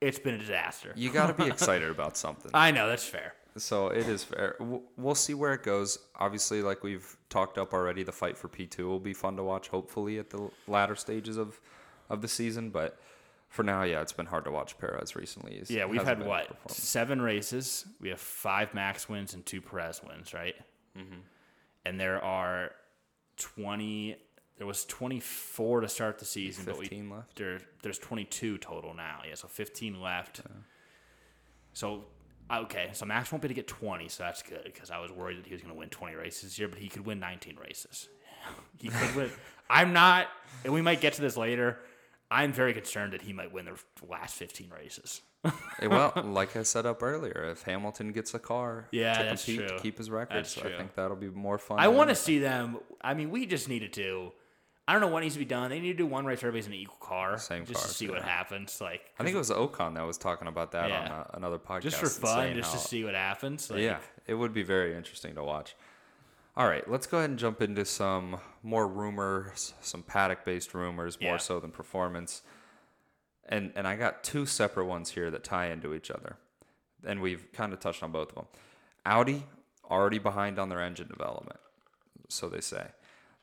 it's 0.00 0.18
been 0.18 0.34
a 0.34 0.38
disaster. 0.38 0.92
you 0.96 1.10
got 1.10 1.26
to 1.26 1.44
be 1.44 1.48
excited 1.54 1.90
about 1.90 2.16
something. 2.16 2.50
I 2.54 2.70
know 2.70 2.88
that's 2.88 3.04
fair. 3.04 3.34
So 3.56 3.88
it 3.88 4.06
is 4.06 4.22
fair. 4.22 4.56
We'll 4.96 5.16
see 5.16 5.34
where 5.34 5.52
it 5.52 5.64
goes. 5.64 5.98
Obviously, 6.16 6.62
like 6.62 6.84
we've 6.84 7.16
talked 7.28 7.58
up 7.58 7.74
already, 7.74 8.04
the 8.04 8.12
fight 8.12 8.38
for 8.38 8.46
P 8.48 8.66
two 8.66 8.86
will 8.88 9.00
be 9.00 9.12
fun 9.12 9.36
to 9.36 9.42
watch. 9.42 9.68
Hopefully, 9.68 10.18
at 10.18 10.30
the 10.30 10.50
latter 10.68 10.94
stages 10.94 11.36
of 11.36 11.60
of 12.08 12.22
the 12.22 12.28
season, 12.28 12.70
but 12.70 12.98
for 13.50 13.62
now, 13.64 13.82
yeah, 13.82 14.00
it's 14.00 14.12
been 14.12 14.26
hard 14.26 14.44
to 14.44 14.50
watch 14.50 14.78
Perez 14.78 15.14
recently. 15.16 15.54
He's- 15.54 15.70
Yeah, 15.70 15.84
we've 15.84 16.02
had 16.02 16.24
what 16.24 16.48
seven 16.70 17.20
races. 17.20 17.84
We 18.00 18.08
have 18.08 18.20
five 18.20 18.72
Max 18.74 19.08
wins 19.08 19.34
and 19.34 19.44
two 19.44 19.60
Perez 19.60 20.00
wins, 20.06 20.32
right? 20.32 20.54
Mm-hmm. 20.96 21.20
And 21.84 22.00
there 22.00 22.22
are 22.24 22.70
twenty. 23.36 24.16
There 24.56 24.66
was 24.66 24.84
twenty 24.84 25.20
four 25.20 25.80
to 25.80 25.88
start 25.88 26.18
the 26.18 26.24
season, 26.24 26.64
but 26.64 26.76
we 26.78 26.84
15 26.84 27.10
left? 27.10 27.36
there 27.36 27.58
there's 27.82 27.98
twenty 27.98 28.24
two 28.24 28.56
total 28.58 28.94
now. 28.94 29.20
Yeah, 29.26 29.34
so 29.34 29.48
fifteen 29.48 30.00
left. 30.00 30.42
So 31.72 32.04
okay, 32.52 32.90
so 32.92 33.06
Max 33.06 33.32
won't 33.32 33.42
be 33.42 33.46
able 33.46 33.54
to 33.54 33.54
get 33.54 33.66
twenty, 33.68 34.08
so 34.08 34.22
that's 34.24 34.42
good 34.42 34.62
because 34.64 34.90
I 34.90 34.98
was 35.00 35.10
worried 35.10 35.38
that 35.38 35.46
he 35.46 35.52
was 35.52 35.62
going 35.62 35.72
to 35.74 35.78
win 35.78 35.88
twenty 35.88 36.14
races 36.14 36.42
this 36.42 36.58
year, 36.58 36.68
but 36.68 36.78
he 36.78 36.88
could 36.88 37.04
win 37.06 37.18
nineteen 37.18 37.56
races. 37.56 38.08
he 38.78 38.88
could 38.88 39.16
win. 39.16 39.30
I'm 39.68 39.92
not, 39.92 40.26
and 40.64 40.72
we 40.74 40.82
might 40.82 41.00
get 41.00 41.14
to 41.14 41.20
this 41.22 41.36
later. 41.36 41.78
I'm 42.30 42.52
very 42.52 42.72
concerned 42.74 43.12
that 43.12 43.22
he 43.22 43.32
might 43.32 43.52
win 43.52 43.64
the 43.66 43.76
last 44.08 44.36
15 44.36 44.70
races. 44.70 45.20
Eh, 45.44 45.86
well, 45.86 46.12
like 46.24 46.54
I 46.56 46.62
said 46.62 46.86
up 46.86 47.02
earlier, 47.02 47.48
if 47.50 47.62
Hamilton 47.62 48.12
gets 48.12 48.34
a 48.34 48.38
car 48.38 48.86
Yeah, 48.92 49.14
to 49.18 49.24
that's 49.24 49.44
compete 49.44 49.68
true. 49.68 49.76
to 49.76 49.82
keep 49.82 49.98
his 49.98 50.10
record, 50.10 50.36
That's 50.36 50.52
so 50.54 50.60
true. 50.62 50.74
I 50.74 50.78
think 50.78 50.94
that'll 50.94 51.16
be 51.16 51.28
more 51.30 51.58
fun. 51.58 51.80
I 51.80 51.88
want 51.88 52.10
to 52.10 52.14
see 52.14 52.38
them. 52.38 52.78
I 53.00 53.14
mean, 53.14 53.30
we 53.30 53.46
just 53.46 53.68
needed 53.68 53.92
to. 53.94 54.32
I 54.86 54.92
don't 54.92 55.02
know 55.02 55.08
what 55.08 55.20
needs 55.22 55.34
to 55.34 55.38
be 55.38 55.44
done. 55.44 55.70
They 55.70 55.78
need 55.78 55.92
to 55.92 55.98
do 55.98 56.06
one 56.06 56.24
race 56.24 56.42
where 56.42 56.48
everybody's 56.48 56.66
in 56.66 56.72
an 56.72 56.78
equal 56.80 56.96
car, 57.00 57.38
Same 57.38 57.64
just 57.64 57.80
to 57.80 57.86
cars, 57.86 57.96
see 57.96 58.08
what 58.08 58.22
happens. 58.22 58.80
Like, 58.80 59.02
I 59.20 59.22
think 59.22 59.36
it 59.36 59.38
was 59.38 59.50
Ocon 59.50 59.94
that 59.94 60.04
was 60.04 60.18
talking 60.18 60.48
about 60.48 60.72
that 60.72 60.84
on 60.84 60.90
Yeah. 60.90 61.20
uh, 61.20 61.24
another 61.34 61.58
podcast. 61.58 61.82
just 61.82 61.96
for 61.96 62.08
fun, 62.08 62.54
just 62.56 62.72
to 62.72 62.78
see 62.78 63.04
what 63.04 63.14
happens. 63.14 63.70
Like, 63.70 63.80
yeah, 63.80 63.98
it 64.26 64.34
would 64.34 64.52
be 64.52 64.64
very 64.64 64.96
interesting 64.96 65.36
to 65.36 65.44
watch. 65.44 65.76
All 66.56 66.66
right, 66.66 66.88
let's 66.90 67.06
go 67.06 67.18
ahead 67.18 67.30
and 67.30 67.38
jump 67.38 67.62
into 67.62 67.84
some 67.84 68.38
more 68.62 68.86
rumors, 68.88 69.74
some 69.80 70.02
paddock 70.02 70.44
based 70.44 70.74
rumors, 70.74 71.20
more 71.20 71.32
Yeah. 71.32 71.38
so 71.38 71.60
than 71.60 71.70
performance. 71.70 72.42
And 73.48 73.72
and 73.74 73.86
I 73.86 73.96
got 73.96 74.22
two 74.22 74.46
separate 74.46 74.86
ones 74.86 75.10
here 75.10 75.30
that 75.30 75.44
tie 75.44 75.66
into 75.66 75.94
each 75.94 76.10
other. 76.10 76.36
And 77.04 77.20
we've 77.22 77.50
kind 77.52 77.72
of 77.72 77.80
touched 77.80 78.02
on 78.02 78.12
both 78.12 78.30
of 78.30 78.34
them. 78.34 78.46
Audi 79.06 79.44
already 79.90 80.18
behind 80.18 80.58
on 80.58 80.68
their 80.68 80.80
engine 80.80 81.08
development. 81.08 81.58
So 82.28 82.48
they 82.48 82.60
say. 82.60 82.88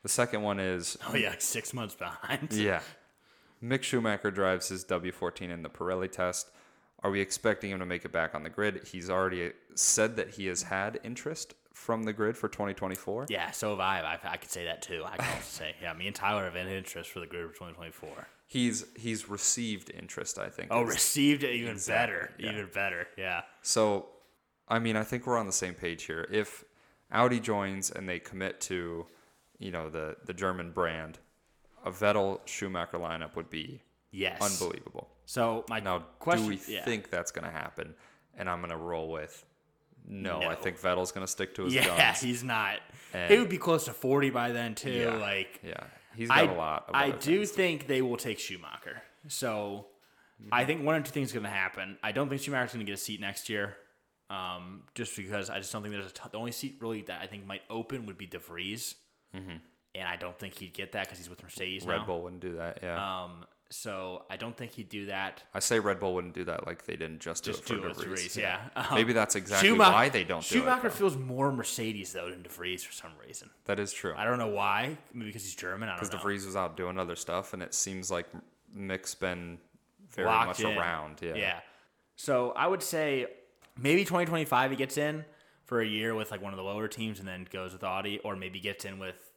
The 0.02 0.08
second 0.08 0.42
one 0.42 0.60
is 0.60 0.96
Oh 1.08 1.16
yeah, 1.16 1.34
six 1.38 1.74
months 1.74 1.94
behind. 1.94 2.52
yeah. 2.52 2.80
Mick 3.62 3.82
Schumacher 3.82 4.30
drives 4.30 4.68
his 4.68 4.84
W14 4.84 5.50
in 5.50 5.62
the 5.62 5.68
Pirelli 5.70 6.10
test. 6.10 6.50
Are 7.02 7.10
we 7.10 7.20
expecting 7.20 7.70
him 7.72 7.80
to 7.80 7.86
make 7.86 8.04
it 8.04 8.12
back 8.12 8.34
on 8.34 8.44
the 8.44 8.50
grid? 8.50 8.86
He's 8.86 9.10
already 9.10 9.52
said 9.74 10.14
that 10.16 10.30
he 10.30 10.46
has 10.46 10.62
had 10.64 11.00
interest 11.02 11.54
from 11.78 12.02
the 12.02 12.12
grid 12.12 12.36
for 12.36 12.48
2024. 12.48 13.26
Yeah, 13.28 13.50
so 13.52 13.70
have 13.70 13.80
I. 13.80 14.00
I, 14.00 14.32
I 14.32 14.36
could 14.36 14.50
say 14.50 14.64
that 14.64 14.82
too. 14.82 15.02
I 15.06 15.16
can 15.16 15.26
also 15.26 15.40
say, 15.42 15.74
yeah, 15.80 15.92
me 15.94 16.06
and 16.08 16.14
Tyler 16.16 16.44
have 16.44 16.56
an 16.56 16.68
interest 16.68 17.10
for 17.10 17.20
the 17.20 17.26
grid 17.26 17.46
for 17.46 17.52
2024. 17.54 18.10
He's 18.46 18.84
he's 18.96 19.28
received 19.28 19.90
interest, 19.94 20.38
I 20.38 20.48
think. 20.48 20.68
Oh, 20.70 20.82
received 20.82 21.44
it 21.44 21.54
even 21.54 21.72
Exactly, 21.72 22.14
better. 22.14 22.32
yeah. 22.38 22.50
Even 22.52 22.68
better. 22.74 23.06
Yeah. 23.16 23.42
So, 23.62 24.06
I 24.66 24.78
mean, 24.78 24.96
I 24.96 25.04
think 25.04 25.26
we're 25.26 25.38
on 25.38 25.46
the 25.46 25.52
same 25.52 25.74
page 25.74 26.04
here. 26.04 26.26
If 26.30 26.64
Audi 27.12 27.40
joins 27.40 27.90
and 27.90 28.08
they 28.08 28.18
commit 28.18 28.60
to, 28.62 29.06
you 29.58 29.70
know, 29.70 29.88
the 29.90 30.16
the 30.24 30.34
German 30.34 30.72
brand, 30.72 31.18
a 31.84 31.90
Vettel 31.90 32.40
Schumacher 32.46 32.98
lineup 32.98 33.36
would 33.36 33.50
be 33.50 33.82
Yes. 34.10 34.40
unbelievable. 34.40 35.08
So 35.26 35.64
my 35.68 35.80
Now, 35.80 35.98
question. 36.18 36.44
do 36.44 36.48
we 36.56 36.74
yeah. 36.74 36.84
think 36.84 37.10
that's 37.10 37.30
going 37.30 37.44
to 37.44 37.50
happen? 37.52 37.94
And 38.38 38.48
I'm 38.48 38.60
going 38.60 38.70
to 38.70 38.76
roll 38.78 39.10
with 39.10 39.44
no, 40.08 40.40
No. 40.40 40.48
I 40.48 40.54
think 40.54 40.80
Vettel's 40.80 41.12
going 41.12 41.24
to 41.26 41.30
stick 41.30 41.54
to 41.56 41.64
his 41.64 41.74
Yeah, 41.74 41.86
guns. 41.96 42.20
he's 42.20 42.42
not. 42.42 42.80
And- 43.12 43.30
he 43.32 43.38
would 43.38 43.48
be 43.50 43.58
close 43.58 43.84
to 43.84 43.92
40 43.92 44.30
by 44.30 44.52
then 44.52 44.74
too. 44.74 44.90
Yeah. 44.90 45.14
Like 45.16 45.60
Yeah, 45.62 45.84
he's 46.16 46.28
got 46.28 46.38
I, 46.38 46.42
a 46.42 46.54
lot. 46.54 46.84
Of 46.88 46.94
I 46.94 47.10
do 47.10 47.44
think 47.46 47.86
they 47.86 48.02
will 48.02 48.16
take 48.16 48.38
Schumacher. 48.38 49.02
So 49.28 49.86
I 50.52 50.64
think 50.64 50.82
one 50.84 50.94
or 50.94 51.00
two 51.02 51.10
things 51.10 51.30
are 51.32 51.34
going 51.34 51.44
to 51.44 51.50
happen. 51.50 51.98
I 52.02 52.12
don't 52.12 52.28
think 52.28 52.40
Schumacher's 52.42 52.72
going 52.72 52.84
to 52.84 52.90
get 52.90 52.98
a 52.98 53.02
seat 53.02 53.20
next 53.20 53.48
year. 53.48 53.76
Um, 54.30 54.82
just 54.94 55.16
because 55.16 55.48
I 55.48 55.58
just 55.58 55.72
don't 55.72 55.82
think 55.82 55.94
there's 55.94 56.06
a 56.06 56.10
ton, 56.12 56.28
the 56.32 56.38
only 56.38 56.52
seat 56.52 56.76
really 56.82 57.00
that 57.02 57.22
I 57.22 57.26
think 57.26 57.46
might 57.46 57.62
open 57.70 58.04
would 58.06 58.18
be 58.18 58.26
De 58.26 58.38
Vries, 58.38 58.94
and 59.32 60.06
I 60.06 60.16
don't 60.16 60.38
think 60.38 60.58
he'd 60.58 60.74
get 60.74 60.92
that 60.92 61.04
because 61.06 61.18
he's 61.18 61.30
with 61.30 61.42
Mercedes 61.42 61.82
Mm-hmm. 61.82 61.90
Red 61.90 61.98
now. 62.00 62.06
Bull 62.06 62.22
wouldn't 62.24 62.42
do 62.42 62.56
that. 62.56 62.80
Yeah, 62.82 63.22
Um, 63.24 63.46
so 63.70 64.24
I 64.30 64.36
don't 64.36 64.56
think 64.56 64.72
he'd 64.72 64.88
do 64.88 65.06
that. 65.06 65.42
I 65.52 65.58
say 65.58 65.78
Red 65.78 66.00
Bull 66.00 66.14
wouldn't 66.14 66.34
do 66.34 66.44
that 66.44 66.66
like 66.66 66.84
they 66.86 66.96
didn't 66.96 67.20
just 67.20 67.44
do 67.44 67.50
Just 67.52 67.64
it 67.64 67.66
for 67.68 67.74
do 67.74 67.80
De 67.80 67.86
it 67.86 67.88
with 67.96 68.06
Vries. 68.06 68.20
Vries, 68.20 68.36
yeah. 68.36 68.60
Um, 68.76 68.86
Maybe 68.94 69.12
that's 69.12 69.34
exactly 69.36 69.68
Schumacher- 69.68 69.92
why 69.92 70.08
they 70.08 70.24
don't 70.24 70.40
do 70.48 70.56
it. 70.58 70.60
Schumacher 70.60 70.90
feels 70.90 71.16
more 71.16 71.52
Mercedes 71.52 72.12
though 72.12 72.30
than 72.30 72.42
De 72.42 72.48
Vries 72.48 72.82
for 72.82 72.92
some 72.92 73.10
reason. 73.26 73.50
That 73.66 73.78
is 73.78 73.92
true. 73.92 74.14
I 74.16 74.24
don't 74.24 74.38
know 74.38 74.46
why. 74.48 74.96
Maybe 75.12 75.26
because 75.30 75.42
he's 75.44 75.54
German. 75.54 75.88
I 75.88 75.92
don't 75.92 75.98
Because 76.00 76.12
know. 76.12 76.18
De 76.18 76.22
Vries 76.24 76.46
was 76.46 76.56
out 76.56 76.76
doing 76.76 76.98
other 76.98 77.16
stuff, 77.16 77.52
and 77.52 77.62
it 77.62 77.74
seems 77.74 78.10
like 78.10 78.26
Mick's 78.74 79.14
been 79.14 79.58
very 80.10 80.26
Locked 80.28 80.46
much 80.46 80.60
in. 80.60 80.78
around. 80.78 81.18
Yeah. 81.20 81.34
Yeah. 81.34 81.60
So 82.16 82.52
I 82.56 82.66
would 82.66 82.82
say 82.82 83.26
maybe 83.76 84.02
2025 84.04 84.70
he 84.70 84.76
gets 84.76 84.96
in 84.96 85.24
for 85.64 85.80
a 85.82 85.86
year 85.86 86.14
with 86.14 86.30
like 86.30 86.40
one 86.42 86.52
of 86.52 86.56
the 86.56 86.64
lower 86.64 86.88
teams 86.88 87.18
and 87.18 87.28
then 87.28 87.46
goes 87.52 87.74
with 87.74 87.84
Audi, 87.84 88.18
or 88.20 88.34
maybe 88.34 88.60
gets 88.60 88.84
in 88.86 88.98
with 88.98 89.27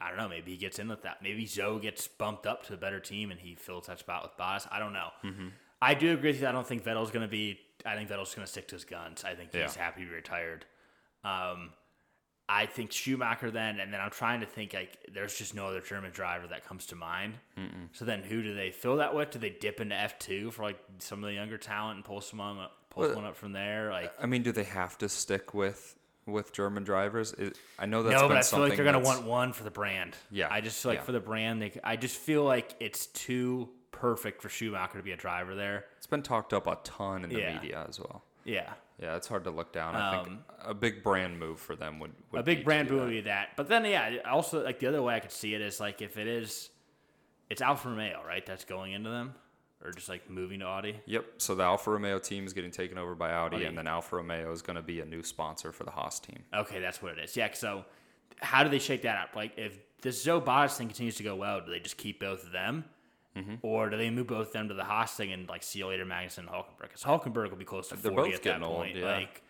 I 0.00 0.08
don't 0.08 0.18
know. 0.18 0.28
Maybe 0.28 0.52
he 0.52 0.56
gets 0.56 0.78
in 0.78 0.88
with 0.88 1.02
that. 1.02 1.22
Maybe 1.22 1.44
Zhou 1.44 1.80
gets 1.80 2.08
bumped 2.08 2.46
up 2.46 2.64
to 2.66 2.74
a 2.74 2.76
better 2.76 3.00
team 3.00 3.30
and 3.30 3.38
he 3.38 3.54
fills 3.54 3.86
that 3.86 3.98
spot 3.98 4.22
with 4.22 4.36
Bottas. 4.38 4.66
I 4.70 4.78
don't 4.78 4.92
know. 4.94 5.08
Mm-hmm. 5.24 5.48
I 5.82 5.94
do 5.94 6.12
agree 6.14 6.30
with 6.32 6.40
you. 6.40 6.46
I 6.46 6.52
don't 6.52 6.66
think 6.66 6.84
Vettel's 6.84 7.10
going 7.10 7.22
to 7.26 7.28
be. 7.30 7.58
I 7.86 7.96
think 7.96 8.08
Vettel's 8.10 8.34
going 8.34 8.44
to 8.46 8.50
stick 8.50 8.68
to 8.68 8.74
his 8.76 8.84
guns. 8.84 9.24
I 9.24 9.34
think 9.34 9.52
he's 9.52 9.60
Yeah. 9.76 9.82
happy 9.82 10.02
to 10.02 10.08
be 10.08 10.14
retired. 10.14 10.64
Um, 11.24 11.70
I 12.48 12.66
think 12.66 12.90
Schumacher 12.92 13.50
then, 13.50 13.78
and 13.78 13.92
then 13.92 14.00
I'm 14.00 14.10
trying 14.10 14.40
to 14.40 14.46
think 14.46 14.74
like 14.74 14.98
there's 15.12 15.36
just 15.38 15.54
no 15.54 15.68
other 15.68 15.80
German 15.80 16.10
driver 16.10 16.48
that 16.48 16.66
comes 16.66 16.86
to 16.86 16.96
mind. 16.96 17.34
So 17.92 18.04
then 18.04 18.22
who 18.24 18.42
do 18.42 18.54
they 18.54 18.70
fill 18.72 18.96
that 18.96 19.14
with? 19.14 19.30
Do 19.30 19.38
they 19.38 19.50
dip 19.50 19.80
into 19.80 19.94
F2 19.94 20.52
for 20.52 20.62
like 20.64 20.78
some 20.98 21.22
of 21.22 21.28
the 21.28 21.34
younger 21.34 21.58
talent 21.58 21.96
and 21.96 22.04
pull 22.04 22.20
someone 22.20 22.58
up, 22.58 22.72
pull 22.90 23.02
Well, 23.02 23.10
someone 23.12 23.26
up 23.30 23.36
from 23.36 23.52
there? 23.52 23.90
Like 23.92 24.12
I 24.20 24.26
mean, 24.26 24.42
do 24.42 24.50
they 24.50 24.64
have 24.64 24.98
to 24.98 25.08
stick 25.08 25.54
with 25.54 25.94
with 26.30 26.52
German 26.52 26.84
drivers? 26.84 27.32
It, 27.32 27.58
I 27.78 27.86
know 27.86 28.02
that's 28.02 28.14
no, 28.14 28.28
been 28.28 28.36
but 28.36 28.38
I 28.38 28.42
feel 28.42 28.60
like 28.60 28.76
they're 28.76 28.84
gonna 28.84 29.00
want 29.00 29.24
one 29.24 29.52
for 29.52 29.64
the 29.64 29.70
brand. 29.70 30.16
Yeah, 30.30 30.48
I 30.50 30.60
just 30.60 30.82
feel 30.82 30.92
like 30.92 31.00
yeah. 31.00 31.04
for 31.04 31.12
the 31.12 31.20
brand, 31.20 31.62
they, 31.62 31.72
I 31.84 31.96
just 31.96 32.16
feel 32.16 32.44
like 32.44 32.74
it's 32.80 33.06
too 33.06 33.68
perfect 33.92 34.40
for 34.40 34.48
Schumacher 34.48 34.98
to 34.98 35.04
be 35.04 35.12
a 35.12 35.16
driver 35.16 35.54
there. 35.54 35.84
It's 35.98 36.06
been 36.06 36.22
talked 36.22 36.52
up 36.52 36.66
a 36.66 36.78
ton 36.84 37.24
in 37.24 37.30
the 37.30 37.38
Yeah. 37.40 37.54
media 37.60 37.84
as 37.88 37.98
well. 38.00 38.24
Yeah, 38.44 38.72
Yeah, 38.98 39.16
it's 39.16 39.28
hard 39.28 39.44
to 39.44 39.50
look 39.50 39.72
down. 39.72 39.94
I 39.94 40.22
think 40.24 40.38
a 40.64 40.72
big 40.74 41.02
brand 41.02 41.38
move 41.38 41.60
for 41.60 41.76
them 41.76 41.98
would, 42.00 42.12
would 42.30 42.38
Um, 42.38 42.40
a 42.40 42.42
big 42.42 42.64
brand 42.64 42.90
move 42.90 43.02
would 43.02 43.10
be 43.10 43.20
that. 43.22 43.50
But 43.56 43.68
then, 43.68 43.84
yeah, 43.84 44.16
also 44.30 44.64
like 44.64 44.78
the 44.78 44.86
other 44.86 45.02
way 45.02 45.14
I 45.14 45.20
could 45.20 45.30
see 45.32 45.54
it 45.54 45.60
is 45.60 45.78
like 45.80 46.00
if 46.00 46.16
it 46.16 46.26
is, 46.26 46.70
it's 47.50 47.60
Alfa 47.60 47.88
Romeo, 47.90 48.22
right? 48.26 48.44
That's 48.44 48.64
going 48.64 48.92
into 48.92 49.10
them, 49.10 49.34
or 49.84 49.92
just 49.92 50.08
like 50.08 50.28
moving 50.28 50.60
to 50.60 50.66
Audi. 50.66 51.00
Yep. 51.06 51.24
So 51.38 51.54
the 51.54 51.62
Alfa 51.62 51.90
Romeo 51.90 52.18
team 52.18 52.46
is 52.46 52.52
getting 52.52 52.70
taken 52.70 52.98
over 52.98 53.14
by 53.14 53.30
Audi, 53.32 53.56
Audi. 53.56 53.64
and 53.66 53.78
then 53.78 53.86
Alfa 53.86 54.16
Romeo 54.16 54.52
is 54.52 54.62
going 54.62 54.76
to 54.76 54.82
be 54.82 55.00
a 55.00 55.04
new 55.04 55.22
sponsor 55.22 55.72
for 55.72 55.84
the 55.84 55.90
Haas 55.90 56.20
team. 56.20 56.40
Okay, 56.54 56.80
that's 56.80 57.00
what 57.02 57.16
it 57.16 57.24
is. 57.24 57.36
Yeah, 57.36 57.48
so 57.54 57.84
how 58.40 58.62
do 58.62 58.70
they 58.70 58.78
shake 58.78 59.02
that 59.02 59.16
up? 59.16 59.36
Like, 59.36 59.52
if 59.56 59.78
this 60.02 60.24
Zhou 60.24 60.42
Bottas 60.44 60.76
thing 60.76 60.88
continues 60.88 61.16
to 61.16 61.22
go 61.22 61.34
well, 61.36 61.60
do 61.64 61.70
they 61.70 61.80
just 61.80 61.96
keep 61.96 62.20
both 62.20 62.44
of 62.44 62.52
them? 62.52 62.84
Mm-hmm. 63.36 63.54
Or 63.62 63.88
do 63.88 63.96
they 63.96 64.10
move 64.10 64.26
both 64.26 64.48
of 64.48 64.52
them 64.52 64.68
to 64.68 64.74
the 64.74 64.84
Haas 64.84 65.12
thing 65.14 65.32
and 65.32 65.48
like 65.48 65.62
see 65.62 65.78
you 65.78 65.86
later, 65.86 66.04
Magnussen 66.04 66.38
and 66.38 66.48
Hulkenberg? 66.48 66.82
Because 66.82 67.04
Hulkenberg 67.04 67.50
will 67.50 67.56
be 67.56 67.64
close 67.64 67.88
to 67.88 67.96
They're 67.96 68.10
40 68.12 68.30
both 68.30 68.38
at 68.38 68.42
getting 68.42 68.60
that 68.62 68.66
old, 68.66 68.76
point. 68.78 68.96
yeah. 68.96 69.04
Like 69.04 69.42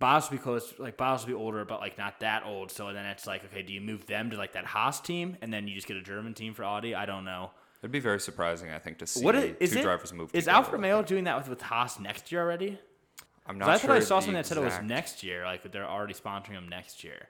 Bottas 0.00 0.30
will 0.30 0.38
be 0.38 0.42
close, 0.42 0.74
like 0.78 0.96
Bottas 0.96 1.20
will 1.20 1.26
be 1.26 1.34
older, 1.34 1.64
but 1.64 1.80
like 1.80 1.98
not 1.98 2.20
that 2.20 2.44
old. 2.46 2.70
So 2.70 2.92
then 2.92 3.04
it's 3.06 3.26
like, 3.26 3.44
okay, 3.46 3.62
do 3.62 3.72
you 3.72 3.80
move 3.80 4.06
them 4.06 4.30
to 4.30 4.36
like 4.36 4.52
that 4.52 4.66
Haas 4.66 5.00
team 5.00 5.36
and 5.42 5.52
then 5.52 5.66
you 5.66 5.74
just 5.74 5.88
get 5.88 5.96
a 5.96 6.02
German 6.02 6.32
team 6.32 6.54
for 6.54 6.64
Audi? 6.64 6.94
I 6.94 7.04
don't 7.06 7.24
know. 7.24 7.50
It'd 7.82 7.90
be 7.90 7.98
very 8.00 8.20
surprising, 8.20 8.70
I 8.70 8.78
think, 8.78 8.98
to 8.98 9.06
see 9.06 9.24
What 9.24 9.34
is, 9.34 9.72
two 9.72 9.78
it? 9.80 9.82
drivers 9.82 10.12
move. 10.12 10.30
Is 10.34 10.46
Alfa 10.46 10.72
Romeo 10.72 10.98
that. 10.98 11.06
doing 11.08 11.24
that 11.24 11.36
with, 11.36 11.48
with 11.48 11.60
Haas 11.62 11.98
next 11.98 12.30
year 12.30 12.40
already? 12.40 12.78
I'm 13.46 13.58
not 13.58 13.68
I 13.68 13.78
sure. 13.78 13.88
thought 13.88 13.96
I 13.96 14.00
saw 14.00 14.20
something 14.20 14.34
that 14.34 14.46
said 14.46 14.56
it 14.56 14.62
was 14.62 14.80
next 14.84 15.22
year, 15.24 15.44
like 15.44 15.70
they're 15.72 15.84
already 15.88 16.14
sponsoring 16.14 16.52
them 16.54 16.68
next 16.68 17.02
year. 17.02 17.26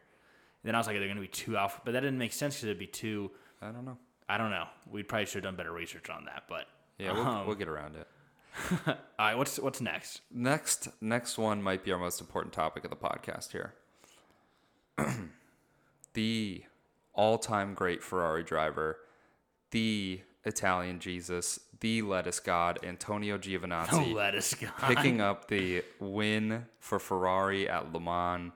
then 0.63 0.75
I 0.75 0.79
was 0.79 0.87
like, 0.87 0.97
they're 0.97 1.07
going 1.07 1.17
to 1.17 1.23
be 1.23 1.27
two 1.29 1.57
Alpha, 1.57 1.81
but 1.87 1.93
that 1.93 2.01
didn't 2.01 2.19
make 2.19 2.35
sense 2.35 2.57
because 2.57 2.65
it'd 2.65 2.79
be 2.79 2.87
two. 2.87 3.31
I 3.63 3.71
don't 3.71 3.85
know. 3.87 3.97
I 4.29 4.37
don't 4.37 4.51
know. 4.51 4.67
We 4.91 5.03
probably 5.03 5.25
should 5.27 5.37
have 5.37 5.45
done 5.45 5.57
better 5.57 5.73
research 5.73 6.11
on 6.11 6.27
that, 6.27 6.45
but 6.49 6.67
Yeah, 6.99 7.13
we'll, 7.13 7.27
Um, 7.27 7.47
we'll 7.47 7.57
get 7.57 7.69
around 7.69 7.97
it. 7.97 8.07
all 8.87 8.95
right. 9.19 9.35
What's 9.39 9.59
what's 9.59 9.81
next? 9.81 10.21
Next, 10.31 10.89
next 11.01 11.39
one 11.39 11.63
might 11.63 11.83
be 11.83 11.93
our 11.93 11.99
most 11.99 12.21
important 12.21 12.53
topic 12.53 12.85
of 12.85 12.91
the 12.91 12.97
podcast 12.97 13.53
here. 13.53 13.73
the 16.13 16.63
all-time 17.15 17.75
great 17.75 18.03
Ferrari 18.03 18.43
driver, 18.43 18.99
the 19.71 20.21
Italian 20.45 20.99
Jesus, 20.99 21.61
the 21.81 22.03
lettuce 22.03 22.41
god, 22.41 22.79
Antonio 22.83 23.39
Giovinazzi, 23.39 23.91
The 24.09 24.15
Lettuce 24.15 24.55
guy. 24.55 24.69
picking 24.95 25.21
up 25.21 25.49
the 25.49 25.83
win 26.01 26.67
for 26.81 26.99
Ferrari 26.99 27.69
at 27.69 27.93
Le 27.93 28.01
Mans 28.01 28.53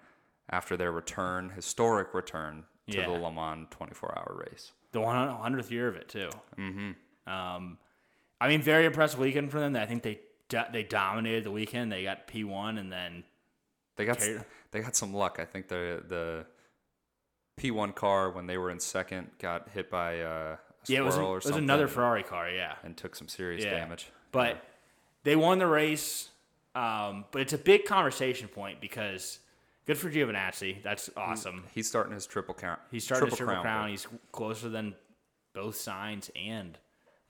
after 0.51 0.77
their 0.77 0.93
return, 0.93 1.51
historic 1.51 2.13
return 2.15 2.65
to 2.91 2.97
Yeah. 2.99 3.07
the 3.07 3.13
Le 3.13 3.31
Mans 3.33 3.69
24-hour 3.71 4.45
race. 4.51 4.73
the 4.93 5.01
one 5.01 5.29
hundredth 5.29 5.71
year 5.71 5.89
of 5.89 5.97
it 5.97 6.09
too. 6.09 6.31
Mm-hmm. 6.59 7.31
Um, 7.33 7.79
I 8.41 8.49
mean, 8.49 8.63
very 8.63 8.85
impressive 8.87 9.19
weekend 9.21 9.51
for 9.51 9.61
them. 9.61 9.77
I 9.77 9.87
think 9.87 10.03
they 10.03 10.21
they 10.73 10.85
dominated 10.85 11.45
the 11.45 11.51
weekend. 11.51 11.91
They 11.93 12.03
got 12.05 12.27
P 12.29 12.45
one, 12.45 12.79
and 12.79 12.91
then 12.93 13.25
They 13.97 14.05
got 14.05 14.19
Okay. 14.23 14.39
they 14.71 14.81
got 14.81 14.95
some 14.97 15.13
luck. 15.13 15.39
I 15.41 15.45
think 15.45 15.69
the 15.69 16.03
the 16.09 16.47
P1 17.61 17.95
car 17.95 18.31
when 18.31 18.47
they 18.47 18.59
were 18.59 18.71
in 18.71 18.79
second 18.81 19.31
got 19.39 19.69
hit 19.71 19.91
by 19.91 20.21
uh, 20.21 20.57
yeah, 20.89 20.99
it 20.99 21.03
was, 21.05 21.15
squirrel 21.15 21.37
it 21.37 21.45
was 21.45 21.57
another 21.57 21.89
Ferrari 21.89 22.23
car. 22.23 22.49
Yeah, 22.51 22.75
and 22.85 22.97
took 22.97 23.15
some 23.17 23.29
serious 23.29 23.65
Yeah. 23.65 23.71
damage. 23.71 24.07
But 24.33 24.63
they 25.25 25.37
won 25.37 25.59
the 25.59 25.67
race. 25.67 26.31
Um, 26.75 27.25
but 27.31 27.41
it's 27.43 27.53
a 27.55 27.59
big 27.59 27.87
conversation 27.87 28.49
point 28.49 28.81
because 28.83 29.39
good 29.87 29.97
for 29.97 30.11
Giovinazzi. 30.11 30.83
That's 30.83 31.09
awesome. 31.17 31.65
He's 31.75 31.89
starting 31.89 32.13
his 32.13 32.27
triple 32.27 32.55
count. 32.55 32.81
He 32.91 33.01
started 33.01 33.27
his 33.31 33.37
triple 33.39 33.55
crown 33.55 33.63
crown. 33.63 33.89
He's 33.91 34.07
closer 34.33 34.69
than 34.69 34.95
both 35.55 35.75
Sainz 35.77 36.31
and 36.37 36.77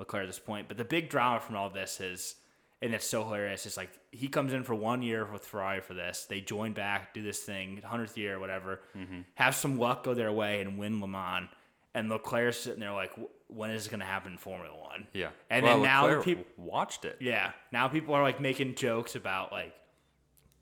Leclerc 0.00 0.24
at 0.24 0.26
this 0.26 0.40
point. 0.40 0.66
But 0.68 0.78
the 0.78 0.84
big 0.84 1.08
drama 1.08 1.38
from 1.38 1.54
all 1.54 1.70
this 1.70 2.00
is, 2.00 2.34
and 2.82 2.92
it's 2.92 3.06
so 3.06 3.22
hilarious, 3.22 3.66
is 3.66 3.76
like 3.76 3.90
he 4.10 4.26
comes 4.26 4.52
in 4.52 4.64
for 4.64 4.74
one 4.74 5.00
year 5.00 5.24
with 5.24 5.44
Ferrari 5.46 5.80
for 5.80 5.94
this. 5.94 6.26
They 6.28 6.40
join 6.40 6.72
back, 6.72 7.14
do 7.14 7.22
this 7.22 7.38
thing, 7.40 7.80
100th 7.84 8.16
year, 8.16 8.34
or 8.36 8.40
whatever, 8.40 8.80
Mm-hmm. 8.96 9.20
have 9.36 9.54
some 9.54 9.78
luck 9.78 10.02
go 10.02 10.12
their 10.12 10.32
way 10.32 10.60
and 10.60 10.76
win 10.76 11.00
Le 11.00 11.06
Mans. 11.06 11.48
And 11.94 12.10
Leclerc's 12.10 12.58
sitting 12.58 12.80
there 12.80 12.92
like, 12.92 13.14
"Wh- 13.14 13.30
when 13.48 13.70
is 13.70 13.86
it 13.86 13.90
going 13.90 14.00
to 14.00 14.06
happen 14.06 14.32
in 14.32 14.38
Formula 14.38 14.76
One? 14.76 15.06
Yeah, 15.12 15.28
And 15.50 15.64
well, 15.64 15.74
then 15.74 15.82
now 15.82 16.02
the 16.02 16.16
Leclerc 16.16 16.24
peop- 16.24 16.58
watched 16.58 17.04
it. 17.04 17.18
Yeah. 17.20 17.52
Now 17.72 17.88
people 17.88 18.14
are 18.14 18.22
like 18.22 18.40
making 18.40 18.74
jokes 18.74 19.14
about 19.14 19.52
like 19.52 19.74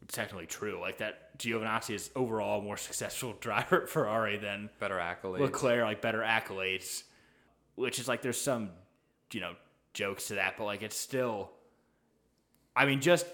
it's 0.03 0.15
technically 0.15 0.47
true, 0.47 0.79
like 0.81 0.99
that 0.99 1.39
Giovinazzi 1.39 1.95
is 1.95 2.11
overall 2.15 2.61
more 2.61 2.77
successful 2.77 3.35
driver 3.41 3.83
at 3.83 3.89
Ferrari 3.89 4.37
than 4.37 4.71
Better 4.79 4.97
accolades. 4.97 5.41
Leclerc, 5.41 5.83
like 5.83 6.03
better 6.03 6.21
accolades, 6.21 7.05
which 7.75 7.99
is 7.99 8.07
like 8.07 8.23
there's 8.23 8.41
some 8.41 8.71
you 9.33 9.41
know 9.41 9.55
jokes 9.95 10.29
to 10.29 10.35
that, 10.35 10.57
but 10.59 10.65
like 10.65 10.83
it's 10.83 10.97
still. 10.97 11.51
I 12.77 12.87
mean, 12.87 13.01
just 13.01 13.27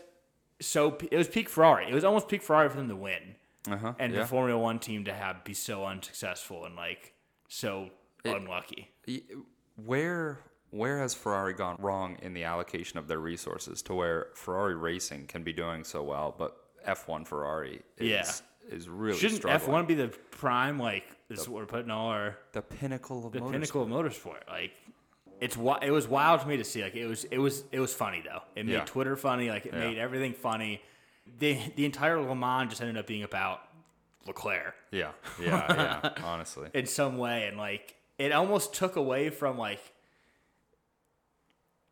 so 0.61 0.97
it 1.11 1.17
was 1.17 1.29
peak 1.29 1.49
Ferrari. 1.49 1.91
It 1.91 1.95
was 1.95 2.05
almost 2.05 2.29
peak 2.29 2.43
Ferrari 2.43 2.69
for 2.69 2.77
them 2.77 2.89
to 2.89 2.97
win, 2.97 3.35
uh-huh. 3.69 3.95
and 3.99 4.13
yeah. 4.13 4.21
the 4.21 4.27
Formula 4.27 4.61
One 4.61 4.79
team 4.79 5.05
to 5.07 5.13
have 5.13 5.43
be 5.43 5.55
so 5.55 5.85
unsuccessful 5.85 6.65
and 6.67 6.77
like 6.77 7.15
so 7.49 7.91
unlucky. 8.25 8.91
Where 9.77 10.41
where 10.71 10.99
has 11.01 11.15
Ferrari 11.15 11.53
gone 11.53 11.77
wrong 11.81 12.17
in 12.23 12.33
the 12.33 12.45
allocation 12.45 12.99
of 12.99 13.09
their 13.09 13.19
resources 13.19 13.83
to 13.83 13.95
where 13.95 14.29
Ferrari 14.35 14.77
racing 14.77 15.27
can 15.27 15.43
be 15.43 15.53
doing 15.53 15.83
so 15.83 16.01
well, 16.03 16.33
but 16.39 16.57
F1 16.87 17.27
Ferrari 17.27 17.83
is 17.97 18.09
Yeah. 18.09 18.75
is 18.77 18.89
really 18.89 19.19
Shouldn't 19.19 19.39
F 19.45 19.63
struggling. 19.63 19.73
one 19.73 19.87
be 19.87 19.95
the 19.95 20.09
prime? 20.31 20.79
Like 20.79 21.05
this 21.29 21.41
is 21.41 21.49
what 21.49 21.61
we're 21.61 21.67
putting 21.67 21.91
all 21.91 22.09
our 22.09 22.39
the 22.53 22.63
pinnacle 22.63 23.27
of 23.27 23.33
the 23.33 23.41
motorsport. 23.41 23.51
pinnacle 23.53 23.83
of 23.83 23.89
motorsport. 23.89 24.49
Like 24.49 24.73
it's 25.41 25.57
it 25.83 25.91
was 25.91 26.07
wild 26.07 26.43
to 26.43 26.47
me 26.49 26.57
to 26.59 26.65
see. 26.65 26.83
Like 26.83 26.95
it 26.95 27.07
was 27.07 27.25
it 27.25 27.39
was 27.39 27.65
it 27.73 27.81
was 27.81 27.93
funny 27.93 28.23
though. 28.25 28.43
It 28.55 28.67
made 28.67 28.73
Yeah. 28.75 28.85
Twitter 28.85 29.17
funny. 29.17 29.49
Like 29.51 29.67
it 29.67 29.73
Yeah. 29.73 29.81
made 29.81 29.99
everything 29.99 30.35
funny. 30.35 30.83
The 31.39 31.59
the 31.77 31.85
entire 31.85 32.21
Le 32.21 32.35
Mans 32.37 32.69
just 32.71 32.81
ended 32.81 32.97
up 32.97 33.07
being 33.07 33.23
about 33.23 33.61
Leclerc 34.27 34.75
Yeah, 34.93 35.13
yeah, 35.41 36.01
yeah. 36.17 36.25
honestly, 36.25 36.69
in 36.75 36.87
some 36.87 37.17
way, 37.19 37.47
and 37.47 37.57
like 37.57 37.95
it 38.21 38.33
almost 38.33 38.75
took 38.75 38.97
away 38.97 39.31
from 39.31 39.57
like 39.59 39.81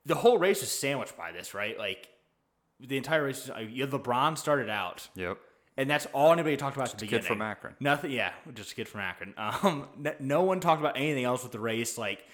the 0.06 0.14
whole 0.14 0.38
race 0.38 0.60
was 0.60 0.70
sandwiched 0.70 1.16
by 1.16 1.32
this, 1.32 1.54
right? 1.54 1.78
Like 1.78 2.08
the 2.80 2.96
entire 2.96 3.24
race. 3.24 3.44
is- 3.44 3.50
uh, 3.50 3.58
You 3.58 3.82
had 3.84 3.90
LeBron 3.92 4.38
started 4.38 4.68
out. 4.70 5.08
yep. 5.14 5.38
And 5.76 5.88
that's 5.88 6.06
all 6.12 6.32
anybody 6.32 6.56
talked 6.56 6.76
about 6.76 6.88
at 6.92 6.98
the 6.98 7.04
a 7.04 7.06
beginning. 7.06 7.22
kid 7.22 7.28
from 7.28 7.40
Akron. 7.42 7.74
Nothing. 7.78 8.10
Yeah, 8.10 8.32
just 8.52 8.72
a 8.72 8.74
kid 8.74 8.88
from 8.88 9.00
Akron. 9.00 9.34
Um, 9.38 9.86
no 10.18 10.42
one 10.42 10.58
talked 10.58 10.80
about 10.80 10.96
anything 10.96 11.22
else 11.24 11.44
with 11.44 11.52
the 11.52 11.60
race. 11.60 11.96
Like, 11.96 12.24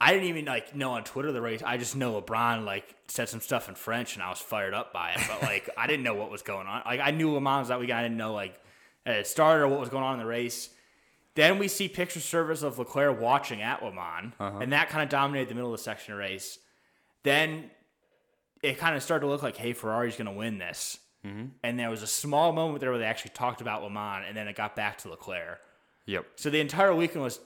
I 0.00 0.12
didn't 0.12 0.26
even 0.28 0.46
like 0.46 0.74
know 0.74 0.90
on 0.92 1.04
Twitter 1.04 1.30
the 1.30 1.40
race. 1.40 1.62
I 1.64 1.76
just 1.76 1.94
know 1.94 2.20
LeBron 2.20 2.64
like 2.64 2.92
said 3.06 3.28
some 3.28 3.40
stuff 3.40 3.68
in 3.68 3.76
French, 3.76 4.14
and 4.14 4.22
I 4.22 4.30
was 4.30 4.40
fired 4.40 4.74
up 4.74 4.92
by 4.92 5.12
it. 5.12 5.20
But 5.28 5.42
like, 5.48 5.70
I 5.78 5.86
didn't 5.86 6.02
know 6.02 6.14
what 6.14 6.28
was 6.28 6.42
going 6.42 6.66
on. 6.66 6.82
Like, 6.84 6.98
I 6.98 7.12
knew 7.12 7.30
Le 7.32 7.40
Mans 7.40 7.60
was 7.62 7.68
that 7.68 7.78
weekend. 7.78 7.98
I 8.00 8.02
didn't 8.02 8.16
know 8.16 8.32
like 8.34 8.60
it 9.06 9.28
started 9.28 9.62
or 9.62 9.68
what 9.68 9.78
was 9.78 9.88
going 9.88 10.02
on 10.02 10.14
in 10.14 10.18
the 10.18 10.26
race. 10.26 10.68
Then 11.34 11.58
we 11.58 11.68
see 11.68 11.88
picture 11.88 12.20
service 12.20 12.62
of 12.62 12.78
Leclerc 12.78 13.18
watching 13.20 13.62
at 13.62 13.82
Le 13.82 13.92
Mans, 13.92 14.34
uh-huh. 14.38 14.58
and 14.58 14.72
that 14.72 14.90
kind 14.90 15.02
of 15.02 15.08
dominated 15.08 15.48
the 15.48 15.54
middle 15.54 15.72
of 15.72 15.78
the 15.78 15.82
section 15.82 16.12
of 16.12 16.18
race. 16.18 16.58
Then 17.22 17.70
it 18.62 18.78
kind 18.78 18.94
of 18.94 19.02
started 19.02 19.22
to 19.22 19.30
look 19.30 19.42
like, 19.42 19.56
hey, 19.56 19.72
Ferrari's 19.72 20.16
going 20.16 20.26
to 20.26 20.32
win 20.32 20.58
this. 20.58 20.98
Mm-hmm. 21.26 21.46
And 21.62 21.78
there 21.78 21.88
was 21.88 22.02
a 22.02 22.06
small 22.06 22.52
moment 22.52 22.80
there 22.80 22.90
where 22.90 22.98
they 22.98 23.06
actually 23.06 23.30
talked 23.30 23.60
about 23.60 23.82
Le 23.82 23.90
Mans, 23.90 24.24
and 24.28 24.36
then 24.36 24.46
it 24.46 24.56
got 24.56 24.76
back 24.76 24.98
to 24.98 25.08
Leclerc. 25.08 25.60
Yep. 26.06 26.26
So 26.36 26.50
the 26.50 26.60
entire 26.60 26.94
weekend 26.94 27.22
was, 27.22 27.40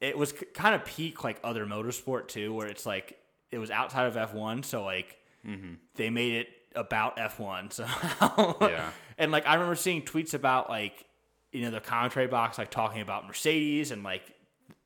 it 0.00 0.16
was 0.16 0.32
kind 0.54 0.74
of 0.74 0.84
peak 0.84 1.24
like 1.24 1.38
other 1.44 1.66
motorsport 1.66 2.28
too, 2.28 2.54
where 2.54 2.68
it's 2.68 2.86
like 2.86 3.18
it 3.50 3.58
was 3.58 3.70
outside 3.70 4.06
of 4.06 4.16
F 4.16 4.34
one, 4.34 4.62
so 4.62 4.84
like 4.84 5.18
mm-hmm. 5.46 5.74
they 5.96 6.10
made 6.10 6.34
it 6.34 6.48
about 6.74 7.18
F 7.18 7.40
one 7.40 7.70
somehow. 7.70 8.56
Yeah. 8.60 8.90
and 9.18 9.32
like 9.32 9.46
I 9.46 9.54
remember 9.54 9.74
seeing 9.74 10.02
tweets 10.02 10.34
about 10.34 10.70
like 10.70 11.04
you 11.52 11.62
know 11.62 11.70
the 11.70 11.80
commentary 11.80 12.26
box 12.26 12.58
like 12.58 12.70
talking 12.70 13.00
about 13.00 13.26
Mercedes 13.26 13.90
and 13.90 14.02
like 14.02 14.22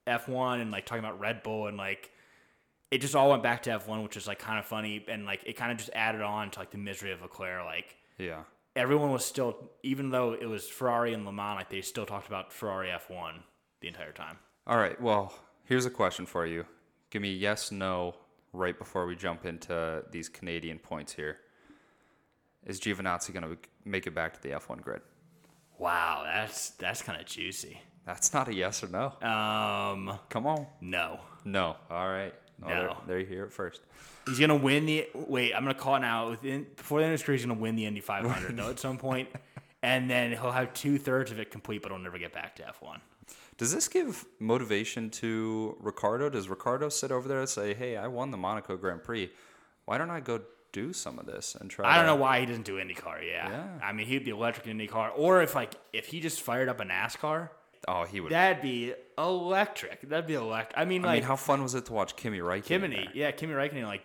F 0.06 0.28
one 0.28 0.60
and 0.60 0.70
like 0.70 0.86
talking 0.86 1.04
about 1.04 1.18
Red 1.20 1.42
Bull 1.42 1.66
and 1.66 1.76
like 1.76 2.10
it 2.90 3.00
just 3.00 3.14
all 3.16 3.30
went 3.30 3.42
back 3.42 3.62
to 3.62 3.70
F 3.72 3.88
one, 3.88 4.02
which 4.02 4.16
is 4.16 4.26
like 4.26 4.38
kind 4.38 4.58
of 4.58 4.66
funny 4.66 5.04
and 5.08 5.24
like 5.24 5.42
it 5.46 5.54
kind 5.56 5.72
of 5.72 5.78
just 5.78 5.90
added 5.94 6.20
on 6.20 6.50
to 6.50 6.58
like 6.58 6.70
the 6.70 6.78
misery 6.78 7.12
of 7.12 7.22
Leclerc. 7.22 7.64
Like 7.64 7.96
Yeah. 8.18 8.42
everyone 8.76 9.10
was 9.12 9.24
still, 9.24 9.70
even 9.82 10.10
though 10.10 10.32
it 10.34 10.46
was 10.46 10.68
Ferrari 10.68 11.14
and 11.14 11.24
Le 11.24 11.32
Mans, 11.32 11.56
like 11.58 11.70
they 11.70 11.80
still 11.80 12.06
talked 12.06 12.26
about 12.28 12.52
Ferrari 12.52 12.90
F 12.90 13.08
one 13.10 13.42
the 13.80 13.88
entire 13.88 14.12
time. 14.12 14.38
All 14.66 14.76
right. 14.76 15.00
Well, 15.00 15.32
here's 15.64 15.86
a 15.86 15.90
question 15.90 16.26
for 16.26 16.46
you. 16.46 16.66
Give 17.10 17.22
me 17.22 17.32
yes, 17.32 17.72
no, 17.72 18.14
right 18.52 18.78
before 18.78 19.06
we 19.06 19.16
jump 19.16 19.44
into 19.46 20.04
these 20.10 20.28
Canadian 20.28 20.78
points 20.78 21.12
here. 21.14 21.38
Is 22.66 22.78
Giovinazzi 22.78 23.32
going 23.32 23.42
to 23.42 23.58
make 23.84 24.06
it 24.06 24.14
back 24.14 24.34
to 24.34 24.40
the 24.40 24.50
F1 24.50 24.80
grid? 24.82 25.00
Wow, 25.82 26.22
that's 26.24 26.70
that's 26.70 27.02
kind 27.02 27.20
of 27.20 27.26
juicy. 27.26 27.80
That's 28.06 28.32
not 28.32 28.46
a 28.46 28.54
yes 28.54 28.84
or 28.84 28.88
no. 28.88 29.06
Um, 29.28 30.16
Come 30.28 30.46
on. 30.46 30.66
no, 30.80 31.18
No. 31.44 31.74
All 31.90 32.08
right. 32.08 32.32
Well, 32.60 32.70
No. 32.70 32.76
There, 32.76 32.96
there 33.08 33.18
you 33.18 33.26
hear 33.26 33.44
it 33.46 33.52
first. 33.52 33.80
he's 34.28 34.38
gonna 34.38 34.54
win 34.54 34.86
the. 34.86 35.08
Wait, 35.12 35.52
I'm 35.52 35.64
gonna 35.64 35.74
call 35.74 35.96
it 35.96 36.00
now. 36.00 36.30
Within 36.30 36.68
before 36.76 37.00
the 37.00 37.06
end 37.06 37.14
of 37.14 37.18
his 37.18 37.26
career, 37.26 37.36
he's 37.36 37.44
gonna 37.44 37.58
win 37.58 37.74
the 37.74 37.84
Indy 37.86 38.00
500 38.00 38.56
though 38.56 38.70
at 38.70 38.78
some 38.78 38.96
point, 38.96 39.28
and 39.82 40.08
then 40.08 40.30
he'll 40.30 40.52
have 40.52 40.72
two 40.72 40.98
thirds 40.98 41.32
of 41.32 41.40
it 41.40 41.50
complete, 41.50 41.82
but 41.82 41.90
he'll 41.90 41.98
never 42.00 42.18
get 42.18 42.32
back 42.32 42.54
to 42.56 42.62
F1. 42.62 42.98
Does 43.58 43.74
this 43.74 43.88
give 43.88 44.24
motivation 44.38 45.10
to 45.10 45.76
Ricciardo? 45.80 46.30
Does 46.30 46.48
Ricciardo 46.48 46.90
sit 46.90 47.10
over 47.10 47.26
there 47.26 47.40
and 47.40 47.48
say, 47.48 47.74
"Hey, 47.74 47.96
I 47.96 48.06
won 48.06 48.30
the 48.30 48.36
Monaco 48.38 48.76
Grand 48.76 49.02
Prix. 49.02 49.32
Why 49.86 49.98
don't 49.98 50.10
I 50.10 50.20
go 50.20 50.42
do 50.72 50.92
some 50.92 51.18
of 51.18 51.26
this 51.26 51.54
and 51.54 51.70
try?" 51.70 51.88
I 51.88 51.96
don't 51.96 52.04
to-" 52.04 52.12
know 52.12 52.16
why 52.16 52.40
he 52.40 52.46
doesn't 52.46 52.64
do 52.64 52.76
IndyCar. 52.76 53.22
Yeah. 53.26 53.48
Yeah. 53.48 53.64
I 53.82 53.92
mean 53.92 54.06
he'd 54.06 54.24
be 54.24 54.30
electric 54.30 54.66
in 54.66 54.78
IndyCar, 54.78 55.12
or 55.16 55.42
if 55.42 55.54
like 55.54 55.74
if 55.92 56.06
he 56.06 56.20
just 56.20 56.40
fired 56.42 56.68
up 56.68 56.80
a 56.80 56.84
NASCAR, 56.84 57.50
Oh, 57.88 58.04
he 58.04 58.20
would. 58.20 58.30
that'd 58.32 58.62
be 58.62 58.94
electric. 59.18 60.02
That'd 60.08 60.26
be 60.26 60.34
electric. 60.34 60.78
I 60.78 60.84
mean, 60.84 61.04
I 61.04 61.08
like 61.08 61.14
mean, 61.16 61.22
how 61.24 61.36
fun 61.36 61.62
was 61.62 61.74
it 61.74 61.86
to 61.86 61.92
watch 61.92 62.14
Kimi 62.16 62.38
Räikkönen? 62.38 62.64
Kimi, 62.64 62.88
there? 62.96 63.04
yeah, 63.14 63.30
Kimi 63.32 63.52
Räikkönen, 63.54 63.84
like, 63.86 64.02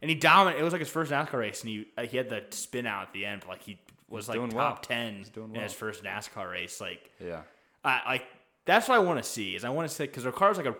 and 0.00 0.08
he 0.10 0.14
dominated. 0.14 0.60
It 0.60 0.64
was 0.64 0.72
like 0.72 0.80
his 0.80 0.88
first 0.88 1.10
NASCAR 1.10 1.38
race, 1.40 1.60
and 1.62 1.70
he 1.70 1.86
like, 1.96 2.10
he 2.10 2.16
had 2.16 2.28
the 2.28 2.44
spin 2.50 2.86
out 2.86 3.02
at 3.02 3.12
the 3.12 3.24
end, 3.26 3.40
but 3.40 3.48
like 3.48 3.62
he 3.62 3.78
was 4.08 4.28
like 4.28 4.36
doing 4.38 4.50
top 4.50 4.56
well. 4.56 4.76
ten 4.76 5.24
doing 5.32 5.54
in 5.56 5.60
his 5.60 5.72
first 5.72 6.04
NASCAR 6.04 6.50
race. 6.50 6.80
Like, 6.80 7.10
Yeah. 7.18 7.42
I 7.84 8.02
like 8.06 8.24
that's 8.64 8.88
what 8.88 8.94
I 8.96 8.98
want 9.00 9.22
to 9.22 9.28
see. 9.28 9.54
Is 9.56 9.64
I 9.64 9.70
want 9.70 9.88
to 9.88 9.94
say 9.94 10.06
because 10.06 10.24
Ricciardo's 10.24 10.58
like 10.58 10.66
a 10.66 10.76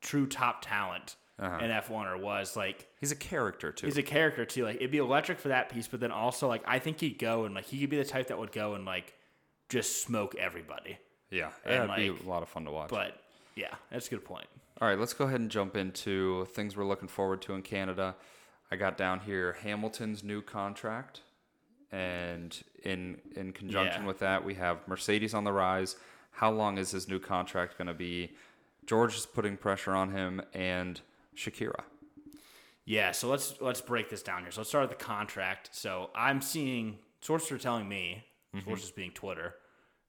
true 0.00 0.26
top 0.26 0.62
talent 0.62 1.16
Uh-huh. 1.40 1.64
in 1.64 1.70
F1 1.70 1.90
or 2.06 2.18
was 2.18 2.54
like 2.54 2.86
He's 3.00 3.12
a 3.12 3.16
character 3.16 3.72
too. 3.72 3.86
he's 3.86 3.96
a 3.96 4.02
character 4.02 4.44
too. 4.44 4.64
Like 4.64 4.76
it'd 4.76 4.90
be 4.90 4.98
electric 4.98 5.38
for 5.38 5.48
that 5.48 5.70
piece, 5.70 5.88
but 5.88 5.98
then 6.00 6.10
also 6.12 6.46
like 6.48 6.62
I 6.66 6.78
think 6.78 7.00
he'd 7.00 7.18
go 7.18 7.44
and 7.46 7.54
like 7.54 7.64
he 7.64 7.80
could 7.80 7.88
be 7.90 7.96
the 7.96 8.04
type 8.04 8.26
that 8.28 8.38
would 8.38 8.52
go 8.52 8.74
and 8.74 8.84
like 8.84 9.14
just 9.70 10.02
smoke 10.02 10.34
everybody. 10.36 10.98
yeah, 11.30 11.50
and, 11.64 11.74
it'd 11.74 11.88
like- 11.88 11.96
be 11.98 12.08
a 12.08 12.28
lot 12.28 12.42
of 12.42 12.48
fun 12.50 12.64
to 12.66 12.70
watch. 12.70 12.90
But 12.90 13.20
yeah, 13.56 13.74
that's 13.90 14.06
a 14.08 14.10
good 14.10 14.24
point. 14.24 14.46
All 14.80 14.88
right, 14.88 14.98
let's 14.98 15.12
go 15.14 15.24
ahead 15.26 15.40
and 15.40 15.50
jump 15.50 15.76
into 15.76 16.44
things 16.46 16.76
we're 16.76 16.84
looking 16.86 17.08
forward 17.08 17.40
to 17.42 17.54
in 17.54 17.62
Canada. 17.62 18.16
I 18.70 18.76
got 18.76 18.96
down 18.96 19.20
here 19.20 19.56
Hamilton's 19.62 20.22
new 20.24 20.42
contract, 20.42 21.20
and 21.92 22.56
in 22.84 23.18
in 23.36 23.52
conjunction 23.52 24.02
Yeah. 24.02 24.08
with 24.08 24.18
that, 24.20 24.44
we 24.44 24.54
have 24.54 24.86
Mercedes 24.86 25.34
on 25.34 25.44
the 25.44 25.52
rise. 25.52 25.96
How 26.32 26.50
long 26.50 26.78
is 26.78 26.90
his 26.92 27.08
new 27.08 27.18
contract 27.18 27.76
going 27.78 27.88
to 27.88 27.94
be? 27.94 28.32
George 28.86 29.16
is 29.16 29.26
putting 29.26 29.56
pressure 29.56 29.92
on 29.94 30.10
him, 30.12 30.40
and 30.54 31.00
Shakira. 31.40 31.82
Yeah, 32.84 33.12
so 33.12 33.28
let's 33.28 33.54
let's 33.60 33.80
break 33.80 34.10
this 34.10 34.22
down 34.22 34.42
here. 34.42 34.50
So 34.50 34.60
let's 34.60 34.70
start 34.70 34.88
with 34.88 34.98
the 34.98 35.04
contract. 35.04 35.70
So 35.72 36.10
I'm 36.14 36.40
seeing 36.40 36.98
sources 37.20 37.52
are 37.52 37.58
telling 37.58 37.88
me, 37.88 38.24
mm-hmm. 38.54 38.68
sources 38.68 38.90
being 38.90 39.12
Twitter, 39.12 39.54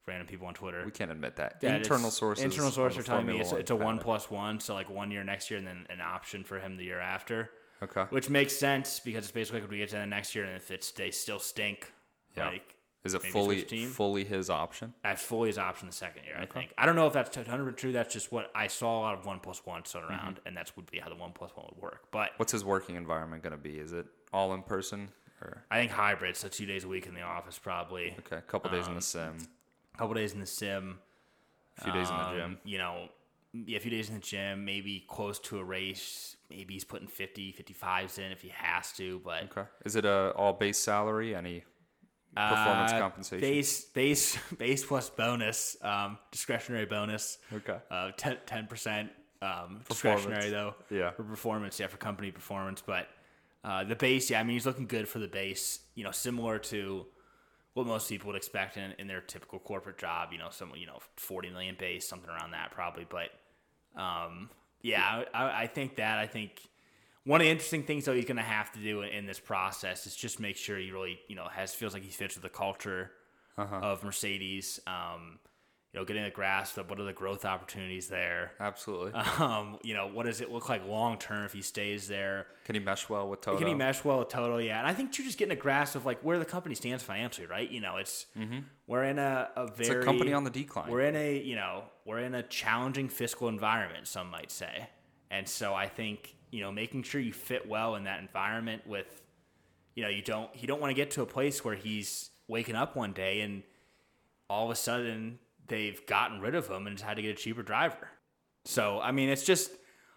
random 0.07 0.27
people 0.27 0.47
on 0.47 0.53
Twitter. 0.53 0.83
We 0.85 0.91
can't 0.91 1.11
admit 1.11 1.35
that. 1.35 1.61
that 1.61 1.77
internal 1.77 2.11
sources. 2.11 2.43
Internal 2.43 2.71
sources 2.71 2.99
are 2.99 3.03
telling 3.03 3.25
me 3.25 3.39
it's, 3.39 3.51
it's 3.51 3.71
a 3.71 3.75
one 3.75 3.99
plus 3.99 4.31
one, 4.31 4.59
so 4.59 4.73
like 4.73 4.89
one 4.89 5.11
year 5.11 5.23
next 5.23 5.49
year 5.51 5.59
and 5.59 5.67
then 5.67 5.85
an 5.89 6.01
option 6.01 6.43
for 6.43 6.59
him 6.59 6.77
the 6.77 6.83
year 6.83 6.99
after. 6.99 7.51
Okay. 7.83 8.03
Which 8.09 8.29
makes 8.29 8.55
sense 8.55 8.99
because 8.99 9.25
it's 9.25 9.31
basically 9.31 9.61
like 9.61 9.69
we 9.69 9.77
get 9.77 9.89
to 9.89 9.95
the 9.95 10.05
next 10.05 10.35
year 10.35 10.45
and 10.45 10.55
if 10.55 10.71
it's 10.71 10.91
they 10.91 11.11
still 11.11 11.39
stink, 11.39 11.91
Yeah. 12.35 12.49
like 12.49 12.75
Is 13.03 13.13
it 13.15 13.23
fully 13.23 13.59
switch 13.59 13.69
team. 13.69 13.89
fully 13.89 14.23
his 14.23 14.49
option? 14.49 14.93
that's 15.03 15.21
fully 15.23 15.49
his 15.49 15.57
option 15.57 15.87
the 15.87 15.93
second 15.93 16.23
year. 16.25 16.35
I 16.39 16.45
think. 16.45 16.71
I 16.77 16.85
don't 16.85 16.95
know 16.95 17.07
if 17.07 17.13
that's 17.13 17.35
100 17.35 17.77
true. 17.77 17.91
That's 17.91 18.13
just 18.13 18.31
what 18.31 18.51
I 18.53 18.67
saw 18.67 18.99
a 18.99 19.01
lot 19.01 19.17
of 19.17 19.25
one 19.25 19.39
plus 19.39 19.65
one 19.65 19.83
thrown 19.83 20.03
Mm-hmm. 20.03 20.13
around, 20.13 20.39
and 20.45 20.55
that's 20.55 20.75
would 20.75 20.89
be 20.91 20.99
how 20.99 21.09
the 21.09 21.15
one 21.15 21.31
plus 21.31 21.51
one 21.55 21.65
would 21.73 21.81
work. 21.81 22.03
But 22.11 22.31
What's 22.37 22.51
his 22.51 22.63
working 22.63 22.95
environment 22.95 23.41
going 23.43 23.51
to 23.53 23.57
be? 23.57 23.79
Is 23.79 23.91
it 23.93 24.05
all 24.31 24.53
in 24.53 24.61
person 24.61 25.09
or 25.41 25.63
I 25.71 25.79
think 25.79 25.91
hybrid, 25.91 26.35
so 26.37 26.47
two 26.47 26.67
days 26.67 26.83
a 26.83 26.87
week 26.87 27.07
in 27.07 27.15
the 27.15 27.21
office 27.21 27.57
probably. 27.57 28.15
okay, 28.19 28.37
a 28.37 28.41
couple 28.41 28.69
days 28.69 28.83
in 28.85 28.89
Um, 28.91 28.95
the 28.95 29.01
sim, 29.01 29.37
A 29.95 29.97
couple 29.97 30.13
days 30.13 30.33
in 30.33 30.39
the 30.39 30.45
sim. 30.45 30.99
a 31.79 31.83
few 31.83 31.91
days 31.93 32.09
in 32.09 32.15
the 32.17 32.23
um, 32.23 32.35
gym? 32.35 32.57
You 32.63 32.77
know, 32.77 33.09
yeah, 33.53 33.77
a 33.77 33.79
few 33.79 33.89
days 33.91 34.09
in 34.09 34.13
the 34.15 34.21
gym, 34.21 34.63
maybe 34.63 35.03
close 35.07 35.39
to 35.39 35.57
a 35.57 35.63
race. 35.63 36.35
Maybe 36.51 36.75
he's 36.75 36.83
putting 36.83 37.07
50, 37.07 37.53
55s 37.53 38.19
in 38.19 38.31
if 38.31 38.41
he 38.41 38.49
has 38.49 38.91
to. 38.93 39.19
But 39.25 39.43
Okay. 39.45 39.63
Is 39.83 39.95
it 39.95 40.05
a 40.05 40.31
all 40.35 40.53
base 40.53 40.77
salary? 40.77 41.33
Any 41.35 41.63
performance 42.35 42.91
uh, 42.93 42.99
compensation? 42.99 43.41
base, 43.41 43.85
base, 43.85 44.37
base 44.57 44.85
plus 44.85 45.09
bonus, 45.09 45.77
um, 45.81 46.17
discretionary 46.31 46.85
bonus. 46.85 47.37
Okay. 47.53 47.77
Uh, 47.89 48.11
10 48.17 48.67
percent 48.67 49.09
um, 49.41 49.81
discretionary 49.89 50.49
though. 50.49 50.75
Yeah. 50.89 51.11
For 51.11 51.23
performance, 51.23 51.79
yeah, 51.79 51.87
for 51.87 51.97
company 51.97 52.31
performance. 52.31 52.81
But 52.85 53.07
uh, 53.63 53.83
the 53.83 53.95
base, 53.95 54.29
yeah, 54.29 54.39
I 54.39 54.43
mean, 54.43 54.53
he's 54.53 54.65
looking 54.65 54.87
good 54.87 55.07
for 55.07 55.19
the 55.19 55.27
base. 55.27 55.79
You 55.95 56.03
know, 56.03 56.11
similar 56.11 56.59
to 56.59 57.05
what 57.73 57.87
most 57.87 58.09
people 58.09 58.27
would 58.27 58.35
expect 58.35 58.77
in, 58.77 58.93
in 58.99 59.07
their 59.07 59.21
typical 59.21 59.59
corporate 59.59 59.97
job. 59.97 60.29
You 60.31 60.39
know, 60.39 60.49
some 60.49 60.71
you 60.75 60.87
know 60.87 60.99
forty 61.15 61.49
million 61.49 61.75
base, 61.77 62.07
something 62.07 62.29
around 62.29 62.51
that 62.51 62.71
probably. 62.71 63.05
But 63.09 63.29
um, 63.99 64.49
yeah, 64.81 65.23
I, 65.33 65.63
I 65.63 65.67
think 65.67 65.95
that 65.97 66.17
I 66.17 66.27
think 66.27 66.61
one 67.25 67.41
of 67.41 67.45
the 67.45 67.51
interesting 67.51 67.83
things 67.83 68.05
though 68.05 68.13
he's 68.13 68.25
going 68.25 68.37
to 68.37 68.41
have 68.43 68.71
to 68.73 68.79
do 68.79 69.01
in, 69.03 69.25
this 69.25 69.39
process 69.39 70.07
is 70.07 70.15
just 70.15 70.39
make 70.39 70.57
sure 70.57 70.77
he 70.77 70.91
really 70.91 71.19
you 71.27 71.35
know 71.35 71.47
has 71.51 71.73
feels 71.73 71.93
like 71.93 72.03
he 72.03 72.09
fits 72.11 72.35
with 72.35 72.43
the 72.43 72.49
culture 72.49 73.11
of 73.57 74.03
Mercedes. 74.03 74.79
Um, 74.87 75.39
you 75.93 75.99
know, 75.99 76.05
getting 76.05 76.23
a 76.23 76.29
grasp 76.31 76.77
of 76.77 76.89
what 76.89 77.01
are 77.01 77.03
the 77.03 77.11
growth 77.11 77.43
opportunities 77.43 78.07
there. 78.07 78.53
Absolutely. 78.61 79.11
Um, 79.39 79.77
you 79.83 79.93
know, 79.93 80.07
what 80.07 80.25
does 80.25 80.39
it 80.39 80.49
look 80.49 80.69
like 80.69 80.87
long 80.87 81.17
term 81.17 81.43
if 81.43 81.51
he 81.51 81.61
stays 81.61 82.07
there? 82.07 82.47
Can 82.63 82.75
he 82.75 82.79
mesh 82.79 83.09
well 83.09 83.27
with 83.29 83.41
Toto? 83.41 83.57
Can 83.57 83.67
he 83.67 83.73
mesh 83.73 84.01
well 84.05 84.19
with 84.19 84.29
Toto? 84.29 84.57
Yeah, 84.57 84.79
and 84.79 84.87
I 84.87 84.93
think 84.93 85.17
you're 85.17 85.25
just 85.27 85.37
getting 85.37 85.51
a 85.51 85.59
grasp 85.59 85.95
of 85.95 86.05
like 86.05 86.21
where 86.21 86.39
the 86.39 86.45
company 86.45 86.75
stands 86.75 87.03
financially, 87.03 87.45
right? 87.45 87.69
You 87.69 87.81
know, 87.81 87.97
it's 87.97 88.25
we're 88.87 89.03
in 89.03 89.19
a, 89.19 89.49
a 89.57 89.67
very 89.67 89.89
Mm-hmm. 89.89 90.01
a 90.01 90.05
company 90.05 90.33
on 90.33 90.45
the 90.45 90.49
decline. 90.49 90.89
We're 90.89 91.01
in 91.01 91.15
a 91.17 91.37
you 91.39 91.55
know 91.55 91.83
we're 92.05 92.19
in 92.19 92.35
a 92.35 92.43
challenging 92.43 93.09
fiscal 93.09 93.49
environment, 93.49 94.07
some 94.07 94.29
might 94.31 94.49
say, 94.49 94.87
and 95.29 95.47
so 95.47 95.73
I 95.73 95.89
think 95.89 96.35
you 96.51 96.61
know 96.61 96.71
making 96.71 97.03
sure 97.03 97.19
you 97.19 97.33
fit 97.33 97.67
well 97.67 97.95
in 97.95 98.03
that 98.03 98.19
environment 98.19 98.85
with, 98.85 99.23
you 99.95 100.03
know, 100.03 100.09
you 100.09 100.21
don't 100.21 100.49
you 100.59 100.67
don't 100.67 100.79
want 100.79 100.91
to 100.91 100.95
get 100.95 101.11
to 101.11 101.21
a 101.21 101.25
place 101.25 101.65
where 101.65 101.75
he's 101.75 102.29
waking 102.47 102.75
up 102.75 102.95
one 102.95 103.13
day 103.13 103.41
and 103.41 103.63
all 104.49 104.65
of 104.65 104.71
a 104.71 104.75
sudden 104.75 105.39
they've 105.67 106.05
gotten 106.05 106.41
rid 106.41 106.53
of 106.53 106.67
him 106.67 106.85
and 106.85 106.97
just 106.97 107.07
had 107.07 107.15
to 107.15 107.21
get 107.21 107.31
a 107.31 107.35
cheaper 107.35 107.63
driver. 107.63 108.09
So 108.65 108.99
I 109.01 109.11
mean, 109.11 109.29
it's 109.29 109.43
just 109.43 109.71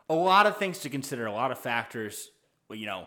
a 0.08 0.14
lot 0.14 0.46
of 0.46 0.56
things 0.56 0.80
to 0.80 0.90
consider, 0.90 1.26
a 1.26 1.32
lot 1.32 1.50
of 1.50 1.58
factors. 1.58 2.30
But, 2.68 2.78
you 2.78 2.86
know, 2.86 3.06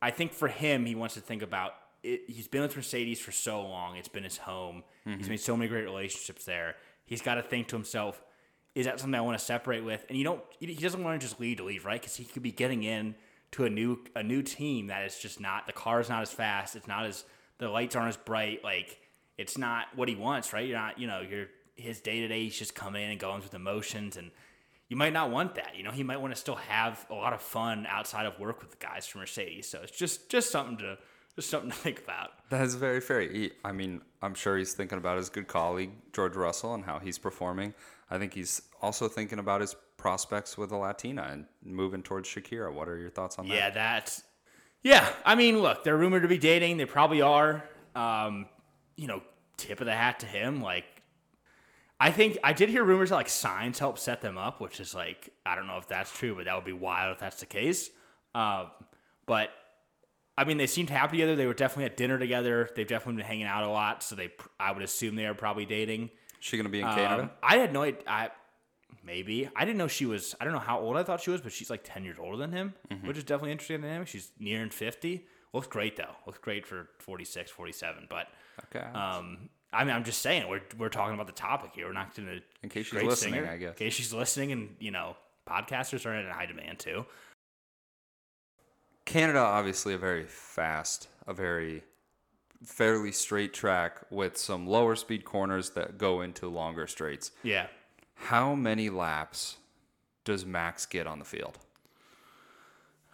I 0.00 0.10
think 0.10 0.32
for 0.32 0.48
him, 0.48 0.86
he 0.86 0.94
wants 0.94 1.14
to 1.14 1.20
think 1.20 1.42
about. 1.42 1.72
It, 2.02 2.22
he's 2.26 2.48
been 2.48 2.62
with 2.62 2.76
Mercedes 2.76 3.20
for 3.20 3.30
so 3.30 3.62
long; 3.62 3.96
it's 3.96 4.08
been 4.08 4.24
his 4.24 4.38
home. 4.38 4.82
He's 5.04 5.14
mm-hmm. 5.14 5.28
made 5.30 5.40
so 5.40 5.56
many 5.56 5.68
great 5.68 5.84
relationships 5.84 6.44
there. 6.44 6.74
He's 7.04 7.22
got 7.22 7.36
to 7.36 7.42
think 7.42 7.68
to 7.68 7.76
himself, 7.76 8.22
"Is 8.74 8.86
that 8.86 9.00
something 9.00 9.14
I 9.14 9.20
want 9.20 9.38
to 9.38 9.44
separate 9.44 9.84
with?" 9.84 10.04
And 10.08 10.16
you 10.16 10.24
don't. 10.24 10.42
He 10.58 10.74
doesn't 10.74 11.02
want 11.02 11.20
to 11.20 11.26
just 11.26 11.40
leave 11.40 11.58
to 11.58 11.64
leave, 11.64 11.84
right? 11.84 12.00
Because 12.00 12.16
he 12.16 12.24
could 12.24 12.42
be 12.42 12.52
getting 12.52 12.82
in 12.82 13.14
to 13.52 13.64
a 13.64 13.70
new 13.70 13.98
a 14.16 14.22
new 14.22 14.42
team 14.42 14.88
that 14.88 15.04
is 15.04 15.18
just 15.18 15.40
not 15.40 15.66
the 15.66 15.72
car 15.72 16.00
is 16.00 16.08
not 16.08 16.22
as 16.22 16.32
fast. 16.32 16.76
It's 16.76 16.88
not 16.88 17.06
as 17.06 17.24
the 17.58 17.68
lights 17.68 17.94
aren't 17.94 18.08
as 18.08 18.16
bright. 18.16 18.64
Like 18.64 18.98
it's 19.38 19.56
not 19.56 19.86
what 19.94 20.08
he 20.08 20.14
wants, 20.14 20.52
right? 20.52 20.66
You're 20.66 20.78
not, 20.78 20.98
you 20.98 21.06
know, 21.06 21.20
you're 21.20 21.46
his 21.76 22.00
day 22.00 22.20
to 22.20 22.28
day. 22.28 22.44
He's 22.44 22.58
just 22.58 22.74
coming 22.74 23.02
in 23.02 23.10
and 23.10 23.20
going 23.20 23.42
through 23.42 23.56
emotions, 23.56 24.16
and 24.16 24.30
you 24.88 24.96
might 24.96 25.12
not 25.12 25.30
want 25.30 25.54
that. 25.56 25.76
You 25.76 25.82
know, 25.82 25.90
he 25.90 26.02
might 26.02 26.20
want 26.20 26.34
to 26.34 26.40
still 26.40 26.56
have 26.56 27.06
a 27.10 27.14
lot 27.14 27.32
of 27.32 27.40
fun 27.40 27.86
outside 27.88 28.26
of 28.26 28.38
work 28.38 28.60
with 28.60 28.70
the 28.70 28.76
guys 28.76 29.06
from 29.06 29.20
Mercedes. 29.20 29.68
So 29.68 29.80
it's 29.82 29.96
just 29.96 30.28
just 30.28 30.50
something 30.50 30.78
to 30.78 30.98
just 31.34 31.50
something 31.50 31.70
to 31.70 31.76
think 31.78 32.00
about. 32.00 32.30
That 32.50 32.62
is 32.62 32.74
very 32.74 33.00
fair. 33.00 33.20
He, 33.20 33.52
I 33.64 33.72
mean, 33.72 34.02
I'm 34.22 34.34
sure 34.34 34.56
he's 34.56 34.74
thinking 34.74 34.98
about 34.98 35.16
his 35.16 35.28
good 35.28 35.48
colleague 35.48 35.92
George 36.12 36.36
Russell 36.36 36.74
and 36.74 36.84
how 36.84 36.98
he's 36.98 37.18
performing. 37.18 37.74
I 38.12 38.18
think 38.18 38.34
he's 38.34 38.60
also 38.82 39.08
thinking 39.08 39.38
about 39.38 39.62
his 39.62 39.74
prospects 39.96 40.58
with 40.58 40.70
a 40.70 40.76
Latina 40.76 41.28
and 41.30 41.46
moving 41.64 42.02
towards 42.02 42.28
Shakira. 42.28 42.70
What 42.70 42.86
are 42.86 42.98
your 42.98 43.08
thoughts 43.08 43.38
on 43.38 43.48
that? 43.48 43.54
Yeah, 43.54 43.70
that's 43.70 44.22
yeah. 44.82 45.08
I 45.24 45.34
mean, 45.34 45.62
look, 45.62 45.82
they're 45.82 45.96
rumored 45.96 46.20
to 46.20 46.28
be 46.28 46.36
dating. 46.36 46.76
They 46.76 46.84
probably 46.84 47.22
are. 47.22 47.64
Um, 47.94 48.46
you 48.96 49.06
know, 49.06 49.22
tip 49.56 49.80
of 49.80 49.86
the 49.86 49.94
hat 49.94 50.20
to 50.20 50.26
him. 50.26 50.60
Like, 50.60 50.84
I 51.98 52.10
think 52.10 52.36
I 52.44 52.52
did 52.52 52.68
hear 52.68 52.84
rumors 52.84 53.08
that 53.08 53.16
like 53.16 53.28
Sainz 53.28 53.78
help 53.78 53.98
set 53.98 54.20
them 54.20 54.36
up, 54.36 54.60
which 54.60 54.78
is 54.78 54.94
like 54.94 55.30
I 55.46 55.54
don't 55.54 55.66
know 55.66 55.78
if 55.78 55.88
that's 55.88 56.14
true, 56.14 56.34
but 56.34 56.44
that 56.44 56.54
would 56.54 56.66
be 56.66 56.74
wild 56.74 57.14
if 57.14 57.18
that's 57.18 57.40
the 57.40 57.46
case. 57.46 57.88
Um, 58.34 58.72
but 59.24 59.48
I 60.36 60.44
mean, 60.44 60.58
they 60.58 60.66
seemed 60.66 60.90
happy 60.90 61.16
together. 61.16 61.34
They 61.34 61.46
were 61.46 61.54
definitely 61.54 61.86
at 61.86 61.96
dinner 61.96 62.18
together. 62.18 62.68
They've 62.76 62.86
definitely 62.86 63.22
been 63.22 63.26
hanging 63.26 63.46
out 63.46 63.64
a 63.64 63.70
lot, 63.70 64.02
so 64.02 64.16
they 64.16 64.32
I 64.60 64.72
would 64.72 64.82
assume 64.82 65.16
they 65.16 65.24
are 65.24 65.32
probably 65.32 65.64
dating. 65.64 66.10
She 66.42 66.56
gonna 66.56 66.68
be 66.68 66.80
in 66.80 66.86
Um, 66.88 66.94
Canada? 66.94 67.30
I 67.40 67.56
had 67.58 67.72
no 67.72 67.82
idea. 67.82 68.02
I, 68.06 68.30
maybe 69.04 69.48
I 69.54 69.64
didn't 69.64 69.78
know 69.78 69.86
she 69.86 70.06
was. 70.06 70.34
I 70.40 70.44
don't 70.44 70.52
know 70.52 70.58
how 70.58 70.80
old 70.80 70.96
I 70.96 71.04
thought 71.04 71.20
she 71.20 71.30
was, 71.30 71.40
but 71.40 71.52
she's 71.52 71.70
like 71.70 71.82
ten 71.84 72.02
years 72.04 72.18
older 72.18 72.36
than 72.36 72.50
him, 72.50 72.74
Mm-hmm. 72.90 73.06
which 73.06 73.16
is 73.16 73.22
definitely 73.22 73.52
interesting 73.52 73.80
dynamic. 73.80 74.08
She's 74.08 74.32
nearing 74.40 74.70
fifty. 74.70 75.26
Looks 75.52 75.68
great 75.68 75.96
though. 75.96 76.16
Looks 76.26 76.38
great 76.38 76.66
for 76.66 76.88
46, 76.98 77.50
47. 77.50 78.06
But 78.10 78.26
Okay. 78.74 78.84
um, 78.92 79.50
I 79.72 79.84
mean, 79.84 79.94
I'm 79.94 80.02
just 80.02 80.20
saying 80.20 80.48
we're 80.48 80.62
we're 80.78 80.88
talking 80.88 81.14
about 81.14 81.26
the 81.28 81.32
topic 81.32 81.70
here. 81.74 81.86
We're 81.86 81.92
not 81.92 82.12
to. 82.16 82.40
In 82.62 82.68
case 82.68 82.86
she's 82.86 83.02
listening, 83.02 83.46
I 83.46 83.56
guess. 83.58 83.68
In 83.70 83.74
case 83.76 83.94
she's 83.94 84.12
listening, 84.12 84.50
and 84.50 84.74
you 84.80 84.90
know, 84.90 85.16
podcasters 85.48 86.04
are 86.06 86.14
in 86.14 86.26
high 86.28 86.46
demand 86.46 86.80
too. 86.80 87.06
Canada, 89.04 89.38
obviously, 89.40 89.94
a 89.94 89.98
very 89.98 90.24
fast, 90.24 91.08
a 91.26 91.34
very 91.34 91.82
fairly 92.64 93.12
straight 93.12 93.52
track 93.52 94.02
with 94.10 94.36
some 94.36 94.66
lower 94.66 94.94
speed 94.96 95.24
corners 95.24 95.70
that 95.70 95.98
go 95.98 96.20
into 96.20 96.48
longer 96.48 96.86
straights. 96.86 97.32
Yeah. 97.42 97.66
How 98.14 98.54
many 98.54 98.88
laps 98.90 99.56
does 100.24 100.46
Max 100.46 100.86
get 100.86 101.06
on 101.06 101.18
the 101.18 101.24
field? 101.24 101.58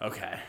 Okay. 0.02 0.40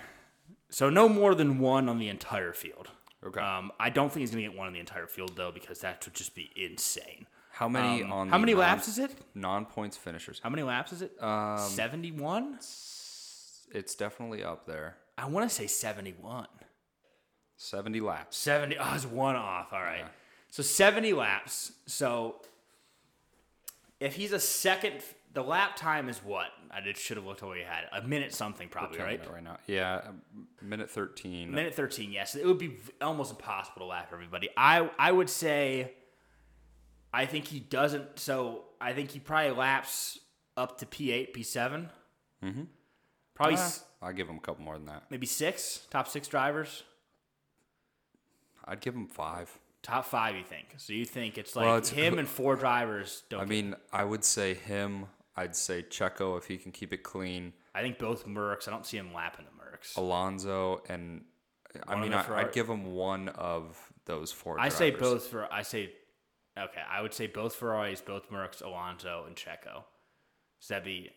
So 0.70 0.90
no 0.90 1.10
more 1.10 1.34
than 1.34 1.60
one 1.60 1.90
on 1.90 1.98
the 1.98 2.10
entire 2.10 2.54
field. 2.54 2.90
Okay. 3.26 3.40
Um, 3.42 3.72
I 3.80 3.90
don't 3.90 4.12
think 4.12 4.22
he's 4.22 4.32
going 4.32 4.44
to 4.44 4.50
get 4.50 4.58
one 4.58 4.68
on 4.68 4.74
the 4.74 4.80
entire 4.80 5.08
field 5.08 5.36
though, 5.36 5.52
because 5.52 5.80
that 5.80 6.06
would 6.06 6.14
just 6.14 6.36
be 6.36 6.52
insane. 6.56 7.26
How 7.52 7.68
many 7.68 8.04
Um, 8.04 8.12
on 8.14 8.30
how 8.30 8.38
many 8.38 8.54
non- 8.54 8.62
laps 8.62 8.88
is 8.88 9.00
it? 9.00 9.12
Non-points 9.36 9.98
finishers. 9.98 10.40
How 10.42 10.50
many 10.50 10.64
laps 10.64 10.94
is 10.94 11.02
it? 11.02 11.22
Um, 11.22 11.58
Seventy-one. 11.58 12.56
It's 13.72 13.96
definitely 13.96 14.44
up 14.44 14.66
there. 14.66 14.96
I 15.18 15.26
want 15.26 15.50
to 15.50 15.54
say 15.54 15.68
seventy-one. 15.68 16.48
70 17.62 18.00
laps. 18.00 18.38
Seventy. 18.38 18.78
Oh, 18.78 18.84
I 18.84 18.94
was 18.94 19.06
one 19.06 19.36
off. 19.36 19.74
All 19.74 19.82
right. 19.82 20.06
So 20.50 20.64
seventy 20.64 21.12
laps. 21.14 21.74
So 21.88 22.38
if 24.00 24.16
he's 24.16 24.32
a 24.32 24.40
second, 24.40 25.02
the 25.34 25.44
lap 25.44 25.76
time 25.76 26.08
is 26.08 26.20
what? 26.24 26.48
I 26.72 26.80
did, 26.80 26.96
should 26.98 27.18
have 27.18 27.26
looked 27.26 27.44
at 27.44 27.48
what 27.50 27.58
he 27.58 27.64
had. 27.64 27.84
A 27.92 28.02
minute 28.08 28.34
something, 28.34 28.70
probably 28.70 29.00
right. 29.00 29.20
right 29.32 29.44
now. 29.44 29.58
Yeah, 29.68 30.02
um, 30.08 30.22
minute 30.62 30.90
13. 30.90 31.52
Minute 31.52 31.74
thirteen. 31.76 32.12
Yes, 32.14 32.34
it 32.36 32.46
would 32.46 32.58
be 32.60 32.78
almost 33.02 33.32
impossible 33.32 33.80
to 33.82 33.86
lap 33.86 34.10
everybody. 34.14 34.50
I 34.58 34.90
I 34.98 35.12
would 35.12 35.30
say. 35.30 35.94
I 37.12 37.26
think 37.26 37.48
he 37.48 37.60
doesn't. 37.60 38.20
So 38.20 38.66
I 38.80 38.94
think 38.94 39.10
he 39.12 39.20
probably 39.20 39.52
laps 39.52 40.20
up 40.56 40.78
to 40.78 40.86
P8, 40.86 41.36
P7. 41.36 41.90
Mm-hmm. 42.44 42.62
Probably 43.34 43.56
Ah, 43.56 43.60
s- 43.60 43.84
I'd 44.02 44.16
give 44.16 44.30
him 44.30 44.38
a 44.38 44.40
couple 44.40 44.64
more 44.64 44.78
than 44.78 44.86
that. 44.88 45.04
maybe 45.10 45.26
six, 45.26 45.88
top 45.90 46.08
six 46.08 46.28
drivers. 46.28 46.84
I'd 48.70 48.82
give 48.82 48.96
him 48.96 49.08
five. 49.08 49.58
Top 49.82 50.06
five, 50.06 50.36
you 50.36 50.44
think? 50.44 50.76
So 50.78 50.94
you 50.94 51.06
think 51.06 51.38
it's 51.38 51.56
like 51.56 51.66
Well, 51.66 51.76
it's- 51.78 51.90
him 51.90 52.20
and 52.20 52.28
four 52.28 52.56
drivers 52.56 53.24
don't 53.30 53.42
I 53.42 53.46
mean, 53.46 53.76
I 53.92 54.04
would 54.04 54.24
say 54.24 54.54
him. 54.54 55.08
I'd 55.36 55.56
say 55.56 55.84
Checo 55.84 56.38
if 56.38 56.46
he 56.46 56.58
can 56.58 56.72
keep 56.72 56.92
it 56.94 57.02
clean. 57.04 57.54
I 57.74 57.82
think 57.82 57.98
both 57.98 58.26
Mercs. 58.28 58.68
I 58.68 58.72
don't 58.72 58.86
see 58.86 58.98
him 58.98 59.14
lapping 59.14 59.46
the 59.46 59.64
Mercs. 59.64 59.96
Alonso 59.98 60.82
and 60.90 61.24
I 61.88 61.94
One 61.94 62.02
mean, 62.04 62.14
I, 62.14 62.40
I'd 62.42 62.52
give 62.52 62.68
him 62.68 62.94
one 62.94 63.30
of 63.30 63.78
those 64.06 64.32
four. 64.32 64.60
I 64.60 64.70
say 64.70 64.92
both 64.92 65.28
for. 65.28 65.52
I 65.54 65.62
say, 65.62 65.92
okay. 66.58 66.82
I 66.90 67.02
would 67.02 67.14
say 67.14 67.28
both 67.28 67.56
Ferraris, 67.56 68.02
both 68.02 68.30
Mercs, 68.32 68.62
Alonso, 68.64 69.24
and 69.28 69.36
Checo. 69.36 69.84
So 70.60 70.74
that'd 70.74 70.84
be 70.84 71.12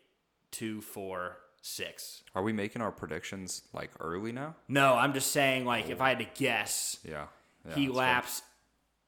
two, 0.52 0.82
four, 0.82 1.38
six. 1.62 2.22
Are 2.34 2.42
we 2.42 2.52
making 2.52 2.82
our 2.82 2.92
predictions 2.92 3.62
like 3.72 3.90
early 3.98 4.30
now? 4.30 4.54
No, 4.68 4.94
I'm 4.94 5.14
just 5.14 5.32
saying. 5.32 5.64
Like, 5.64 5.88
if 5.90 6.00
I 6.00 6.10
had 6.10 6.18
to 6.20 6.26
guess, 6.34 6.98
Yeah. 7.02 7.26
Yeah 7.68 7.74
he 7.74 7.88
laps. 7.88 8.42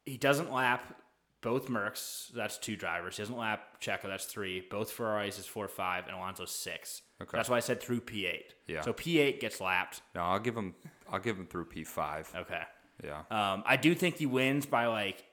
He 0.04 0.16
doesn't 0.16 0.52
lap 0.52 1.00
both 1.40 1.68
Mercs. 1.68 2.32
That's 2.32 2.56
two 2.58 2.76
drivers. 2.76 3.16
He 3.16 3.22
doesn't 3.22 3.36
lap 3.36 3.80
Checo. 3.80 4.04
That's 4.04 4.24
three. 4.24 4.64
Both 4.70 4.90
Ferraris 4.92 5.38
is 5.38 5.46
four, 5.46 5.68
five, 5.68 6.06
and 6.06 6.16
Alonso's 6.16 6.50
six. 6.50 7.02
Okay. 7.22 7.36
That's 7.36 7.48
why 7.48 7.56
I 7.56 7.60
said 7.60 7.80
through 7.82 8.00
P8. 8.00 8.40
Yeah. 8.66 8.80
So 8.82 8.92
P8 8.92 9.40
gets 9.40 9.60
lapped. 9.60 10.02
No, 10.14 10.22
I'll 10.22 10.38
give 10.38 10.56
him. 10.56 10.74
I'll 11.10 11.18
give 11.20 11.38
him 11.38 11.46
through 11.46 11.66
P 11.66 11.84
five. 11.84 12.30
Okay. 12.34 12.62
Yeah. 13.02 13.20
Um, 13.30 13.62
I 13.66 13.76
do 13.76 13.94
think 13.94 14.16
he 14.16 14.26
wins 14.26 14.66
by 14.66 14.86
like 14.86 15.24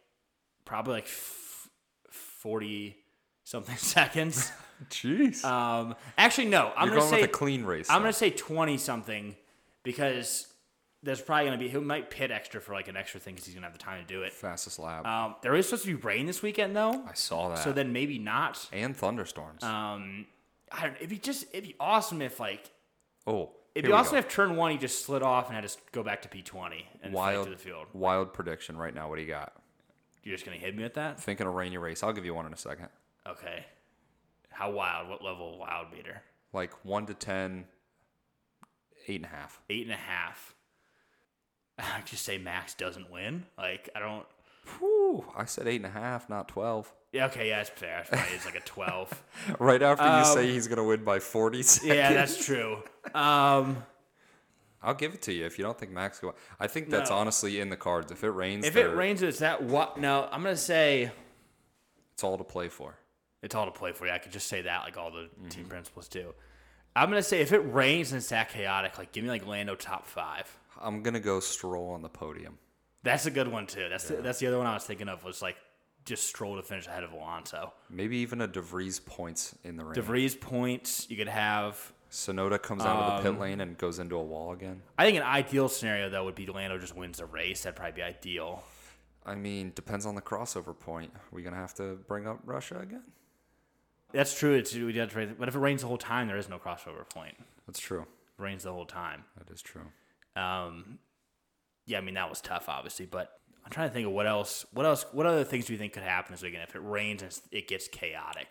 probably 0.66 0.94
like 0.96 1.06
f- 1.06 1.70
forty 2.10 2.98
something 3.44 3.76
seconds. 3.78 4.52
Jeez. 4.90 5.44
Um, 5.46 5.96
actually, 6.18 6.48
no. 6.48 6.72
I'm 6.76 6.88
You're 6.88 6.96
gonna 6.98 7.02
going 7.02 7.10
say 7.14 7.22
with 7.22 7.30
a 7.30 7.34
clean 7.34 7.64
race. 7.64 7.90
I'm 7.90 8.00
though. 8.02 8.06
gonna 8.06 8.14
say 8.14 8.32
twenty 8.32 8.78
something 8.78 9.36
because 9.84 10.48
there's 11.04 11.22
probably 11.22 11.46
gonna 11.46 11.58
be 11.58 11.68
he 11.68 11.78
might 11.78 12.10
pit 12.10 12.32
extra 12.32 12.62
for 12.62 12.74
like 12.74 12.88
an 12.88 12.96
extra 12.96 13.20
thing 13.20 13.34
because 13.34 13.46
he's 13.46 13.56
gonna 13.56 13.66
have 13.66 13.74
the 13.74 13.80
time 13.80 14.02
to 14.02 14.08
do 14.08 14.22
it. 14.24 14.34
fastest 14.34 14.80
lap. 14.80 15.06
Um, 15.06 15.36
there 15.42 15.56
is 15.56 15.66
supposed 15.68 15.86
to 15.86 15.96
be 15.96 15.96
rain 15.96 16.26
this 16.26 16.42
weekend 16.42 16.76
though, 16.76 17.04
I 17.08 17.14
saw 17.14 17.50
that. 17.50 17.60
so 17.60 17.72
then 17.72 17.92
maybe 17.92 18.20
not. 18.20 18.70
and 18.72 18.96
thunderstorms. 18.96 19.64
Um, 19.64 20.26
I 20.72 20.84
don't. 20.84 20.92
Know. 20.92 20.98
It'd 20.98 21.10
be 21.10 21.18
just 21.18 21.46
it'd 21.52 21.64
be 21.64 21.76
awesome 21.80 22.22
if 22.22 22.40
like 22.40 22.72
oh, 23.26 23.50
it'd 23.76 23.88
be 23.88 23.92
awesome 23.92 24.14
go. 24.14 24.20
if 24.20 24.30
turn 24.30 24.56
one 24.56 24.72
he 24.72 24.78
just 24.78 25.04
slid 25.06 25.24
off 25.24 25.48
and 25.48 25.56
had 25.56 25.68
to 25.68 25.78
go 25.92 26.04
back 26.04 26.22
to 26.22 26.30
P 26.30 26.42
twenty 26.42 26.88
and 27.02 27.14
wild 27.14 27.46
to 27.46 27.52
the 27.52 27.58
field. 27.58 27.88
wild 27.94 28.34
prediction 28.34 28.78
right 28.78 28.94
now. 28.94 29.10
What 29.10 29.16
do 29.16 29.22
you 29.22 29.28
got? 29.28 29.54
You're 30.24 30.36
just 30.36 30.46
gonna 30.46 30.58
hit 30.58 30.76
me 30.76 30.84
with 30.84 30.94
that? 30.94 31.20
Thinking 31.20 31.48
a 31.48 31.52
rainy 31.52 31.78
race. 31.78 32.04
I'll 32.04 32.14
give 32.14 32.26
you 32.26 32.36
one 32.36 32.46
in 32.46 32.54
a 32.54 32.58
second. 32.58 32.90
Okay. 33.28 33.66
How 34.50 34.70
wild? 34.70 35.10
What 35.10 35.24
level 35.24 35.54
of 35.54 35.60
wild 35.60 35.88
meter? 35.92 36.22
Like 36.54 36.74
one 36.86 37.08
to 37.08 37.14
ten, 37.16 37.66
eight 39.08 39.16
and 39.16 39.26
a 39.26 39.30
half. 39.30 39.60
Eight 39.70 39.84
and 39.84 39.94
a 39.94 39.98
half. 39.98 40.54
I 41.98 42.02
just 42.06 42.24
say 42.24 42.38
Max 42.38 42.74
doesn't 42.74 43.12
win. 43.12 43.46
Like 43.58 43.90
I 43.96 44.00
don't. 44.00 44.26
Whew, 44.80 45.26
I 45.36 45.46
said 45.46 45.68
eight 45.68 45.78
and 45.78 45.86
a 45.86 45.90
half, 45.90 46.30
not 46.30 46.48
twelve. 46.48 46.92
Yeah. 47.12 47.26
Okay. 47.26 47.50
Yeah, 47.50 47.58
that's 47.58 47.70
fair. 47.70 48.06
It's 48.34 48.46
like 48.46 48.56
a 48.56 48.60
twelve. 48.62 49.12
right 49.60 49.82
after 49.82 50.04
you 50.06 50.10
Um, 50.10 50.26
say 50.26 50.52
he's 50.52 50.68
gonna 50.68 50.84
win 50.84 51.04
by 51.04 51.20
forty 51.20 51.64
seconds. 51.64 51.94
yeah, 51.96 52.14
that's 52.14 52.44
true. 52.46 52.78
Um, 53.16 53.84
I'll 54.84 54.94
give 54.96 55.14
it 55.14 55.22
to 55.24 55.34
you 55.34 55.46
if 55.46 55.58
you 55.60 55.64
don't 55.66 55.78
think 55.78 55.92
Max 55.92 56.20
go. 56.20 56.34
I 56.60 56.68
think 56.68 56.90
that's 56.90 57.10
No. 57.10 57.18
honestly 57.18 57.60
in 57.60 57.70
the 57.70 57.78
cards. 57.78 58.12
If 58.12 58.24
it 58.24 58.30
rains, 58.32 58.66
if 58.66 58.76
it 58.76 58.88
rains, 58.88 59.22
it's 59.22 59.40
that 59.40 59.62
what? 59.64 59.98
No, 59.98 60.28
I'm 60.32 60.42
gonna 60.44 60.56
say 60.58 61.12
it's 62.14 62.24
all 62.24 62.38
to 62.38 62.44
play 62.44 62.70
for. 62.70 62.96
it's 63.42 63.56
all 63.56 63.66
to 63.66 63.72
play 63.72 63.92
for 63.92 64.06
you. 64.08 64.12
I 64.14 64.20
could 64.20 64.32
just 64.32 64.48
say 64.48 64.62
that 64.62 64.84
like 64.84 64.98
all 64.98 65.12
the 65.12 65.22
Mm-hmm. 65.40 65.48
team 65.50 65.66
principals 65.66 66.08
do. 66.08 66.34
I'm 66.96 67.10
gonna 67.10 67.24
say 67.24 67.42
if 67.42 67.52
it 67.52 67.60
rains 67.60 68.12
and 68.12 68.20
it's 68.20 68.30
that 68.30 68.50
chaotic, 68.50 68.98
like 68.98 69.12
give 69.12 69.24
me 69.24 69.30
like 69.30 69.46
Lando 69.46 69.76
top 69.76 70.06
five. 70.08 70.56
I'm 70.82 71.04
gonna 71.04 71.20
go 71.20 71.40
Stroll 71.40 71.90
on 71.92 72.02
the 72.02 72.10
podium. 72.10 72.58
That's 73.04 73.26
a 73.26 73.32
good 73.32 73.48
one 73.48 73.68
too. 73.68 73.88
That's 73.90 74.08
the, 74.08 74.16
that's 74.18 74.40
the 74.40 74.48
other 74.48 74.58
one 74.58 74.68
I 74.68 74.74
was 74.74 74.84
thinking 74.84 75.10
of 75.10 75.24
was 75.24 75.42
like 75.42 75.56
just 76.06 76.28
Stroll 76.28 76.56
to 76.58 76.64
finish 76.64 76.88
ahead 76.88 77.04
of 77.04 77.12
Alonso. 77.14 77.74
Maybe 77.90 78.18
even 78.18 78.42
a 78.42 78.48
DeVries 78.48 79.04
points 79.06 79.56
in 79.64 79.78
the 79.78 79.86
rain. 79.86 79.94
DeVries 79.96 80.40
points. 80.40 81.08
You 81.10 81.18
could 81.18 81.28
have. 81.28 81.94
Tsunoda 82.12 82.62
comes 82.62 82.84
out 82.84 82.98
of 82.98 83.24
the 83.24 83.30
Um, 83.30 83.36
pit 83.36 83.42
lane 83.42 83.62
and 83.62 83.78
goes 83.78 83.98
into 84.00 84.18
a 84.18 84.24
wall 84.24 84.52
again. 84.52 84.82
I 84.98 85.06
think 85.06 85.18
an 85.18 85.24
ideal 85.24 85.70
scenario 85.70 86.10
though 86.10 86.26
would 86.26 86.36
be 86.36 86.46
Lando 86.46 86.78
just 86.78 86.96
wins 86.96 87.20
the 87.20 87.26
race. 87.26 87.64
That'd 87.64 87.78
probably 87.78 87.94
be 87.94 88.04
ideal. 88.04 88.64
I 89.26 89.36
mean, 89.36 89.72
depends 89.76 90.06
on 90.06 90.16
the 90.16 90.22
crossover 90.22 90.78
point. 90.78 91.14
we 91.32 91.42
gonna 91.44 91.56
have 91.56 91.74
to 91.76 91.96
bring 92.08 92.28
up 92.28 92.40
Russia 92.46 92.80
again? 92.80 93.04
That's 94.12 94.38
true. 94.38 94.54
It's 94.56 94.74
we 94.76 94.94
have 94.98 95.14
to 95.14 95.36
but 95.40 95.48
if 95.48 95.56
it 95.56 95.60
rains 95.60 95.82
the 95.82 95.88
whole 95.88 95.98
time, 95.98 96.28
there 96.28 96.38
is 96.38 96.50
no 96.50 96.60
crossover 96.60 97.08
point. 97.10 97.36
That's 97.66 97.80
true. 97.80 98.02
It 98.02 98.42
rains 98.42 98.64
the 98.64 98.74
whole 98.74 98.86
time. 98.86 99.24
That 99.38 99.50
is 99.50 99.62
true. 99.62 99.86
Um, 100.36 101.00
yeah, 101.86 101.98
I 101.98 102.02
mean 102.02 102.16
that 102.16 102.30
was 102.30 102.42
tough, 102.42 102.70
obviously, 102.70 103.06
but 103.06 103.32
I'm 103.66 103.72
trying 103.72 103.90
to 103.90 103.94
think 103.94 104.08
of 104.08 104.14
what 104.14 104.28
else. 104.28 104.66
What 104.74 104.86
else? 104.86 105.06
What 105.12 105.26
other 105.26 105.44
things 105.44 105.66
do 105.66 105.74
you 105.74 105.80
think 105.80 105.94
could 105.94 106.04
happen 106.04 106.34
this 106.34 106.42
weekend 106.42 106.64
if 106.64 106.76
it 106.76 106.80
rains 106.80 107.22
and 107.22 107.40
it 107.52 107.68
gets 107.68 107.88
chaotic? 107.88 108.48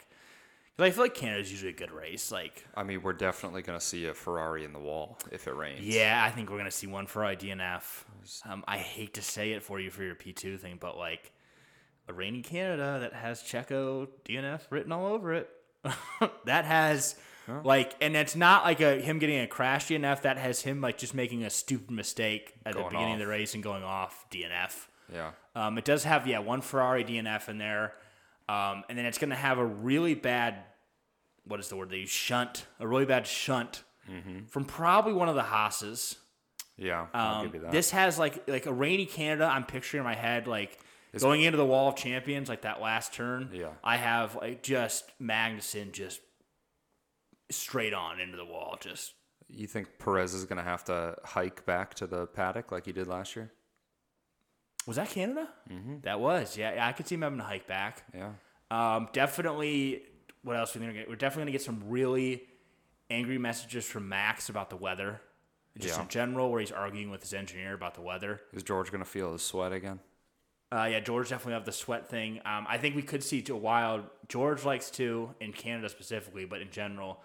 Because 0.76 0.92
I 0.92 0.94
feel 0.94 1.04
like 1.04 1.14
Canada's 1.14 1.50
usually 1.50 1.72
a 1.72 1.76
good 1.76 1.90
race. 1.90 2.30
Like, 2.30 2.64
I 2.74 2.84
mean, 2.84 3.02
we're 3.02 3.12
definitely 3.12 3.62
gonna 3.62 3.80
see 3.80 4.06
a 4.06 4.14
Ferrari 4.14 4.64
in 4.64 4.72
the 4.72 4.78
wall 4.78 5.18
if 5.30 5.46
it 5.46 5.54
rains. 5.54 5.80
yeah, 5.82 6.22
I 6.24 6.30
think 6.30 6.50
we're 6.50 6.58
gonna 6.58 6.70
see 6.70 6.86
one 6.86 7.06
for 7.06 7.22
IDNF. 7.22 8.04
Um, 8.48 8.64
I 8.66 8.78
hate 8.78 9.14
to 9.14 9.22
say 9.22 9.52
it 9.52 9.62
for 9.62 9.80
you 9.80 9.90
for 9.90 10.02
your 10.02 10.14
P2 10.14 10.58
thing, 10.58 10.78
but 10.80 10.96
like 10.96 11.32
a 12.08 12.12
rainy 12.12 12.42
Canada 12.42 12.98
that 13.00 13.12
has 13.14 13.42
Checo 13.42 14.08
DNF 14.24 14.62
written 14.70 14.92
all 14.92 15.06
over 15.06 15.34
it. 15.34 15.48
that 16.44 16.64
has 16.64 17.16
like, 17.64 17.94
and 18.00 18.16
it's 18.16 18.36
not 18.36 18.64
like 18.64 18.80
a 18.80 19.00
him 19.00 19.18
getting 19.18 19.40
a 19.40 19.46
crash 19.46 19.88
DNF. 19.88 20.22
That 20.22 20.38
has 20.38 20.62
him 20.62 20.80
like 20.80 20.98
just 20.98 21.14
making 21.14 21.42
a 21.44 21.50
stupid 21.50 21.90
mistake 21.90 22.54
at 22.64 22.74
the 22.74 22.80
Going 22.80 22.90
beginning 22.92 23.14
of 23.14 23.18
the 23.20 23.26
race 23.26 23.54
and 23.54 23.62
going 23.62 23.82
off 23.82 24.24
DNF. 24.30 24.86
Yeah. 25.12 25.30
Um, 25.56 25.76
it 25.78 25.84
does 25.84 26.04
have 26.04 26.26
yeah 26.26 26.38
one 26.38 26.60
Ferrari 26.60 27.04
DNF 27.04 27.48
in 27.48 27.58
there, 27.58 27.94
um, 28.48 28.84
and 28.88 28.96
then 28.96 29.04
it's 29.06 29.18
going 29.18 29.30
to 29.30 29.36
have 29.36 29.58
a 29.58 29.64
really 29.66 30.14
bad 30.14 30.56
what 31.44 31.58
is 31.58 31.68
the 31.68 31.76
word 31.76 31.90
they 31.90 31.96
use 31.96 32.10
shunt 32.10 32.66
a 32.78 32.86
really 32.86 33.06
bad 33.06 33.26
shunt 33.26 33.82
from 34.48 34.64
probably 34.64 35.12
one 35.12 35.28
of 35.28 35.34
the 35.36 35.42
Haas's. 35.42 36.16
Yeah. 36.76 37.06
I'll 37.14 37.36
Um, 37.40 37.46
give 37.46 37.54
you 37.54 37.60
that. 37.60 37.70
this 37.72 37.90
has 37.92 38.18
like 38.18 38.48
like 38.48 38.66
a 38.66 38.72
rainy 38.72 39.06
Canada. 39.06 39.44
I'm 39.46 39.64
picturing 39.64 40.00
in 40.00 40.04
my 40.04 40.14
head 40.14 40.46
like 40.46 40.78
going 41.18 41.42
into 41.42 41.56
the 41.58 41.66
Wall 41.66 41.88
of 41.88 41.96
Champions, 41.96 42.48
like 42.48 42.62
that 42.62 42.80
last 42.80 43.12
turn. 43.14 43.50
Yeah. 43.52 43.68
I 43.84 43.96
have 43.96 44.36
like 44.36 44.62
just 44.62 45.10
Magnussen 45.20 45.92
just 45.92 46.20
straight 47.50 47.94
on 47.94 48.20
into 48.20 48.36
the 48.36 48.44
wall. 48.44 48.76
Just 48.80 49.14
you 49.48 49.66
think 49.66 49.98
Perez 49.98 50.34
is 50.34 50.44
gonna 50.44 50.62
have 50.62 50.84
to 50.84 51.16
hike 51.24 51.64
back 51.66 51.94
to 51.94 52.06
the 52.06 52.26
paddock 52.26 52.70
like 52.72 52.86
he 52.86 52.92
did 52.92 53.06
last 53.06 53.36
year? 53.36 53.52
was 54.86 54.96
that 54.96 55.10
Canada? 55.10 55.48
Mm-hmm. 55.70 55.96
That 56.02 56.20
was 56.20 56.56
yeah. 56.56 56.86
I 56.86 56.92
could 56.92 57.06
see 57.06 57.14
him 57.14 57.22
having 57.22 57.38
to 57.38 57.44
hike 57.44 57.66
back. 57.66 58.02
Yeah. 58.14 58.30
Um, 58.70 59.08
definitely. 59.12 60.02
What 60.42 60.56
else 60.56 60.74
are 60.74 60.78
we 60.80 60.86
gonna 60.86 60.98
get? 60.98 61.08
We're 61.08 61.16
definitely 61.16 61.42
gonna 61.42 61.52
get 61.52 61.62
some 61.62 61.82
really 61.86 62.42
angry 63.10 63.38
messages 63.38 63.84
from 63.84 64.08
Max 64.08 64.48
about 64.48 64.70
the 64.70 64.76
weather, 64.76 65.20
just 65.78 65.96
Yeah. 65.96 66.02
in 66.02 66.08
general, 66.08 66.50
where 66.50 66.60
he's 66.60 66.72
arguing 66.72 67.10
with 67.10 67.20
his 67.22 67.34
engineer 67.34 67.74
about 67.74 67.94
the 67.94 68.00
weather. 68.00 68.40
Is 68.52 68.62
George 68.62 68.90
gonna 68.90 69.04
feel 69.04 69.32
his 69.32 69.42
sweat 69.42 69.72
again? 69.72 70.00
Uh, 70.72 70.84
yeah, 70.90 71.00
George 71.00 71.28
definitely 71.28 71.54
have 71.54 71.64
the 71.64 71.72
sweat 71.72 72.08
thing. 72.08 72.38
Um, 72.44 72.64
I 72.68 72.78
think 72.78 72.94
we 72.94 73.02
could 73.02 73.24
see 73.24 73.44
a 73.50 73.56
wild. 73.56 74.04
George 74.28 74.64
likes 74.64 74.88
to 74.92 75.34
in 75.40 75.52
Canada 75.52 75.88
specifically, 75.88 76.44
but 76.44 76.62
in 76.62 76.70
general, 76.70 77.20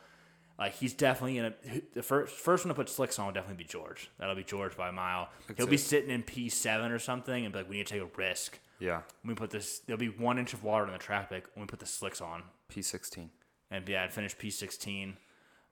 like 0.58 0.74
he's 0.74 0.94
definitely 0.94 1.36
gonna 1.38 1.54
the 1.94 2.04
first 2.04 2.34
first 2.36 2.66
one 2.66 2.70
to 2.70 2.76
put 2.76 2.90
slicks 2.90 3.20
on 3.20 3.26
will 3.28 3.34
definitely 3.34 3.64
be 3.64 3.68
George. 3.70 4.10
That'll 4.20 4.36
be 4.36 4.44
George 4.44 4.76
by 4.78 4.90
a 4.90 4.92
mile. 4.92 5.30
He'll 5.58 5.68
be 5.68 5.78
sitting 5.78 6.10
in 6.10 6.24
P 6.24 6.50
seven 6.50 6.92
or 6.92 7.00
something 7.00 7.44
and 7.46 7.54
be 7.54 7.60
like, 7.60 7.70
we 7.70 7.78
need 7.78 7.88
to 7.88 7.94
take 7.94 8.02
a 8.04 8.18
risk. 8.18 8.60
Yeah. 8.80 9.02
When 9.22 9.30
we 9.30 9.36
put 9.36 9.50
this, 9.52 9.80
there'll 9.80 10.00
be 10.00 10.10
one 10.10 10.38
inch 10.38 10.54
of 10.54 10.64
water 10.64 10.86
in 10.86 10.92
the 10.94 10.98
track. 11.00 11.32
Like 11.32 11.48
when 11.54 11.64
we 11.66 11.68
put 11.68 11.80
the 11.80 11.86
slicks 11.86 12.20
on, 12.22 12.44
P16. 12.74 13.30
and 13.72 13.88
yeah, 13.88 14.04
I'd 14.04 14.14
finish 14.14 14.38
P 14.38 14.50
sixteen. 14.50 15.18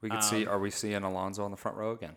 We 0.00 0.10
could 0.10 0.16
Um, 0.16 0.22
see. 0.22 0.46
Are 0.46 0.58
we 0.58 0.70
seeing 0.70 1.02
Alonso 1.02 1.44
on 1.44 1.50
the 1.50 1.56
front 1.56 1.76
row 1.78 1.92
again? 1.92 2.16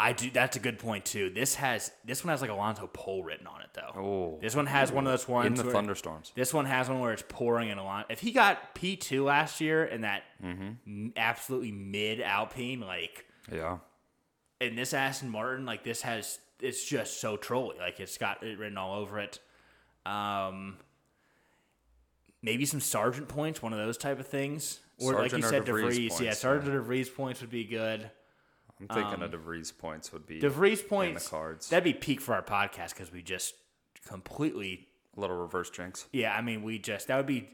I 0.00 0.12
do. 0.12 0.30
That's 0.30 0.56
a 0.56 0.60
good 0.60 0.78
point 0.78 1.04
too. 1.04 1.28
This 1.30 1.56
has 1.56 1.90
this 2.04 2.24
one 2.24 2.30
has 2.30 2.40
like 2.40 2.50
Alonso 2.50 2.86
pole 2.92 3.24
written 3.24 3.48
on 3.48 3.62
it 3.62 3.70
though. 3.74 4.00
Oh. 4.00 4.38
This 4.40 4.54
one 4.54 4.66
has 4.66 4.92
one 4.92 5.04
of 5.06 5.12
those 5.12 5.26
ones 5.26 5.46
In 5.46 5.54
the 5.54 5.64
where- 5.64 5.72
thunderstorms. 5.72 6.30
This 6.36 6.54
one 6.54 6.66
has 6.66 6.88
one 6.88 7.00
where 7.00 7.12
it's 7.12 7.24
pouring 7.28 7.68
in 7.70 7.78
a 7.78 7.84
lot. 7.84 8.06
If 8.08 8.20
he 8.20 8.30
got 8.30 8.74
P 8.76 8.94
two 8.96 9.24
last 9.24 9.60
year 9.60 9.84
in 9.84 10.02
that 10.02 10.22
Mm-hmm. 10.44 11.08
absolutely 11.16 11.72
mid 11.72 12.20
Alpine, 12.20 12.78
like 12.80 13.24
Yeah. 13.50 13.78
in 14.60 14.76
this 14.76 14.94
Aston 14.94 15.30
Martin, 15.30 15.66
like 15.66 15.82
this 15.82 16.02
has 16.02 16.38
it's 16.60 16.84
just 16.88 17.20
so 17.20 17.36
trolly. 17.36 17.76
Like 17.80 17.98
it's 17.98 18.18
got 18.18 18.44
it 18.44 18.56
written 18.58 18.78
all 18.78 19.00
over 19.00 19.18
it. 19.18 19.40
Um, 20.06 20.76
maybe 22.40 22.64
some 22.66 22.80
Sargeant 22.80 23.26
points, 23.28 23.60
one 23.62 23.72
of 23.72 23.78
those 23.80 23.98
type 23.98 24.20
of 24.20 24.26
things. 24.28 24.78
Or 25.00 25.14
like 25.14 25.32
you 25.32 25.42
said, 25.42 25.64
DeVries 25.64 26.08
DeVries. 26.08 26.20
yeah, 26.20 26.30
Sargeant 26.32 26.68
or 26.68 26.82
DeVries 26.82 27.12
points 27.14 27.40
would 27.40 27.50
be 27.50 27.64
good. 27.64 28.10
I'm 28.80 28.88
thinking 28.88 29.22
of 29.22 29.30
DeVries 29.30 29.76
points 29.76 30.12
would 30.12 30.26
be 30.26 30.40
DeVries 30.40 30.86
points. 30.86 31.08
In 31.08 31.14
the 31.24 31.30
cards. 31.30 31.68
That'd 31.68 31.84
be 31.84 31.94
peak 31.94 32.20
for 32.20 32.34
our 32.34 32.42
podcast 32.42 32.90
because 32.90 33.12
we 33.12 33.22
just 33.22 33.54
completely 34.06 34.88
a 35.16 35.20
little 35.20 35.36
reverse 35.36 35.70
jinx. 35.70 36.06
Yeah, 36.12 36.34
I 36.34 36.40
mean, 36.42 36.62
we 36.62 36.78
just 36.78 37.08
that 37.08 37.16
would 37.16 37.26
be. 37.26 37.48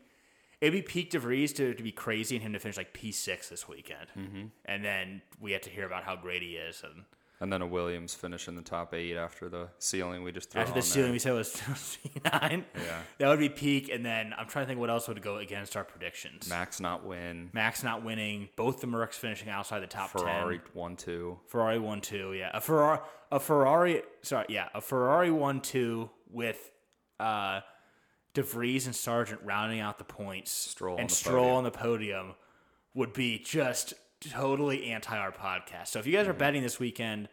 it'd 0.61 0.73
be 0.73 0.83
peak 0.83 1.11
DeVries 1.11 1.55
to, 1.57 1.75
to 1.75 1.83
be 1.83 1.93
crazy 1.93 2.37
and 2.37 2.43
him 2.45 2.53
to 2.53 2.59
finish 2.59 2.77
like 2.77 2.93
P6 2.95 3.49
this 3.49 3.69
weekend. 3.69 4.09
Mm-hmm. 4.17 4.47
And 4.67 4.85
then 4.85 5.23
we 5.41 5.53
have 5.53 5.63
to 5.63 5.71
hear 5.71 5.87
about 5.87 6.05
how 6.05 6.17
great 6.17 6.43
he 6.43 6.57
is. 6.57 6.83
And 6.85 7.05
And 7.45 7.53
then 7.53 7.61
a 7.61 7.67
Williams 7.67 8.15
finish 8.15 8.49
in 8.49 8.57
the 8.57 8.63
top 8.63 8.95
eight 8.95 9.19
after 9.19 9.51
the 9.51 9.69
ceiling 9.79 10.25
we 10.25 10.33
just 10.33 10.49
threw 10.51 10.63
after 10.63 10.73
on 10.73 10.79
the 10.79 10.83
ceiling 10.83 11.09
there. 11.09 11.13
we 11.13 11.19
said 11.19 11.35
was 11.35 11.53
C9. 12.25 12.65
Yeah. 12.75 13.01
That 13.19 13.29
would 13.29 13.39
be 13.39 13.51
peak. 13.51 13.91
And 13.91 14.03
then 14.03 14.33
I'm 14.39 14.47
trying 14.49 14.65
to 14.65 14.69
think 14.69 14.81
what 14.81 14.89
else 14.89 15.09
would 15.09 15.21
go 15.21 15.37
against 15.37 15.77
our 15.77 15.85
predictions. 15.85 16.49
Max 16.49 16.81
not 16.81 17.05
win. 17.05 17.51
Max 17.53 17.83
not 17.83 18.03
winning. 18.03 18.49
Both 18.57 18.81
the 18.81 18.87
Mercs 18.87 19.13
finishing 19.17 19.51
outside 19.51 19.81
the 19.81 19.87
top 19.87 20.09
Ferrari 20.09 20.57
10. 20.57 20.67
one 20.73 20.97
two. 20.97 21.39
Ferrari 21.49 21.79
one 21.79 22.01
two. 22.01 22.33
yeah. 22.33 22.51
A 22.55 22.63
Ferrari, 22.63 23.01
a 23.31 23.39
Ferrari, 23.39 24.01
sorry, 24.23 24.47
yeah, 24.49 24.71
a 24.75 24.81
Ferrari 24.81 25.31
won 25.31 25.61
two 25.61 26.09
with 26.31 26.71
uh, 27.21 27.61
DeVries 28.35 28.87
and 28.87 28.95
Sargeant 28.95 29.41
rounding 29.45 29.81
out 29.81 29.99
the 29.99 30.05
points, 30.05 30.51
Stroll 30.51 30.95
on 30.95 31.01
and 31.03 31.11
the 31.11 31.15
Stroll 31.15 31.37
podium. 31.45 31.57
on 31.59 31.65
the 31.65 31.71
podium 31.73 32.35
would 32.95 33.13
be 33.13 33.39
just 33.39 33.93
totally 34.31 34.91
anti 34.91 35.17
our 35.17 35.33
podcast. 35.33 35.89
So 35.89 35.99
if 35.99 36.07
you 36.07 36.13
guys 36.13 36.27
are 36.27 36.31
Mm-hmm. 36.31 36.39
betting 36.39 36.63
this 36.63 36.79
weekend, 36.81 37.29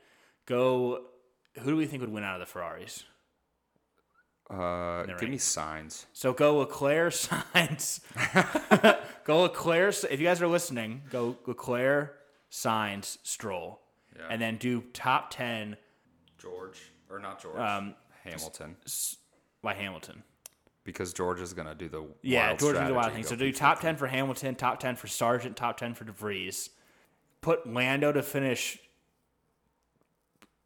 go. 0.46 1.06
Who 1.60 1.72
do 1.72 1.76
we 1.76 1.86
think 1.86 2.02
would 2.02 2.12
win 2.12 2.24
out 2.24 2.36
of 2.36 2.40
the 2.40 2.46
Ferraris? 2.46 3.04
Uh, 4.50 5.04
give 5.20 5.30
me 5.30 5.38
Sainz. 5.38 6.06
So 6.14 6.34
go 6.34 6.58
Leclerc, 6.60 7.14
Sainz. 7.14 8.02
go 9.24 9.42
Leclerc. 9.44 9.96
If 10.10 10.20
you 10.20 10.26
guys 10.28 10.42
are 10.42 10.48
listening, 10.48 11.04
go 11.10 11.38
Leclerc, 11.46 12.18
Sainz, 12.52 13.18
Stroll, 13.24 13.80
Yeah. 14.18 14.28
and 14.30 14.42
then 14.42 14.58
do 14.58 14.82
top 14.94 15.30
ten 15.32 15.78
George 16.38 16.80
or 17.10 17.20
not 17.20 17.42
George? 17.42 17.58
Um, 17.58 17.96
Hamilton, 18.26 18.76
by 19.64 19.74
Hamilton. 19.74 20.24
because 20.84 21.14
George 21.14 21.40
is 21.40 21.54
gonna 21.54 21.74
do 21.76 21.88
the 21.90 22.06
Yeah, 22.22 22.54
George 22.56 22.76
is 22.76 22.90
a 22.90 22.94
wild 22.94 23.14
thing. 23.14 23.24
So 23.24 23.36
do 23.38 23.52
top 23.54 23.80
ten 23.80 23.96
for 23.96 24.08
Hamilton, 24.08 24.56
top 24.56 24.80
ten 24.80 24.96
for 24.98 25.08
Sargeant, 25.08 25.56
top 25.56 25.78
ten 25.78 25.94
for 25.94 26.04
DeVries. 26.06 26.70
Put 27.42 27.66
Lando 27.72 28.12
to 28.12 28.22
finish 28.22 28.78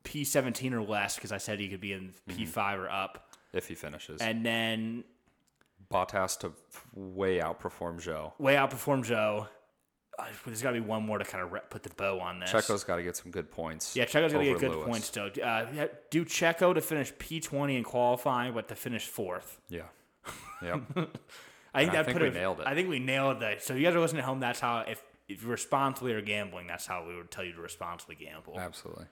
P 0.03 0.23
seventeen 0.23 0.73
or 0.73 0.81
less 0.83 1.15
because 1.15 1.31
I 1.31 1.37
said 1.37 1.59
he 1.59 1.67
could 1.69 1.81
be 1.81 1.93
in 1.93 2.13
Mm-hmm. 2.29 2.37
P 2.37 2.45
five 2.45 2.79
or 2.79 2.89
up, 2.89 3.29
if 3.53 3.67
he 3.67 3.75
finishes. 3.75 4.21
and 4.21 4.45
then 4.45 5.03
Bottas 5.91 6.37
to 6.39 6.51
way 6.93 7.39
outperform 7.39 8.01
Zhou. 8.01 8.31
way 8.39 8.55
outperform 8.55 9.05
Zhou. 9.05 9.47
Uh, 10.17 10.25
There's 10.45 10.61
got 10.61 10.69
to 10.71 10.75
be 10.81 10.85
one 10.85 11.03
more 11.05 11.17
to 11.17 11.25
kind 11.25 11.43
of 11.43 11.51
re- 11.51 11.59
put 11.69 11.83
the 11.83 11.89
bow 11.89 12.19
on 12.21 12.39
this. 12.39 12.49
Checo's 12.49 12.83
got 12.85 12.95
to 12.97 13.03
get 13.03 13.17
some 13.17 13.31
good 13.31 13.51
points. 13.51 13.95
Yeah, 13.97 14.05
Checo's 14.05 14.31
got 14.31 14.39
to 14.39 14.45
get 14.45 14.59
good 14.59 14.71
Lewis. 14.71 14.85
points 14.87 15.09
though. 15.09 15.27
Uh, 15.27 15.87
do 16.09 16.23
Checo 16.23 16.73
to 16.73 16.81
finish 16.81 17.11
P 17.17 17.39
twenty 17.39 17.75
in 17.75 17.83
qualifying, 17.83 18.53
but 18.53 18.67
to 18.69 18.75
finish 18.75 19.07
fourth. 19.07 19.59
Yeah. 19.69 19.83
Yep. 20.61 20.81
I 21.73 21.81
think 21.81 21.91
I 21.91 21.95
that 21.97 22.05
think 22.05 22.13
put 22.17 22.21
we 22.21 22.27
it- 22.29 22.33
nailed 22.33 22.59
it. 22.61 22.67
I 22.67 22.73
think 22.75 22.87
we 22.89 22.97
nailed 22.99 23.41
that. 23.41 23.61
So 23.61 23.73
you 23.73 23.83
guys 23.83 23.93
are 23.93 23.99
listening 23.99 24.21
at 24.21 24.25
home. 24.25 24.39
That's 24.39 24.59
how 24.61 24.79
if 24.87 25.03
if 25.27 25.43
you 25.43 25.49
responsibly 25.49 26.13
are 26.13 26.21
gambling, 26.21 26.67
that's 26.67 26.85
how 26.85 27.05
we 27.07 27.15
would 27.15 27.31
tell 27.31 27.43
you 27.43 27.53
to 27.53 27.61
responsibly 27.61 28.15
gamble. 28.15 28.59
Absolutely. 28.59 29.05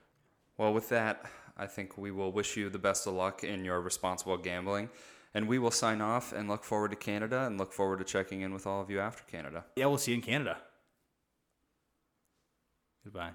Well, 0.58 0.74
with 0.74 0.90
that, 0.90 1.26
I 1.58 1.66
think 1.66 1.98
we 1.98 2.12
will 2.12 2.32
wish 2.32 2.56
you 2.56 2.70
the 2.70 2.80
best 2.80 3.08
of 3.08 3.14
luck 3.14 3.44
in 3.44 3.66
your 3.66 3.82
responsible 3.82 4.38
gambling. 4.38 4.90
And 5.36 5.48
we 5.48 5.58
will 5.58 5.72
sign 5.72 6.00
off 6.00 6.32
and 6.32 6.48
look 6.48 6.64
forward 6.64 6.92
to 6.92 6.96
Canada 6.96 7.48
and 7.48 7.58
look 7.58 7.74
forward 7.74 7.98
to 8.00 8.06
checking 8.06 8.42
in 8.42 8.54
with 8.54 8.68
all 8.68 8.82
of 8.82 8.92
you 8.92 9.00
after 9.00 9.24
Canada. 9.24 9.66
Yeah, 9.76 9.88
we'll 9.88 9.98
see 9.98 10.12
you 10.12 10.16
in 10.18 10.22
Canada. 10.22 10.58
Goodbye. 13.04 13.32